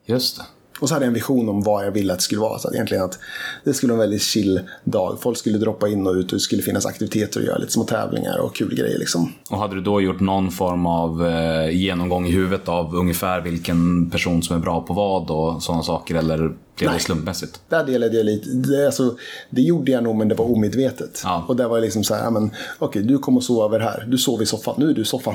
[0.09, 0.43] Just det.
[0.81, 2.59] Och så hade jag en vision om vad jag ville att det skulle vara.
[2.59, 3.19] Så att egentligen att
[3.65, 5.19] det skulle vara en väldigt chill dag.
[5.21, 7.59] Folk skulle droppa in och ut och det skulle finnas aktiviteter att göra.
[7.59, 9.33] Lite små tävlingar och kul grejer liksom.
[9.51, 14.11] Och hade du då gjort någon form av eh, genomgång i huvudet av ungefär vilken
[14.11, 16.15] person som är bra på vad och sådana saker?
[16.15, 17.61] Eller blev det slumpmässigt?
[17.69, 18.49] Där delade jag lite.
[18.51, 19.17] Det, alltså,
[19.51, 21.21] det gjorde jag nog men det var omedvetet.
[21.25, 21.45] Ja.
[21.49, 24.05] Och där var jag liksom så här, okej du kommer sova över här.
[24.09, 25.35] Du sover i soffan, nu är du i soffan.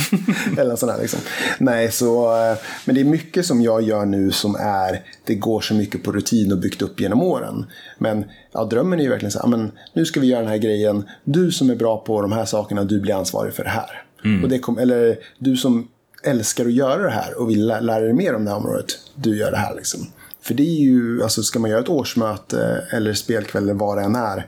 [0.58, 1.20] Eller sån här liksom.
[1.58, 5.60] Nej, så, eh, men det är mycket som jag gör nu som är, det går
[5.60, 7.66] så mycket på rutin och byggt upp genom åren.
[7.98, 10.58] Men ja, drömmen är ju verkligen så här, men, nu ska vi göra den här
[10.58, 11.04] grejen.
[11.24, 14.02] Du som är bra på de här sakerna, du blir ansvarig för det här.
[14.42, 15.88] Och det kom, eller du som
[16.24, 18.86] älskar att göra det här och vill lä- lära dig mer om det här området,
[19.14, 20.00] du gör det här liksom.
[20.48, 24.02] För det är ju, alltså ska man göra ett årsmöte eller spelkväll eller vad det
[24.02, 24.46] än är.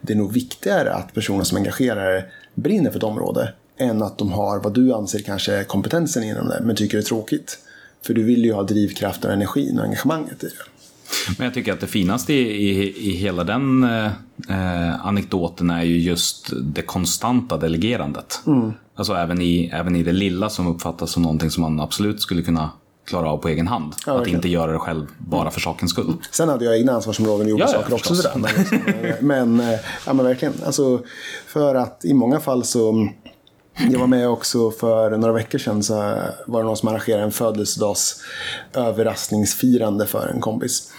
[0.00, 3.52] Det är nog viktigare att personer som engagerar brinner för ett område.
[3.78, 7.02] Än att de har vad du anser kanske är kompetensen inom det, men tycker det
[7.02, 7.58] är tråkigt.
[8.06, 10.52] För du vill ju ha drivkraften och energin och engagemanget i det.
[11.38, 14.06] Men jag tycker att det finaste i, i, i hela den eh,
[14.48, 18.40] eh, anekdoten är ju just det konstanta delegerandet.
[18.94, 22.42] Alltså även i, även i det lilla som uppfattas som någonting som man absolut skulle
[22.42, 22.70] kunna
[23.12, 23.92] klara av på egen hand.
[24.06, 24.38] att verkligen.
[24.38, 26.12] inte göra det själv bara för sakens skull.
[26.30, 28.14] Sen hade jag egna ansvarsområden och gjorde Ja, ja, saker också.
[28.14, 28.32] förstås.
[28.32, 29.16] Sådär.
[29.20, 30.54] Men, men, eh, ja, men verkligen.
[30.66, 31.00] Alltså,
[31.46, 33.08] för att i många fall så
[33.90, 35.94] jag var med också för några veckor sedan så
[36.46, 38.20] var det någon som arrangerade en födelsedags
[38.74, 40.92] överraskningsfirande för en kompis.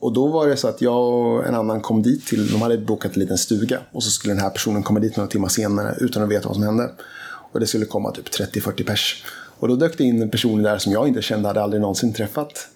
[0.00, 2.78] Och då var det så att jag och en annan kom dit till, de hade
[2.78, 5.94] bokat en liten stuga och så skulle den här personen komma dit några timmar senare
[6.00, 6.90] utan att veta vad som hände.
[7.52, 9.24] Och det skulle komma typ 30-40 pers.
[9.60, 12.12] Och då dök det in en person där som jag inte kände, hade aldrig någonsin
[12.12, 12.68] träffat.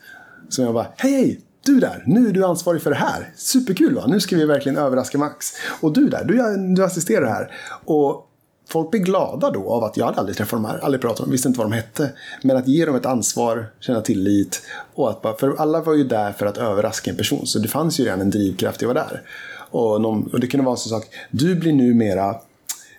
[0.48, 1.40] Så jag bara, hej hej!
[1.64, 3.32] Du där, nu är du ansvarig för det här.
[3.36, 4.04] Superkul va?
[4.06, 5.52] Nu ska vi verkligen överraska Max.
[5.80, 7.52] Och du där, du, du assisterar här.
[7.84, 8.26] Och
[8.68, 11.26] folk blir glada då av att jag hade aldrig träffat dem här, aldrig pratat med
[11.26, 12.10] dem, visste inte vad de hette.
[12.42, 14.62] Men att ge dem ett ansvar, känna tillit.
[14.94, 17.46] Och att bara, för alla var ju där för att överraska en person.
[17.46, 19.22] Så det fanns ju redan en drivkraft i att vara där.
[19.70, 22.36] Och, någon, och det kunde vara en sån sak, du blir numera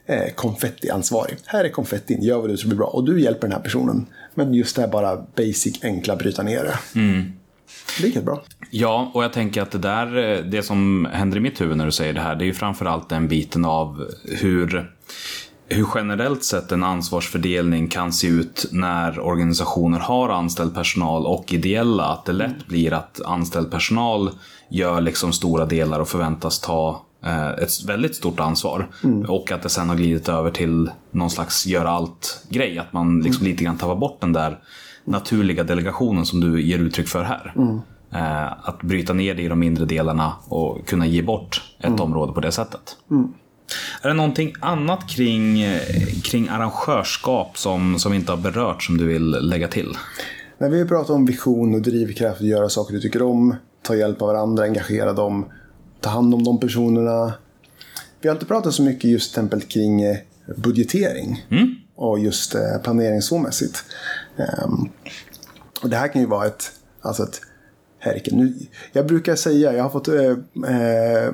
[0.05, 1.37] eh, konfettiansvarig.
[1.45, 2.87] Här är konfettin, gör vad du tror blir bra.
[2.87, 4.05] Och du hjälper den här personen.
[4.33, 6.77] Men just det här bara basic, enkla, bryta ner det.
[7.99, 8.43] Det gick helt bra.
[8.69, 11.85] Ja, och jag tänker att det där, eh, det som händer i mitt huvud när
[11.85, 14.91] du säger det här, det är ju framförallt den biten av hur,
[15.67, 22.03] hur generellt sett en ansvarsfördelning kan se ut när organisationer har anställd personal och ideella.
[22.03, 24.29] Att det lätt blir att anställd personal
[24.69, 27.04] gör liksom stora delar och förväntas ta
[27.61, 28.87] ett väldigt stort ansvar.
[29.27, 32.79] Och att det sen har glidit över till någon slags göra allt-grej.
[32.79, 34.59] Att man liksom lite grann tappar bort den där
[35.03, 37.53] naturliga delegationen som du ger uttryck för här.
[38.13, 42.33] Eh, att bryta ner det i de mindre delarna och kunna ge bort ett område
[42.33, 42.97] på det sättet.
[44.01, 45.81] Är det någonting annat kring, eh,
[46.23, 49.97] kring arrangörskap som, som inte har berört som du vill lägga till?
[50.57, 54.27] När vi pratar om vision och drivkraft, göra saker du tycker om, ta hjälp av
[54.27, 55.45] varandra, engagera dem,
[56.05, 57.33] ta hand om de personerna.
[58.21, 60.17] Vi har inte pratat så mycket just till exempel kring eh,
[60.55, 61.45] budgetering
[61.95, 63.83] och just eh, planering så mässigt.
[64.37, 64.89] Ehm,
[65.81, 67.41] och det här kan ju vara ett, alltså ett
[67.99, 68.53] herregud, nu,
[68.91, 70.31] jag brukar säga, jag har fått eh,
[70.75, 71.31] eh,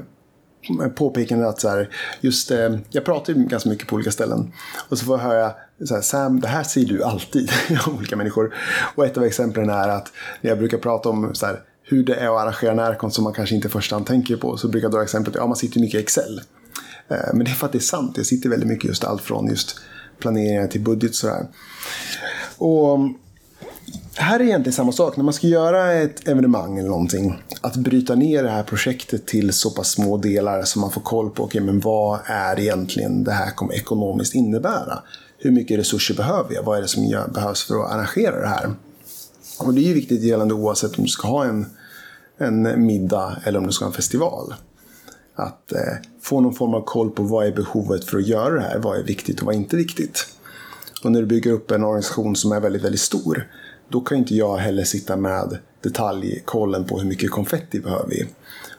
[0.96, 1.90] påpekande att så här,
[2.22, 4.54] just, eh, jag pratar ju ganska mycket på olika ställen.
[4.90, 5.54] Och så får jag höra,
[5.86, 7.52] så här, Sam, det här säger du alltid
[7.88, 8.56] av olika människor.
[8.96, 10.12] Och ett av exemplen är att
[10.42, 11.62] när jag brukar prata om så här,
[11.92, 14.58] hur det är att arrangera närkon som man kanske inte i första hand tänker på.
[14.58, 16.42] Så brukar jag dra exemplet, ja man sitter mycket i Excel.
[17.08, 19.22] Eh, men det är för att det är sant, jag sitter väldigt mycket just allt
[19.22, 19.80] från just
[20.20, 21.48] planeringar till budget sådär.
[22.58, 23.14] Och mm,
[24.16, 25.18] här är egentligen samma sak.
[25.18, 27.44] När man ska göra ett evenemang eller någonting.
[27.62, 31.30] Att bryta ner det här projektet till så pass små delar så man får koll
[31.30, 35.00] på okay, men vad är egentligen det här kommer ekonomiskt innebära.
[35.38, 36.64] Hur mycket resurser behöver jag?
[36.64, 38.74] Vad är det som behövs för att arrangera det här?
[39.60, 41.66] Och det är ju viktigt gällande oavsett om du ska ha en,
[42.42, 44.54] en middag eller om du ska ha en festival.
[45.36, 45.80] Att eh,
[46.22, 48.80] få någon form av koll på vad är behovet för att göra det här.
[48.80, 50.28] Vad är viktigt och vad är inte viktigt.
[51.04, 53.48] Och när du bygger upp en organisation som är väldigt, väldigt stor
[53.92, 58.26] då kan inte jag heller sitta med detaljkollen på hur mycket konfetti behöver vi.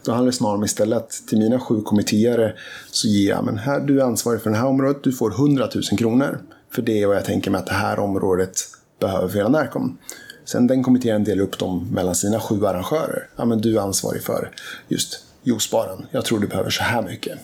[0.04, 2.60] Då handlar det snarare om istället till mina sju kommittéer
[2.90, 5.68] så ger jag, men här, du är ansvarig för det här området, du får 100
[5.74, 6.38] 000 kronor.
[6.70, 8.56] För det är vad jag tänker mig att det här området
[9.00, 9.98] behöver för hela Närcom.
[10.44, 13.28] Sen den kommittén delar upp dem mellan sina sju arrangörer.
[13.36, 14.50] Ja, men du är ansvarig för
[14.88, 16.06] just juicebaren.
[16.10, 17.38] Jag tror du behöver så här mycket.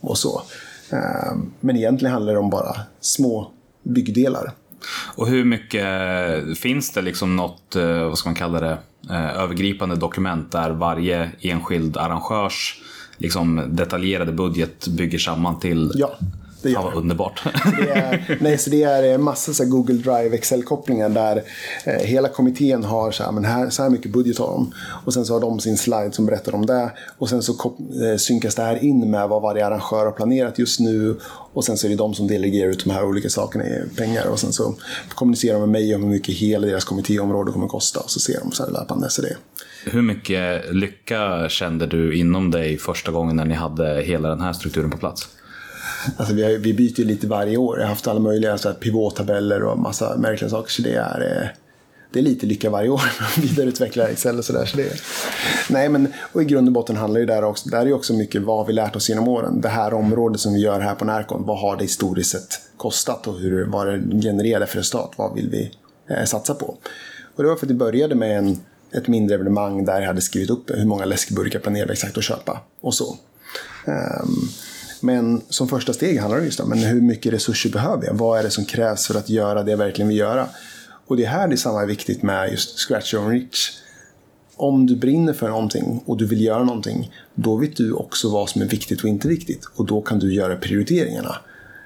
[0.00, 0.42] Och så.
[0.90, 3.50] Ehm, Men egentligen handlar det om bara små
[3.82, 4.52] byggdelar.
[5.14, 5.86] Och hur mycket
[6.58, 8.78] finns det liksom något, eh, vad ska man kalla det,
[9.10, 12.82] eh, övergripande dokument där varje enskild arrangörs
[13.18, 16.18] liksom detaljerade budget bygger samman till Ja,
[16.66, 17.42] det gör Fan vad underbart.
[17.78, 21.42] Det är, nej, så det är eh, massa så Google Drive Excel-kopplingar där
[21.84, 24.72] eh, hela kommittén har så här, men här, så här mycket budget har de.
[25.04, 26.90] Och sen så har de sin slide som berättar om det.
[27.18, 30.80] Och sen så eh, synkas det här in med vad varje arrangör har planerat just
[30.80, 31.16] nu.
[31.52, 34.26] Och sen så är det de som delegerar ut de här olika sakerna i pengar.
[34.26, 34.74] Och sen så
[35.08, 38.00] kommunicerar de med mig om hur mycket hela deras kommittéområde kommer att kosta.
[38.00, 39.10] Och så ser de så här löpande.
[39.10, 39.36] Så det.
[39.84, 44.52] Hur mycket lycka kände du inom dig första gången när ni hade hela den här
[44.52, 45.28] strukturen på plats?
[46.16, 47.76] Alltså vi, har, vi byter ju lite varje år.
[47.78, 50.70] Jag har haft alla möjliga så här pivottabeller och massa märkliga saker.
[50.72, 51.48] Så det är, eh,
[52.12, 53.02] det är lite lycka varje år.
[53.20, 54.64] att Vidareutveckla Excel och sådär.
[54.66, 55.00] Så det är-
[55.70, 57.68] nej, men och i grund och botten handlar det där också.
[57.68, 59.60] Där är också mycket vad har vi lärt oss genom åren.
[59.60, 61.46] Det här området som vi gör här på Närcon.
[61.46, 65.12] Vad har det historiskt sett kostat och hur, vad det genererade för resultat?
[65.16, 65.72] Vad vill vi
[66.14, 66.76] eh, satsa på?
[67.36, 68.60] Och det var för att det började med en,
[68.92, 72.24] ett mindre evenemang där jag hade skrivit upp hur många läskburkar planerade vi exakt att
[72.24, 72.60] köpa.
[72.80, 73.16] Och så.
[73.86, 74.48] Um,
[75.00, 78.14] men som första steg handlar det just om men hur mycket resurser behöver jag?
[78.14, 80.48] Vad är det som krävs för att göra det jag verkligen vill göra?
[81.06, 83.70] Och det är här det är samma viktigt med just Scratch and Reach.
[84.56, 88.48] Om du brinner för någonting och du vill göra någonting, då vet du också vad
[88.50, 89.64] som är viktigt och inte viktigt.
[89.74, 91.36] Och då kan du göra prioriteringarna.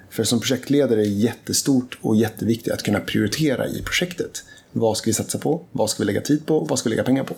[0.09, 4.43] För som projektledare är det jättestort och jätteviktigt att kunna prioritera i projektet.
[4.71, 5.61] Vad ska vi satsa på?
[5.71, 6.59] Vad ska vi lägga tid på?
[6.59, 7.35] Vad ska vi lägga pengar på?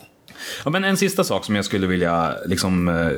[0.64, 3.10] Ja, men en sista sak som jag skulle vilja liksom, eh,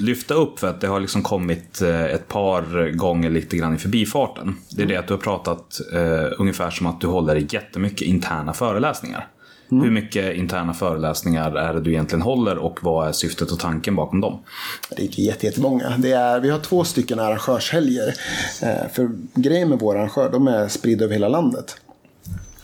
[0.00, 3.78] lyfta upp för att det har liksom kommit eh, ett par gånger lite grann i
[3.78, 4.56] förbifarten.
[4.70, 8.52] Det är det att du har pratat eh, ungefär som att du håller jättemycket interna
[8.52, 9.28] föreläsningar.
[9.68, 13.96] Hur mycket interna föreläsningar är det du egentligen håller och vad är syftet och tanken
[13.96, 14.42] bakom dem?
[14.90, 15.94] Det är inte jätte- jättemånga.
[15.98, 18.14] Det är, vi har två stycken arrangörshelger.
[18.62, 21.76] Eh, för grejen med våra arrangörer, de är spridda över hela landet.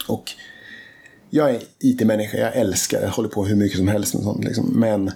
[0.07, 0.24] Och
[1.31, 4.45] jag är IT-människa, jag älskar, det, håller på hur mycket som helst med sånt.
[4.45, 4.81] Liksom.
[4.81, 5.11] Men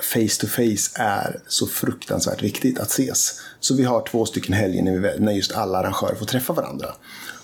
[0.00, 3.40] face to face är så fruktansvärt viktigt att ses.
[3.60, 6.88] Så vi har två stycken helger när, vi, när just alla arrangörer får träffa varandra.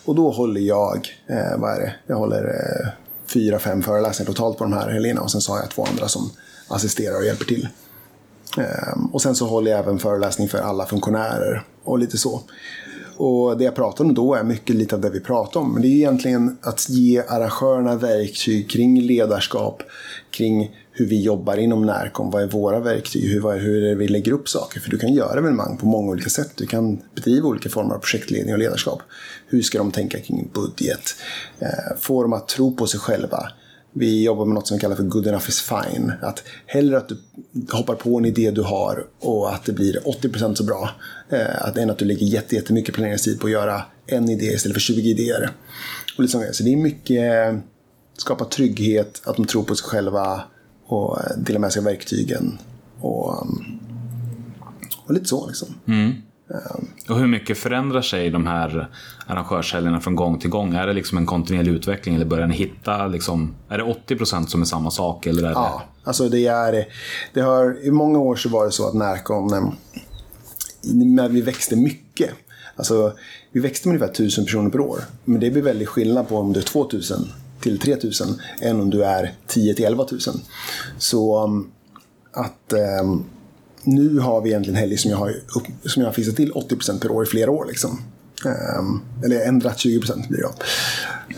[0.05, 2.89] Och då håller jag, eh, vad är det, jag håller eh,
[3.27, 5.21] fyra, fem föreläsningar totalt på de här helgerna.
[5.21, 6.31] Och sen så har jag två andra som
[6.69, 7.69] assisterar och hjälper till.
[8.59, 12.43] Eh, Och sen så håller jag även föreläsning för alla funktionärer och lite så.
[13.17, 15.73] Och det jag pratar om då är mycket lite av det vi pratar om.
[15.73, 19.83] Men det är egentligen att ge arrangörerna verktyg kring ledarskap,
[20.31, 22.31] kring hur vi jobbar inom Närcom.
[22.31, 23.25] Vad är våra verktyg?
[23.31, 24.81] Hur, vad är, hur är det vi lägger upp saker?
[24.81, 26.51] För du kan göra evenemang på många olika sätt.
[26.55, 29.03] Du kan bedriva olika former av projektledning och ledarskap.
[29.47, 31.15] Hur ska de tänka kring budget?
[31.59, 33.49] Eh, Få dem att tro på sig själva.
[33.97, 36.13] Vi jobbar med något som vi kallar för good enough is fine.
[36.23, 37.17] Att hellre att du
[37.73, 40.91] hoppar på en idé du har och att det blir 80% så bra.
[41.31, 44.81] Eh, att än att du lägger jättemycket planeringstid på att göra en idé istället för
[44.81, 45.51] 20 idéer.
[46.17, 46.45] Och liksom.
[46.53, 47.61] Så det är mycket eh,
[48.17, 50.43] skapa trygghet, att de tror på sig själva
[50.87, 52.59] och eh, dela med sig av verktygen.
[53.01, 53.79] Och, mm,
[55.05, 55.69] och lite så liksom.
[55.87, 56.13] Mm.
[56.51, 58.89] Eh, och hur mycket förändrar sig de här
[59.27, 60.75] arrangörshelgerna från gång till gång?
[60.75, 64.61] Är det liksom en kontinuerlig utveckling eller börjar ni hitta, liksom, är det 80% som
[64.61, 65.27] är samma sak?
[65.27, 65.53] Eller är det...
[65.53, 66.87] Ja, alltså det är...
[67.33, 69.77] Det har, I många år så var det så att Närcon,
[70.93, 72.31] när vi växte mycket,
[72.77, 73.13] alltså
[73.53, 75.01] vi växte med ungefär 1000 personer per år.
[75.25, 77.29] Men det blir väldigt skillnad på om du är 2000
[77.61, 78.29] till 3000
[78.61, 80.21] än om du är 10 till 11 000.
[80.99, 81.71] Så um,
[82.33, 83.25] att ehm,
[83.87, 87.01] nu har vi egentligen helger som jag har, upp, som jag har fixat till 80%
[87.01, 87.67] per år i flera år.
[87.69, 88.01] Liksom.
[88.79, 90.49] Um, eller ändrat 20% blir det.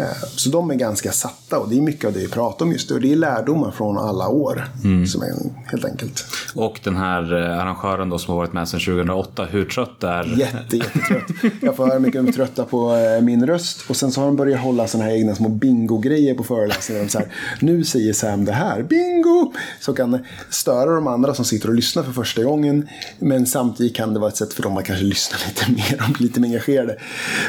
[0.01, 0.07] Uh,
[0.37, 2.91] så de är ganska satta och det är mycket av det vi pratar om just
[2.91, 2.99] nu.
[2.99, 4.65] Det är lärdomar från alla år.
[5.07, 5.33] Som är
[5.71, 6.25] helt enkelt.
[6.55, 10.39] Och den här eh, arrangören då som har varit med sedan 2008, hur trött är...
[10.39, 11.53] Jätte, jättetrött.
[11.63, 13.85] Jag får höra mycket om trötta på eh, min röst.
[13.89, 17.03] Och sen så har de börjat hålla såna här egna små bingo-grejer på föreläsningar.
[17.03, 17.29] De så här,
[17.61, 19.53] nu säger Sam det här, bingo!
[19.81, 20.19] Så kan
[20.51, 22.89] störa de andra som sitter och lyssnar för första gången.
[23.19, 26.13] Men samtidigt kan det vara ett sätt för dem att kanske lyssna lite mer och
[26.13, 26.97] bli lite mer engagerade.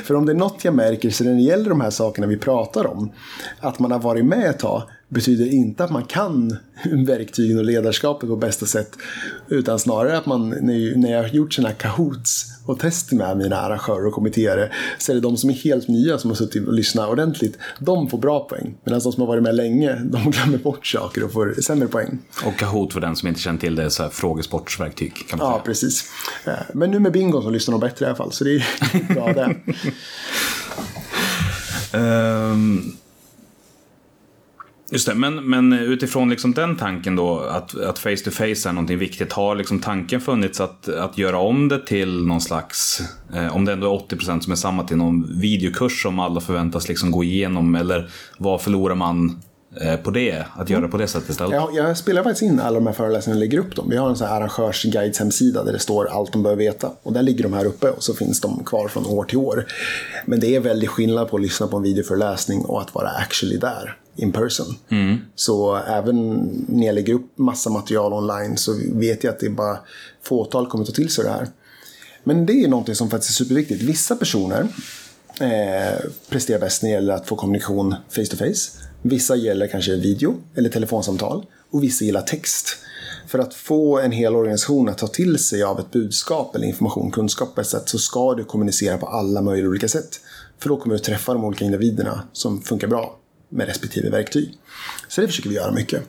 [0.04, 2.38] För om det är något jag märker så när det gäller de här sakerna vi
[2.38, 3.12] pratar om.
[3.60, 6.58] Att man har varit med ett tag betyder inte att man kan
[7.08, 8.90] verktygen och ledarskapet på bästa sätt.
[9.50, 14.08] Utan snarare att man, när jag har gjort sina kahoots och tester med mina arrangörer
[14.08, 17.10] och kommittéer så är det de som är helt nya som har suttit och lyssnat
[17.10, 17.58] ordentligt.
[17.80, 18.78] De får bra poäng.
[18.84, 22.18] Medan de som har varit med länge, de glömmer bort saker och får sämre poäng.
[22.46, 25.48] Och Kahoot för den som inte känner till det är så här frågesportsverktyg kan man
[25.48, 25.64] Ja, säga.
[25.66, 26.12] precis.
[26.46, 28.32] Eh, Men nu med bingo så lyssnar de bättre i alla fall.
[28.32, 29.56] Så det är bra det.
[31.94, 32.82] Ehm,
[34.92, 38.74] just det, men, men utifrån liksom den tanken då att, att face to face är
[38.74, 39.34] någonting viktigt.
[39.34, 43.02] Har liksom tanken funnits att, att göra om det till någon slags,
[43.34, 46.88] eh, om det ändå är 80% som är samma till någon videokurs som alla förväntas
[46.88, 49.42] liksom gå igenom eller vad förlorar man
[50.04, 50.46] på det?
[50.56, 51.54] Att göra på det sättet istället?
[51.54, 53.90] Jag, jag spelar faktiskt in alla de här föreläsningarna och lägger upp dem.
[53.90, 56.92] Vi har en sån här arrangörsguides hemsida där det står allt de behöver veta.
[57.04, 59.66] Och där ligger de här uppe och så finns de kvar från år till år.
[60.26, 63.58] Men det är väldigt skillnad på att lyssna på en videoföreläsning och att vara actually
[63.58, 64.76] där in person.
[65.36, 69.50] Så även när jag lägger upp massa material online så vet jag att det är
[69.50, 69.78] bara
[70.24, 71.48] fåtal kommer ta till sig det här.
[72.24, 73.84] Men det är någonting som faktiskt är superviktigt.
[73.84, 74.68] Vissa personer
[75.40, 76.00] eh,
[76.30, 78.87] presterar bäst när det gäller att få kommunikation face to face.
[79.02, 82.78] Vissa gäller kanske video eller telefonsamtal och vissa gillar text.
[83.28, 87.12] För att få en hel organisation att ta till sig av ett budskap eller information,
[87.12, 90.20] kunskap på ett sätt så ska du kommunicera på alla möjliga olika sätt.
[90.60, 93.18] För då kommer du träffa de olika individerna som funkar bra
[93.50, 94.54] med respektive verktyg.
[95.08, 96.02] Så det försöker vi göra mycket.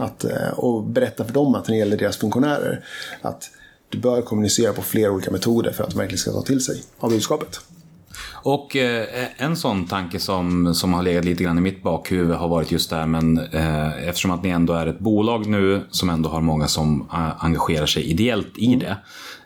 [0.00, 2.84] Att, eh, och berätta för dem att när det gäller deras funktionärer
[3.22, 3.50] att
[3.88, 6.82] du bör kommunicera på flera olika metoder för att de verkligen ska ta till sig
[6.98, 7.60] av budskapet.
[8.42, 9.06] Och eh,
[9.36, 12.90] en sån tanke som, som har legat lite grann i mitt bakhuvud har varit just
[12.90, 16.68] där, men eh, eftersom att ni ändå är ett bolag nu som ändå har många
[16.68, 18.96] som eh, engagerar sig ideellt i det.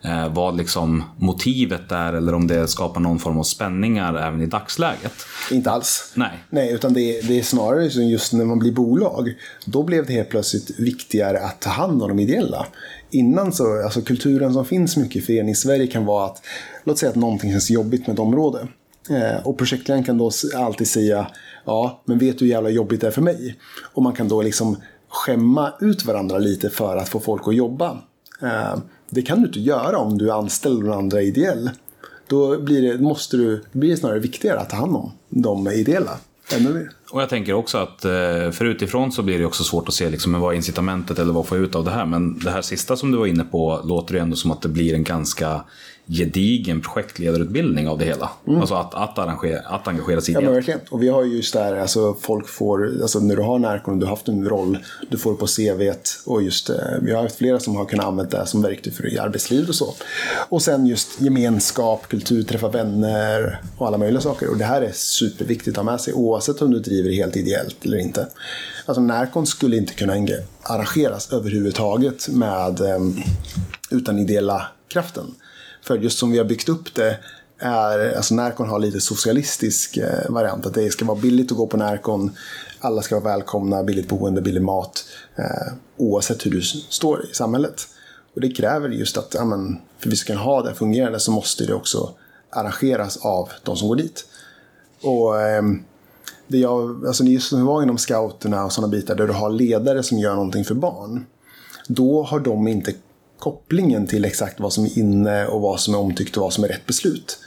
[0.04, 4.46] Eh, vad liksom motivet är eller om det skapar någon form av spänningar även i
[4.46, 5.12] dagsläget.
[5.50, 6.12] Inte alls.
[6.14, 6.44] Nej.
[6.50, 9.34] Nej, utan det är, det är snarare just när man blir bolag.
[9.64, 12.66] Då blev det helt plötsligt viktigare att ta hand om de ideella.
[13.10, 16.42] Innan så, alltså kulturen som finns mycket i förenings-Sverige kan vara att,
[16.84, 18.68] låt säga att någonting känns jobbigt med ett område.
[19.08, 21.26] Eh, och projektledaren kan då alltid säga,
[21.64, 23.58] ja, men vet du hur jävla jobbigt det är för mig?
[23.94, 24.76] Och man kan då liksom
[25.08, 27.98] skämma ut varandra lite för att få folk att jobba.
[28.42, 28.78] Eh,
[29.10, 31.70] det kan du inte göra om du är anställd och den andra är ideell.
[32.26, 36.18] Då blir det, måste du, det snarare viktigare att ta hand om de ideella.
[37.10, 40.10] Och jag tänker också att eh, för utifrån så blir det också svårt att se
[40.10, 42.06] liksom, vad är incitamentet eller vad får jag ut av det här.
[42.06, 44.68] Men det här sista som du var inne på låter ju ändå som att det
[44.68, 45.64] blir en ganska
[46.12, 48.30] gedigen projektledarutbildning av det hela.
[48.46, 50.68] Alltså att, att, arrangera, att engagera sig Ja, men ideellt.
[50.68, 50.80] verkligen.
[50.90, 54.00] Och vi har ju just där, alltså folk får, alltså när du har närkon och
[54.00, 54.78] du har haft en roll,
[55.10, 56.22] du får det på CVt.
[56.26, 59.12] Och just, eh, vi har haft flera som har kunnat använda det som verktyg för
[59.14, 59.94] i arbetslivet och så.
[60.48, 64.50] Och sen just gemenskap, kultur, träffa vänner och alla möjliga saker.
[64.50, 67.36] Och det här är superviktigt att ha med sig oavsett om du driver det helt
[67.36, 68.28] ideellt eller inte.
[68.86, 70.12] Alltså närkon skulle inte kunna
[70.62, 72.98] arrangeras överhuvudtaget med, eh,
[73.90, 75.34] utan ideella kraften.
[75.82, 77.18] För just som vi har byggt upp det
[77.58, 80.66] är, alltså Närcon har lite socialistisk eh, variant.
[80.66, 82.36] Att det ska vara billigt att gå på Närcon.
[82.80, 85.04] Alla ska vara välkomna, billigt boende, billig mat.
[85.36, 87.88] Eh, oavsett hur du står i samhället.
[88.34, 91.20] Och det kräver just att, ja, men, för att vi ska kunna ha det fungerande
[91.20, 92.10] så måste det också
[92.50, 94.24] arrangeras av de som går dit.
[95.02, 95.62] Och eh,
[96.46, 99.50] det jag, alltså just som vi var inom scouterna och sådana bitar där du har
[99.50, 101.26] ledare som gör någonting för barn.
[101.88, 102.94] Då har de inte
[103.40, 106.64] kopplingen till exakt vad som är inne och vad som är omtyckt och vad som
[106.64, 107.38] är rätt beslut.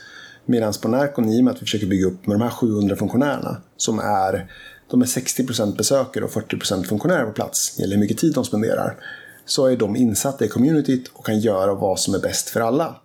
[0.46, 2.96] Medan på Närcon, i och med att vi försöker bygga upp med de här 700
[2.96, 4.50] funktionärerna som är,
[4.90, 8.96] de är 60% besökare och 40% funktionärer på plats, gäller hur mycket tid de spenderar,
[9.46, 12.96] så är de insatta i communityt och kan göra vad som är bäst för alla.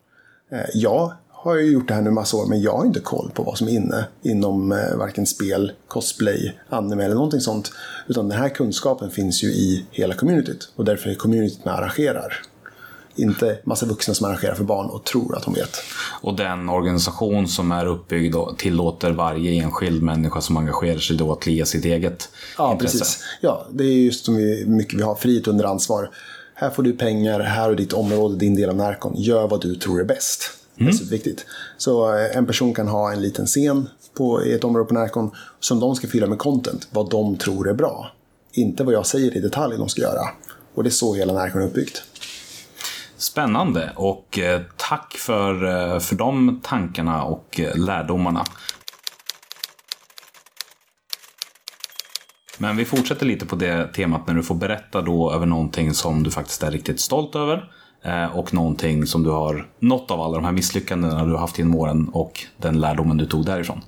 [0.52, 1.14] Eh, jag
[1.44, 3.58] har ju gjort det här nu massa år, men jag har inte koll på vad
[3.58, 7.72] som är inne inom eh, varken spel, cosplay, anime eller någonting sånt.
[8.08, 12.42] Utan den här kunskapen finns ju i hela communityt och därför är communityt med arrangerar.
[13.22, 15.78] Inte massa vuxna som arrangerar för barn och tror att de vet.
[16.22, 21.40] Och den organisation som är uppbyggd tillåter varje enskild människa som engagerar sig då att
[21.40, 23.00] klia sitt eget Ja, intresse.
[23.00, 23.24] precis.
[23.42, 26.10] Ja, det är just som vi, mycket vi har, frihet under ansvar.
[26.54, 29.14] Här får du pengar, här är ditt område, din del av Närcon.
[29.18, 30.52] Gör vad du tror är bäst.
[30.76, 31.46] Det är så viktigt.
[31.78, 35.32] Så eh, en person kan ha en liten scen på, i ett område på Närcon
[35.60, 38.12] som de ska fylla med content, vad de tror är bra.
[38.54, 40.22] Inte vad jag säger i detalj de ska göra.
[40.76, 42.04] Och det är så hela Närcon är uppbyggt.
[43.20, 48.46] Spännande och eh, tack för, eh, för de tankarna och eh, lärdomarna.
[52.58, 56.24] Men vi fortsätter lite på det temat när du får berätta då över någonting som
[56.24, 57.72] du faktiskt är riktigt stolt över.
[58.34, 61.76] Och någonting som du har nått av alla de här misslyckandena du har haft genom
[61.76, 63.82] åren och den lärdomen du tog därifrån.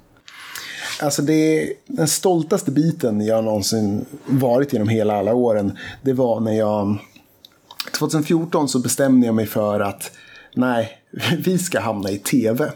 [1.01, 6.51] Alltså det, den stoltaste biten jag någonsin varit genom hela alla åren, det var när
[6.51, 6.97] jag
[8.01, 10.11] 2014 så bestämde jag mig för att
[10.55, 10.97] nej,
[11.37, 12.71] vi ska hamna i tv.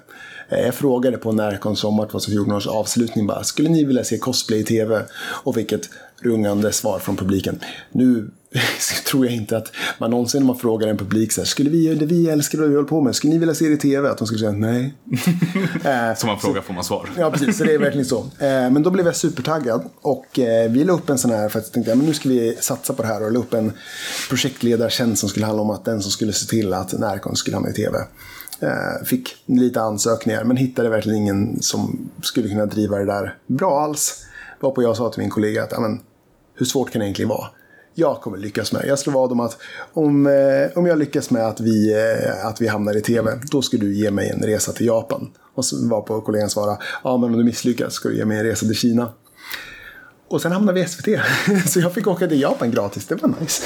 [0.50, 4.60] Eh, jag frågade på Närcon Sommar 2014 års avslutning bara, skulle ni vilja se cosplay
[4.60, 5.06] i tv?
[5.44, 5.90] Och fick ett
[6.22, 7.60] rungande svar från publiken.
[7.92, 8.32] Nu
[9.08, 11.84] tror jag inte att man någonsin när man frågar en publik så här, skulle vi
[11.84, 13.78] göra det vi älskar och vi håller på med, skulle ni vilja se det i
[13.78, 14.10] tv?
[14.10, 14.94] Att de skulle säga nej.
[15.84, 17.10] Eh, Som man frågar får man svar.
[17.18, 17.58] Ja, precis.
[17.58, 18.20] Så det är verkligen så.
[18.20, 19.84] Eh, men då blev jag supertaggad.
[20.02, 22.14] Och eh, vi la upp en sån här, för att jag tänkte ja, men nu
[22.14, 23.24] ska vi satsa på det här.
[23.24, 23.74] Och la upp en
[24.30, 27.70] projektledartjänst som skulle handla om att den som skulle se till att Närcon skulle hamna
[27.70, 27.98] i tv.
[28.60, 33.82] Eh, fick lite ansökningar, men hittade verkligen ingen som skulle kunna driva det där bra
[33.82, 34.26] alls.
[34.60, 36.00] Varpå jag sa till min kollega att, ja, men,
[36.56, 37.48] hur svårt kan det egentligen vara?
[37.98, 38.88] Jag kommer lyckas med det.
[38.88, 39.58] Jag slår vad om att
[39.94, 43.62] om, eh, om jag lyckas med att vi, eh, att vi hamnar i tv, då
[43.62, 45.32] ska du ge mig en resa till Japan.
[45.54, 48.38] Och så var på kollegan svara, ja men om du misslyckas ska du ge mig
[48.38, 49.10] en resa till Kina.
[50.28, 51.08] Och sen hamnade vi i SVT.
[51.70, 53.08] Så jag fick åka till Japan gratis.
[53.08, 53.64] Det var nice.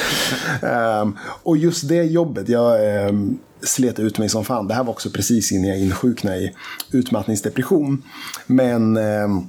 [1.02, 4.68] Um, och just det jobbet, jag um, slet ut mig som fan.
[4.68, 6.56] Det här var också precis innan jag insjuknade i
[6.92, 8.04] utmattningsdepression.
[8.46, 9.48] Men um,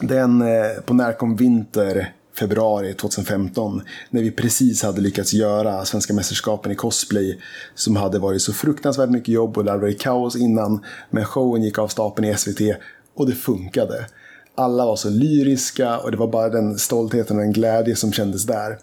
[0.00, 6.72] den uh, på Närcon Vinter februari 2015 när vi precis hade lyckats göra Svenska mästerskapen
[6.72, 7.40] i cosplay
[7.74, 11.62] som hade varit så fruktansvärt mycket jobb och det hade varit kaos innan men showen
[11.62, 12.60] gick av stapeln i SVT
[13.14, 14.06] och det funkade.
[14.54, 18.44] Alla var så lyriska och det var bara den stoltheten och den glädje som kändes
[18.44, 18.78] där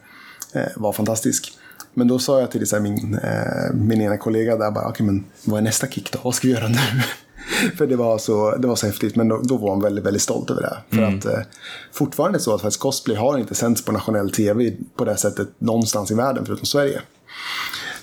[0.53, 1.53] eh, var fantastisk.
[1.93, 5.57] Men då sa jag till min, eh, min ena kollega där bara, okej men vad
[5.57, 6.19] är nästa kick då?
[6.23, 6.77] Vad ska vi göra nu?
[7.77, 10.21] För det var så, det var så häftigt, men då, då var han väldigt, väldigt
[10.21, 10.95] stolt över det.
[10.97, 11.39] För att eh,
[11.93, 16.11] fortfarande så att faktiskt cosplay har inte sänds på nationell tv på det sättet någonstans
[16.11, 17.01] i världen förutom Sverige.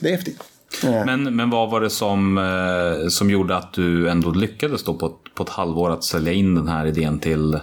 [0.00, 0.42] Det är häftigt.
[0.84, 4.94] Eh, Men, men vad var det som, eh, som gjorde att du ändå lyckades då
[4.94, 7.60] på, ett- på ett halvår att sälja in den här idén till,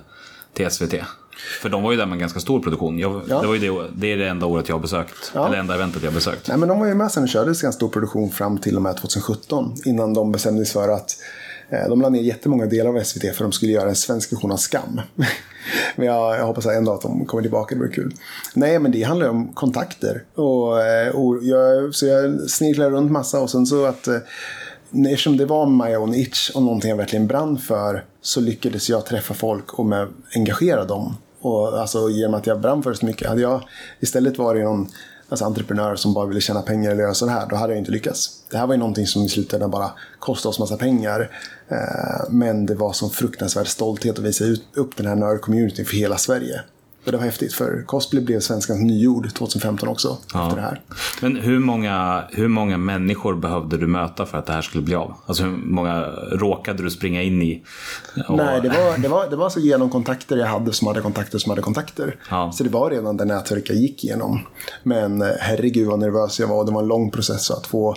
[0.53, 0.93] till SVT?
[1.61, 2.99] För de var ju där med en ganska stor produktion.
[2.99, 3.41] Jag, Ja.
[3.41, 5.31] det, var ju det, det är det enda året jag har besökt.
[5.36, 5.47] Ja.
[5.47, 6.47] Eller enda eventet jag har besökt.
[6.47, 8.75] Nej, men de var ju med sen och körde en ganska stor produktion fram till
[8.75, 9.75] och med 2017.
[9.86, 11.15] Innan de bestämde sig för att
[11.74, 14.34] Eh, de la ner jättemånga delar av SVT för att de skulle göra en svensk
[14.34, 15.01] version av Skam.
[15.95, 18.13] men jag, jag hoppas ändå en dag att de kommer tillbaka, det vore kul.
[18.53, 20.24] Nej, men det handlar ju om kontakter.
[20.36, 24.17] Och, eh, och jag, så jag snirklade runt massa och sen så att eh,
[24.95, 29.05] Eftersom det var my own itch och någonting jag verkligen brann för så lyckades jag
[29.05, 31.17] träffa folk och med, engagera dem.
[31.41, 33.30] Och alltså, genom att jag brann för det så mycket.
[33.30, 33.61] Hade jag
[33.99, 34.88] istället varit någon
[35.30, 37.91] alltså, entreprenör som bara ville tjäna pengar eller göra så här, då hade jag inte
[37.91, 38.43] lyckats.
[38.51, 41.32] Det här var ju någonting som i slutändan bara kostade oss massa pengar.
[41.74, 45.97] Eh, men det var som fruktansvärd stolthet att visa ut, upp den här nörd-communityn för
[45.97, 46.61] hela Sverige.
[47.05, 50.82] Och det var häftigt, för cosplay blev svenskans nyord 2015 också, efter det här.
[51.21, 54.95] Men hur många, hur många människor behövde du möta för att det här skulle bli
[54.95, 55.13] av?
[55.26, 56.01] Alltså hur många
[56.32, 57.63] råkade du springa in i?
[58.28, 61.01] Och- Nej, det var, det var, det var så genom kontakter jag hade som hade
[61.01, 62.15] kontakter som hade kontakter.
[62.30, 62.51] Ja.
[62.51, 64.39] Så det var redan det nätverk jag gick igenom.
[64.84, 66.65] Men eh, herregud vad nervös jag var.
[66.65, 67.95] Det var en lång process att få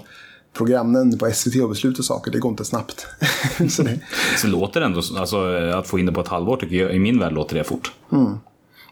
[0.57, 2.31] programnämnden på SVT att besluta saker.
[2.31, 3.07] Det går inte snabbt.
[3.71, 3.99] så det,
[4.37, 5.45] Så låter det ändå, alltså
[5.75, 7.93] att få in det på ett halvår tycker jag, i min värld låter det fort.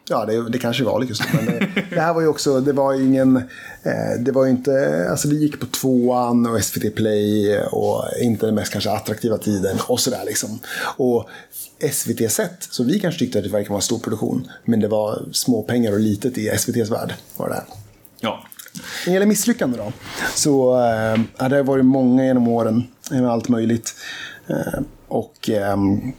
[0.09, 1.21] ja, det, det kanske var lyckas.
[1.33, 3.37] Men det, det här var ju också, det var ingen,
[3.83, 8.47] eh, det var ju inte, alltså vi gick på tvåan och SVT Play och inte
[8.47, 10.59] den mest kanske attraktiva tiden och sådär liksom.
[10.97, 11.29] Och
[11.93, 14.89] SVT sett, så vi kanske tyckte att det verkar vara en stor produktion, men det
[14.89, 17.15] var små pengar och litet i SVTs värld.
[17.37, 17.65] Var det här.
[18.21, 18.45] Ja.
[18.75, 19.93] När det gäller misslyckande då,
[20.35, 23.95] så eh, ja, det har varit många genom åren med allt möjligt.
[24.47, 26.13] Eh, och ehm,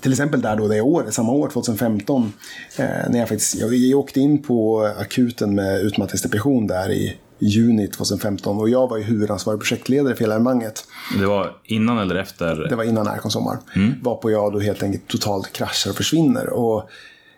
[0.00, 2.32] till exempel där då det året, samma år, 2015,
[2.76, 7.86] eh, när jag faktiskt, jag, jag åkte in på akuten med utmattningsdepression där i juni
[7.86, 10.84] 2015 och jag var ju huvudansvarig projektledare för hela evenemanget.
[11.18, 12.68] Det var innan eller efter?
[12.68, 13.58] Det var innan Närcon Sommar.
[14.02, 16.48] Varpå jag då helt enkelt totalt kraschar och försvinner.
[16.48, 16.90] Och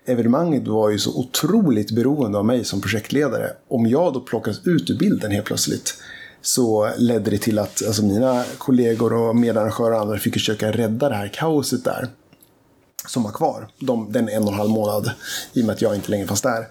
[0.05, 3.53] evenemanget var ju så otroligt beroende av mig som projektledare.
[3.68, 5.94] Om jag då plockas ut ur bilden helt plötsligt
[6.42, 11.09] så ledde det till att alltså, mina kollegor och medarrangörer och andra fick försöka rädda
[11.09, 12.09] det här kaoset där.
[13.07, 13.68] Som var kvar.
[13.78, 15.11] De, den en och en halv månad.
[15.53, 16.66] I och med att jag inte längre fanns där.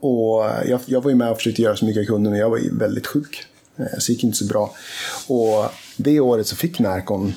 [0.00, 2.50] Och jag, jag var ju med och försökte göra så mycket jag kunde men jag
[2.50, 3.46] var ju väldigt sjuk.
[3.76, 4.74] Eh, så det gick inte så bra.
[5.26, 5.64] Och
[5.96, 7.34] det året så fick Närcon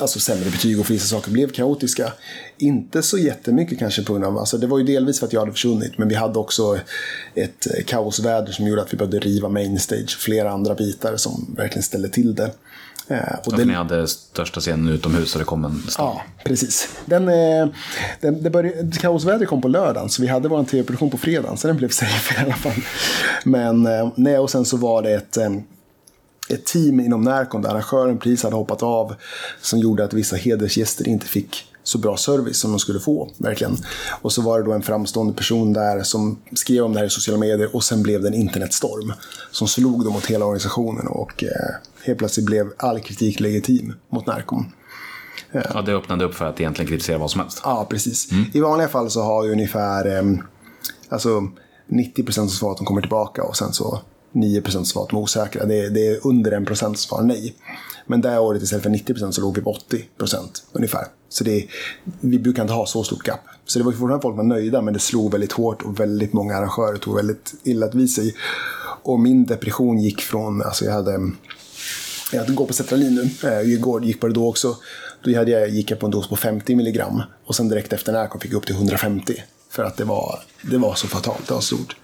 [0.00, 2.12] alltså sämre betyg och vissa saker blev kaotiska.
[2.58, 5.40] Inte så jättemycket kanske på grund av, alltså det var ju delvis för att jag
[5.40, 6.78] hade försvunnit, men vi hade också
[7.34, 11.54] ett eh, kaosväder som gjorde att vi behövde riva mainstage och flera andra bitar som
[11.56, 12.50] verkligen ställde till det.
[13.08, 16.06] Eh, Och Ja, för ni hade största scenen utomhus och det kom en storm.
[16.06, 16.88] Ja, precis.
[17.04, 17.68] Den, eh,
[18.20, 21.66] den, det började, kaosvädret kom på lördagen, så vi hade vår tv-produktion på fredagen, så
[21.68, 22.72] den blev safe i alla fall.
[23.44, 25.38] Men nej, och sen så var det ett,
[26.48, 29.14] ett team inom Närcon där arrangören precis hade hoppat av,
[29.60, 33.76] som gjorde att vissa hedersgäster inte fick så bra service som de skulle få, verkligen.
[34.22, 37.10] Och så var det då en framstående person där som skrev om det här i
[37.10, 39.12] sociala medier och sen blev det en internetstorm
[39.50, 41.50] som slog då mot hela organisationen och eh,
[42.04, 44.72] helt plötsligt blev all kritik legitim mot Närcon.
[45.52, 47.60] Ja, det öppnade upp för att egentligen kritisera vad som helst.
[47.64, 48.28] Ja, precis.
[48.52, 50.38] I vanliga fall så har ju ungefär eh,
[51.08, 51.28] alltså
[51.88, 54.00] 90% som svarar att de kommer tillbaka och sen så
[54.32, 55.64] 9% som att de osäkra.
[55.64, 57.54] Det är, det är under 1% som svarar nej.
[58.06, 60.36] Men det här året istället för 90% så låg vi på 80%
[60.72, 61.04] ungefär.
[61.28, 61.66] Så det
[62.20, 63.40] vi brukar inte ha så stort gap.
[63.64, 66.32] Så det var fortfarande folk som var nöjda men det slog väldigt hårt och väldigt
[66.32, 68.34] många arrangörer tog väldigt illa vid sig.
[69.02, 71.20] Och min depression gick från, alltså jag hade
[72.32, 73.48] jag går på Cetralin nu.
[73.50, 74.76] Eh, igår gick på det då också.
[75.24, 77.22] Då hade jag, gick jag på en dos på 50 milligram.
[77.44, 79.42] Och sen direkt efter Närcon fick jag upp till 150.
[79.70, 81.96] För att det var, det var så fatalt, det var stort.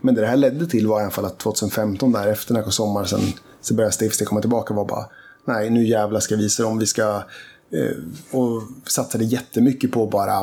[0.00, 2.72] Men det det här ledde till var i alla fall att 2015 där efter Närcon
[2.72, 3.20] Sommar sen
[3.60, 5.06] så började steg komma tillbaka och var bara
[5.44, 6.78] nej nu jävlar ska jag visa dem.
[6.78, 7.22] Vi ska
[7.72, 10.40] eh, och satsade jättemycket på bara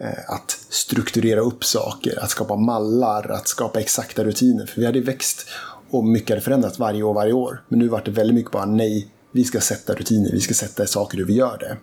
[0.00, 4.66] eh, att strukturera upp saker, att skapa mallar, att skapa exakta rutiner.
[4.66, 5.48] För vi hade växt
[5.90, 7.62] och mycket hade förändrats varje år, varje år.
[7.68, 10.86] Men nu var det väldigt mycket bara nej, vi ska sätta rutiner, vi ska sätta
[10.86, 11.76] saker hur vi gör det.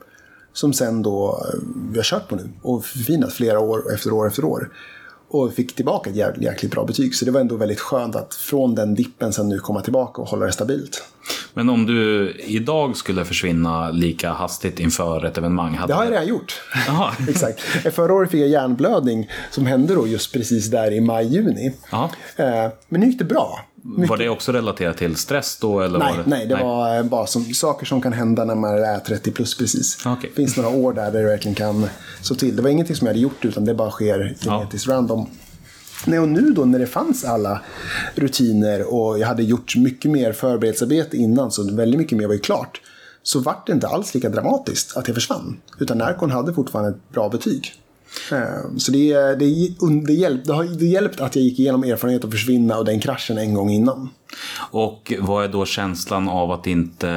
[0.53, 1.59] Som sen då eh,
[1.91, 4.71] vi har kört på nu och förfinat flera år efter år efter år.
[5.29, 7.15] Och fick tillbaka ett jävligt, jäkligt bra betyg.
[7.15, 10.27] Så det var ändå väldigt skönt att från den dippen sen nu komma tillbaka och
[10.27, 11.03] hålla det stabilt.
[11.53, 15.75] Men om du idag skulle försvinna lika hastigt inför ett evenemang?
[15.75, 16.61] Hade Det har jag redan gjort.
[17.29, 17.59] Exakt.
[17.95, 21.73] Förra året fick jag hjärnblödning som hände då just precis där i maj-juni.
[22.35, 23.59] Eh, Men nu gick det bra.
[23.87, 25.79] Var det också relaterat till stress då?
[25.79, 26.29] Eller Nej, var det...
[26.29, 30.05] nej, det var bara som, saker som kan hända när man är 30 plus precis.
[30.05, 30.29] Okej.
[30.29, 31.89] Det finns några år där det verkligen kan
[32.21, 32.55] så till.
[32.55, 35.29] Det var ingenting som jag hade gjort utan det bara sker genetiskt random.
[36.05, 37.61] Nej, och nu då när det fanns alla
[38.15, 42.39] rutiner och jag hade gjort mycket mer förberedelsearbete innan så väldigt mycket mer var ju
[42.39, 42.81] klart.
[43.23, 45.57] Så vart det inte alls lika dramatiskt att jag försvann.
[45.79, 47.73] Utan Närcon hade fortfarande ett bra betyg.
[48.31, 49.45] Eh, Så det, det,
[50.05, 52.99] det, hjälp, det har det hjälpt att jag gick igenom erfarenhet att försvinna och den
[52.99, 54.09] kraschen en gång innan.
[54.71, 57.11] Och vad är då känslan av att, inte,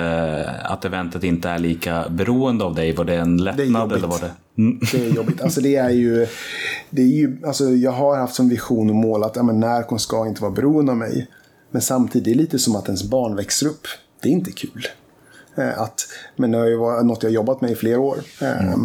[0.64, 2.93] att eventet inte är lika beroende av dig?
[2.93, 3.68] Var det en lättnad?
[3.68, 3.97] jobbigt.
[3.97, 4.32] eller var det...
[4.59, 4.80] Mm.
[4.93, 5.41] Det är jobbigt.
[5.41, 6.26] Alltså det är ju,
[6.91, 9.99] det är ju alltså jag har haft som vision och mål att ja, men Närcon
[9.99, 11.26] ska inte vara beroende av mig.
[11.70, 13.86] Men samtidigt, det är lite som att ens barn växer upp.
[14.22, 14.86] Det är inte kul.
[15.57, 18.18] Eh, Att, men det har ju varit något jag jobbat med i flera år.
[18.43, 18.76] Eh,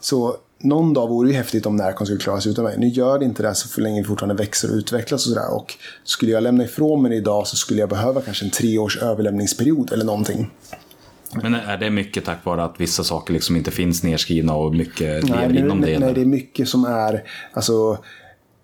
[0.00, 2.78] Så någon dag vore det ju häftigt om Närcon skulle klara sig utan mig.
[2.78, 5.54] Nu gör det inte det så för länge vi fortfarande växer och utvecklas och sådär.
[5.54, 8.78] Och skulle jag lämna ifrån mig det idag så skulle jag behöva kanske en tre
[8.78, 10.50] års överlämningsperiod eller någonting.
[11.42, 15.24] Men är det mycket tack vare att vissa saker liksom inte finns nedskrivna och mycket
[15.24, 15.86] lever Nej, inom det?
[15.86, 16.06] nej, eller?
[16.06, 17.98] nej, det är mycket som är alltså,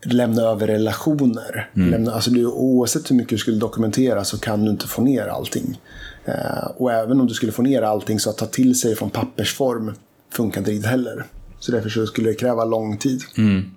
[0.05, 1.71] lämna över relationer.
[1.77, 1.91] Mm.
[1.91, 5.27] Lämna, alltså, du, oavsett hur mycket du skulle dokumentera så kan du inte få ner
[5.27, 5.81] allting.
[6.25, 9.11] Eh, och även om du skulle få ner allting så att ta till sig från
[9.11, 9.93] pappersform
[10.33, 11.25] funkar inte riktigt heller.
[11.59, 13.23] Så därför så skulle det kräva lång tid.
[13.39, 13.71] Mm.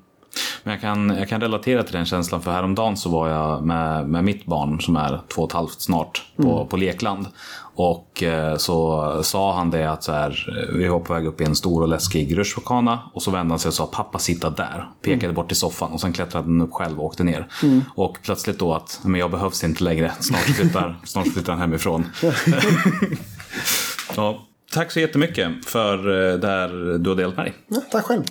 [0.64, 4.10] Men jag kan, jag kan relatera till den känslan för häromdagen så var jag med,
[4.10, 6.68] med mitt barn som är två och ett halvt snart på, Mm.
[6.68, 7.28] på lekland.
[7.76, 11.44] Och eh, så sa han det att så här, vi var på väg upp i
[11.44, 14.90] en stor och läskig rutschkana och så vände han sig och sa pappa sitta där.
[15.02, 15.36] Pekade Mm.
[15.36, 17.48] bort till soffan och sen klättrade han upp själv och åkte ner.
[17.96, 22.06] Och plötsligt då att men jag behövs inte längre, snart flyttar, snart flyttar han hemifrån.
[24.16, 27.54] ja, tack så jättemycket för eh, det här du har delat med dig.
[27.68, 28.24] Ja, tack själv.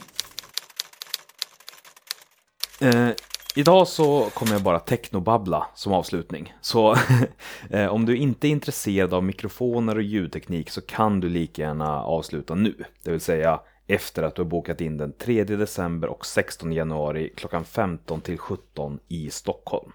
[2.81, 3.11] Eh,
[3.57, 6.55] idag så kommer jag bara technobabbla som avslutning.
[6.61, 6.97] Så
[7.71, 12.03] eh, om du inte är intresserad av mikrofoner och ljudteknik så kan du lika gärna
[12.03, 12.75] avsluta nu.
[13.05, 17.33] Det vill säga efter att du har bokat in den 3 december och 16 januari
[17.37, 19.93] klockan 15 till 17 i Stockholm.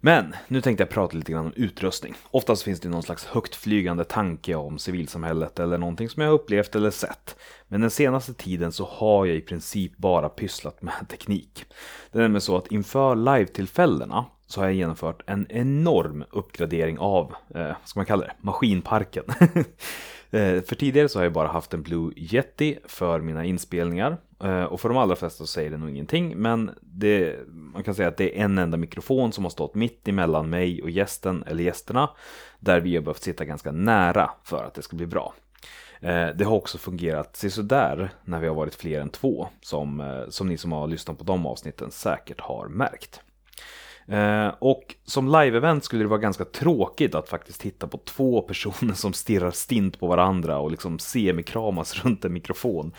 [0.00, 2.14] Men nu tänkte jag prata lite grann om utrustning.
[2.30, 6.90] Oftast finns det någon slags högtflygande tanke om civilsamhället eller någonting som jag upplevt eller
[6.90, 7.36] sett.
[7.68, 11.64] Men den senaste tiden så har jag i princip bara pysslat med teknik.
[12.12, 17.34] Det är nämligen så att inför live-tillfällena så har jag genomfört en enorm uppgradering av,
[17.54, 19.24] eh, vad ska man kalla det, maskinparken.
[20.30, 24.16] Eh, för tidigare så har jag bara haft en Blue Yeti för mina inspelningar.
[24.44, 27.94] Eh, och för de allra flesta så säger det nog ingenting, men det, man kan
[27.94, 31.44] säga att det är en enda mikrofon som har stått mitt emellan mig och gästen,
[31.46, 32.10] eller gästerna,
[32.58, 35.34] där vi har behövt sitta ganska nära för att det ska bli bra.
[36.00, 40.28] Eh, det har också fungerat sådär när vi har varit fler än två, som, eh,
[40.28, 43.20] som ni som har lyssnat på de avsnitten säkert har märkt.
[44.08, 48.94] Eh, och som live-event skulle det vara ganska tråkigt att faktiskt titta på två personer
[48.94, 52.92] som stirrar stint på varandra och liksom semikramas runt en mikrofon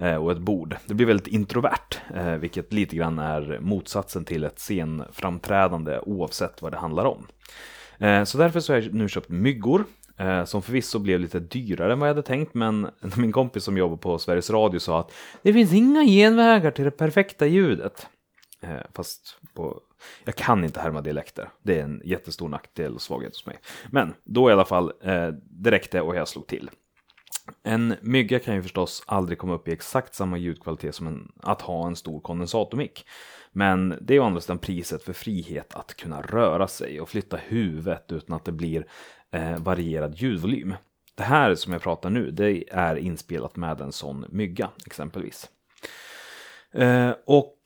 [0.00, 0.76] eh, och ett bord.
[0.86, 6.72] Det blir väldigt introvert, eh, vilket lite grann är motsatsen till ett scenframträdande oavsett vad
[6.72, 7.26] det handlar om.
[7.98, 9.84] Eh, så därför så har jag nu köpt myggor
[10.16, 13.76] eh, som förvisso blev lite dyrare än vad jag hade tänkt, men min kompis som
[13.76, 15.12] jobbar på Sveriges Radio sa att
[15.42, 18.06] det finns inga genvägar till det perfekta ljudet.
[18.60, 19.80] Eh, fast på,
[20.24, 21.48] jag kan inte härma dialekter.
[21.62, 23.58] Det är en jättestor nackdel och svaghet hos mig.
[23.90, 26.70] Men då i alla fall, eh, det räckte och jag slog till.
[27.62, 31.62] En mygga kan ju förstås aldrig komma upp i exakt samma ljudkvalitet som en, att
[31.62, 33.06] ha en stor kondensatormick.
[33.52, 37.36] Men det är å andra sidan priset för frihet att kunna röra sig och flytta
[37.36, 38.86] huvudet utan att det blir
[39.30, 40.74] eh, varierad ljudvolym.
[41.14, 45.50] Det här som jag pratar nu, det är inspelat med en sån mygga exempelvis.
[46.72, 47.58] Eh, och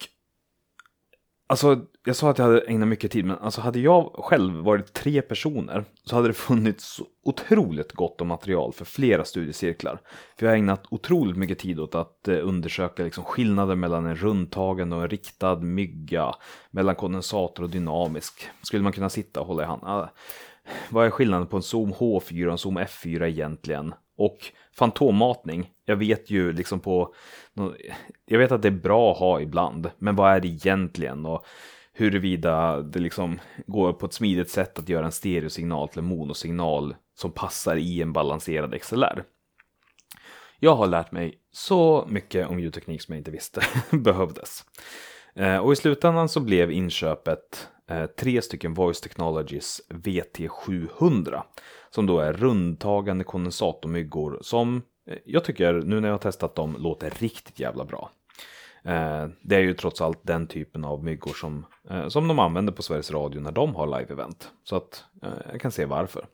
[1.51, 4.93] Alltså, jag sa att jag hade ägnat mycket tid, men alltså hade jag själv varit
[4.93, 10.01] tre personer så hade det funnits otroligt gott om material för flera studiecirklar.
[10.39, 14.17] För jag har ägnat otroligt mycket tid åt att eh, undersöka liksom skillnader mellan en
[14.17, 16.35] rundtagen och en riktad mygga,
[16.71, 18.49] mellan kondensator och dynamisk.
[18.63, 19.83] Skulle man kunna sitta och hålla i hand?
[19.85, 20.09] Ah,
[20.91, 23.95] vad är skillnaden på en Zoom H4 och en Zoom F4 egentligen?
[24.17, 24.39] Och
[24.73, 27.15] fantommatning, jag vet ju liksom på...
[28.27, 31.27] Jag vet att det är bra att ha ibland, men vad är det egentligen?
[31.27, 31.47] Och
[31.93, 36.95] huruvida det liksom går på ett smidigt sätt att göra en stereosignal till en monosignal
[37.15, 39.25] som passar i en balanserad XLR.
[40.59, 43.61] Jag har lärt mig så mycket om ljudteknik som jag inte visste
[43.97, 44.65] behövdes.
[45.35, 51.43] Eh, och i slutändan så blev inköpet eh, tre stycken Voice Technologies VT700.
[51.91, 56.77] Som då är rundtagande kondensatormyggor som Eh, jag tycker, nu när jag har testat dem,
[56.79, 58.11] låter riktigt jävla bra.
[58.85, 62.73] Eh, det är ju trots allt den typen av myggor som, eh, som de använder
[62.73, 64.49] på Sveriges Radio när de har live-event.
[64.65, 65.05] Så att
[65.53, 66.27] jag kan se varför.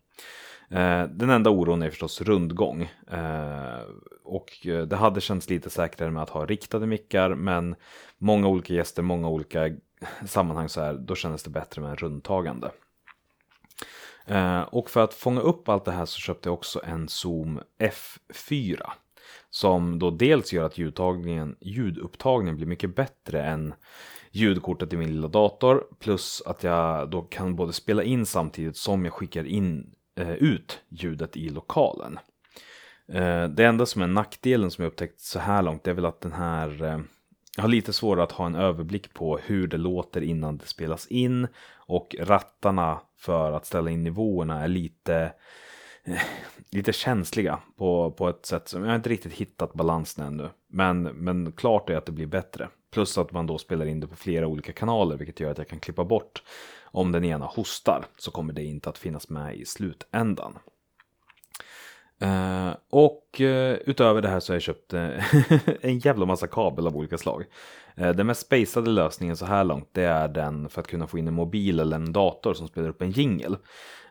[1.09, 2.93] Den enda oron är förstås rundgång.
[4.25, 4.51] Och
[4.89, 7.77] det hade känts lite säkrare med att ha riktade mickar, men
[8.19, 9.71] många olika gäster, många olika
[10.27, 12.71] sammanhang så här, då kändes det bättre med en rundtagande.
[14.27, 17.61] Eh, och för att fånga upp allt det här så köpte jag också en Zoom
[17.79, 18.81] F4.
[19.51, 23.75] Som då dels gör att ljudtagningen, ljudupptagningen blir mycket bättre än
[24.31, 25.85] ljudkortet i min lilla dator.
[26.01, 30.81] Plus att jag då kan både spela in samtidigt som jag skickar in eh, ut
[30.89, 32.19] ljudet i lokalen.
[33.09, 36.05] Eh, det enda som är nackdelen som jag upptäckt så här långt det är väl
[36.05, 36.99] att den här eh,
[37.57, 41.07] jag har lite svårare att ha en överblick på hur det låter innan det spelas
[41.07, 45.33] in och rattarna för att ställa in nivåerna är lite,
[46.05, 46.23] eh,
[46.71, 50.49] lite känsliga på, på ett sätt som jag inte riktigt hittat balansen ännu.
[50.69, 52.69] Men, men klart är att det blir bättre.
[52.93, 55.69] Plus att man då spelar in det på flera olika kanaler vilket gör att jag
[55.69, 56.43] kan klippa bort
[56.85, 60.59] om den ena hostar så kommer det inte att finnas med i slutändan.
[62.21, 65.11] Eh, och uh, utöver det här så har jag köpt uh,
[65.81, 67.45] en jävla massa kabel av olika slag.
[67.97, 71.29] Den mest spacade lösningen så här långt det är den för att kunna få in
[71.29, 73.57] en mobil eller en dator som spelar upp en jingel.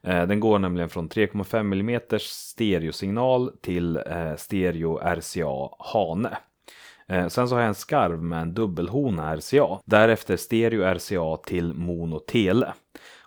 [0.02, 4.00] Den går nämligen från 3,5 mm stereosignal till
[4.38, 6.38] stereo RCA Hane.
[7.30, 9.80] Sen så har jag en skarv med en dubbelhona RCA.
[9.86, 12.74] Därefter stereo RCA till mono tele.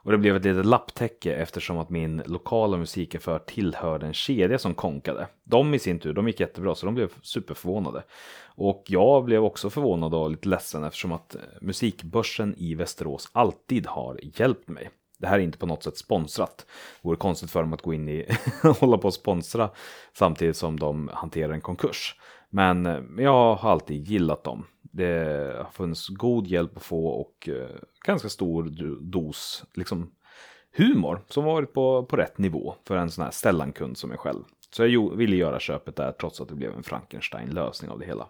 [0.07, 4.75] Och det blev ett litet lapptäcke eftersom att min lokala musikaffär tillhörde en kedja som
[4.75, 5.27] konkade.
[5.45, 8.03] De i sin tur, de gick jättebra så de blev superförvånade.
[8.45, 13.87] Och jag blev också förvånad och lite ledsen eftersom att eh, musikbörsen i Västerås alltid
[13.87, 14.91] har hjälpt mig.
[15.19, 16.67] Det här är inte på något sätt sponsrat.
[17.03, 18.27] Det vore konstigt för dem att gå in i
[18.63, 19.71] och hålla på och sponsra
[20.13, 22.17] samtidigt som de hanterar en konkurs.
[22.51, 24.67] Men eh, jag har alltid gillat dem.
[24.97, 28.65] Det har funnits god hjälp att få och eh, ganska stor
[29.01, 30.11] dos liksom,
[30.77, 34.45] humor som varit på, på rätt nivå för en sån här Stellan-kund som jag själv.
[34.71, 38.29] Så jag ville göra köpet där trots att det blev en Frankenstein-lösning av det hela.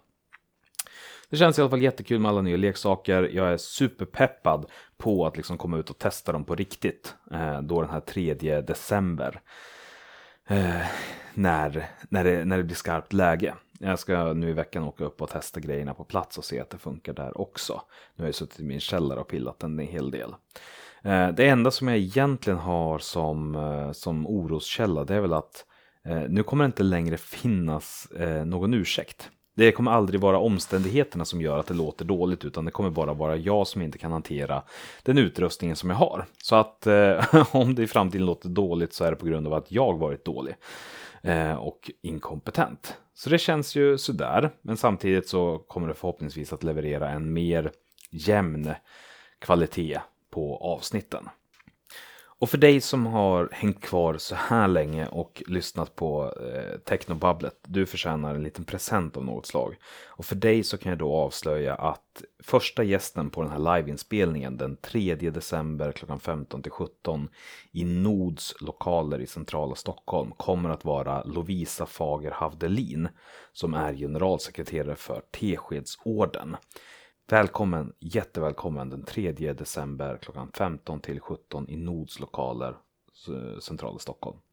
[1.30, 3.22] det känns i alla fall jättekul med alla nya leksaker.
[3.22, 4.66] Jag är superpeppad
[4.96, 7.14] på att liksom komma ut och testa dem på riktigt.
[7.32, 9.40] Eh, då den här 3 december.
[10.46, 10.86] Eh,
[11.34, 13.54] när, när, det, när det blir skarpt läge.
[13.80, 16.70] Jag ska nu i veckan åka upp och testa grejerna på plats och se att
[16.70, 17.82] det funkar där också.
[18.14, 20.34] Nu har jag suttit i min källare och pillat en hel del.
[21.06, 25.64] Eh, det enda som jag egentligen har som, eh, som oroskälla det är väl att
[26.04, 28.08] eh, nu kommer det inte längre finnas
[28.44, 29.30] någon ursäkt.
[29.54, 33.12] Det kommer aldrig vara omständigheterna som gör att det låter dåligt utan det kommer bara
[33.12, 34.62] vara jag som inte kan hantera
[35.02, 36.24] den utrustningen som jag har.
[36.42, 36.86] Så att
[37.50, 40.24] om det i framtiden låter dåligt så är det på grund av att jag varit
[40.24, 40.54] dålig
[41.58, 42.96] och inkompetent.
[43.18, 47.72] Så det känns ju sådär, men samtidigt så kommer det förhoppningsvis att leverera en mer
[48.10, 48.74] jämn
[49.38, 51.28] kvalitet på avsnitten.
[52.38, 57.58] Och för dig som har hängt kvar så här länge och lyssnat på eh, Technobabblet,
[57.66, 59.76] du förtjänar en liten present av något slag.
[60.06, 64.56] Och för dig så kan jag då avslöja att första gästen på den här liveinspelningen
[64.56, 67.28] den 3 december klockan 15 till 17
[67.72, 73.08] i Nods lokaler i centrala Stockholm kommer att vara Lovisa Fager Havdelin
[73.52, 76.56] som är generalsekreterare för Teskedsorden.
[77.28, 82.76] Välkommen, jättevälkommen den 3 december klockan 15 till 17 i Nods lokaler,
[83.28, 84.38] eh, centrala Stockholm.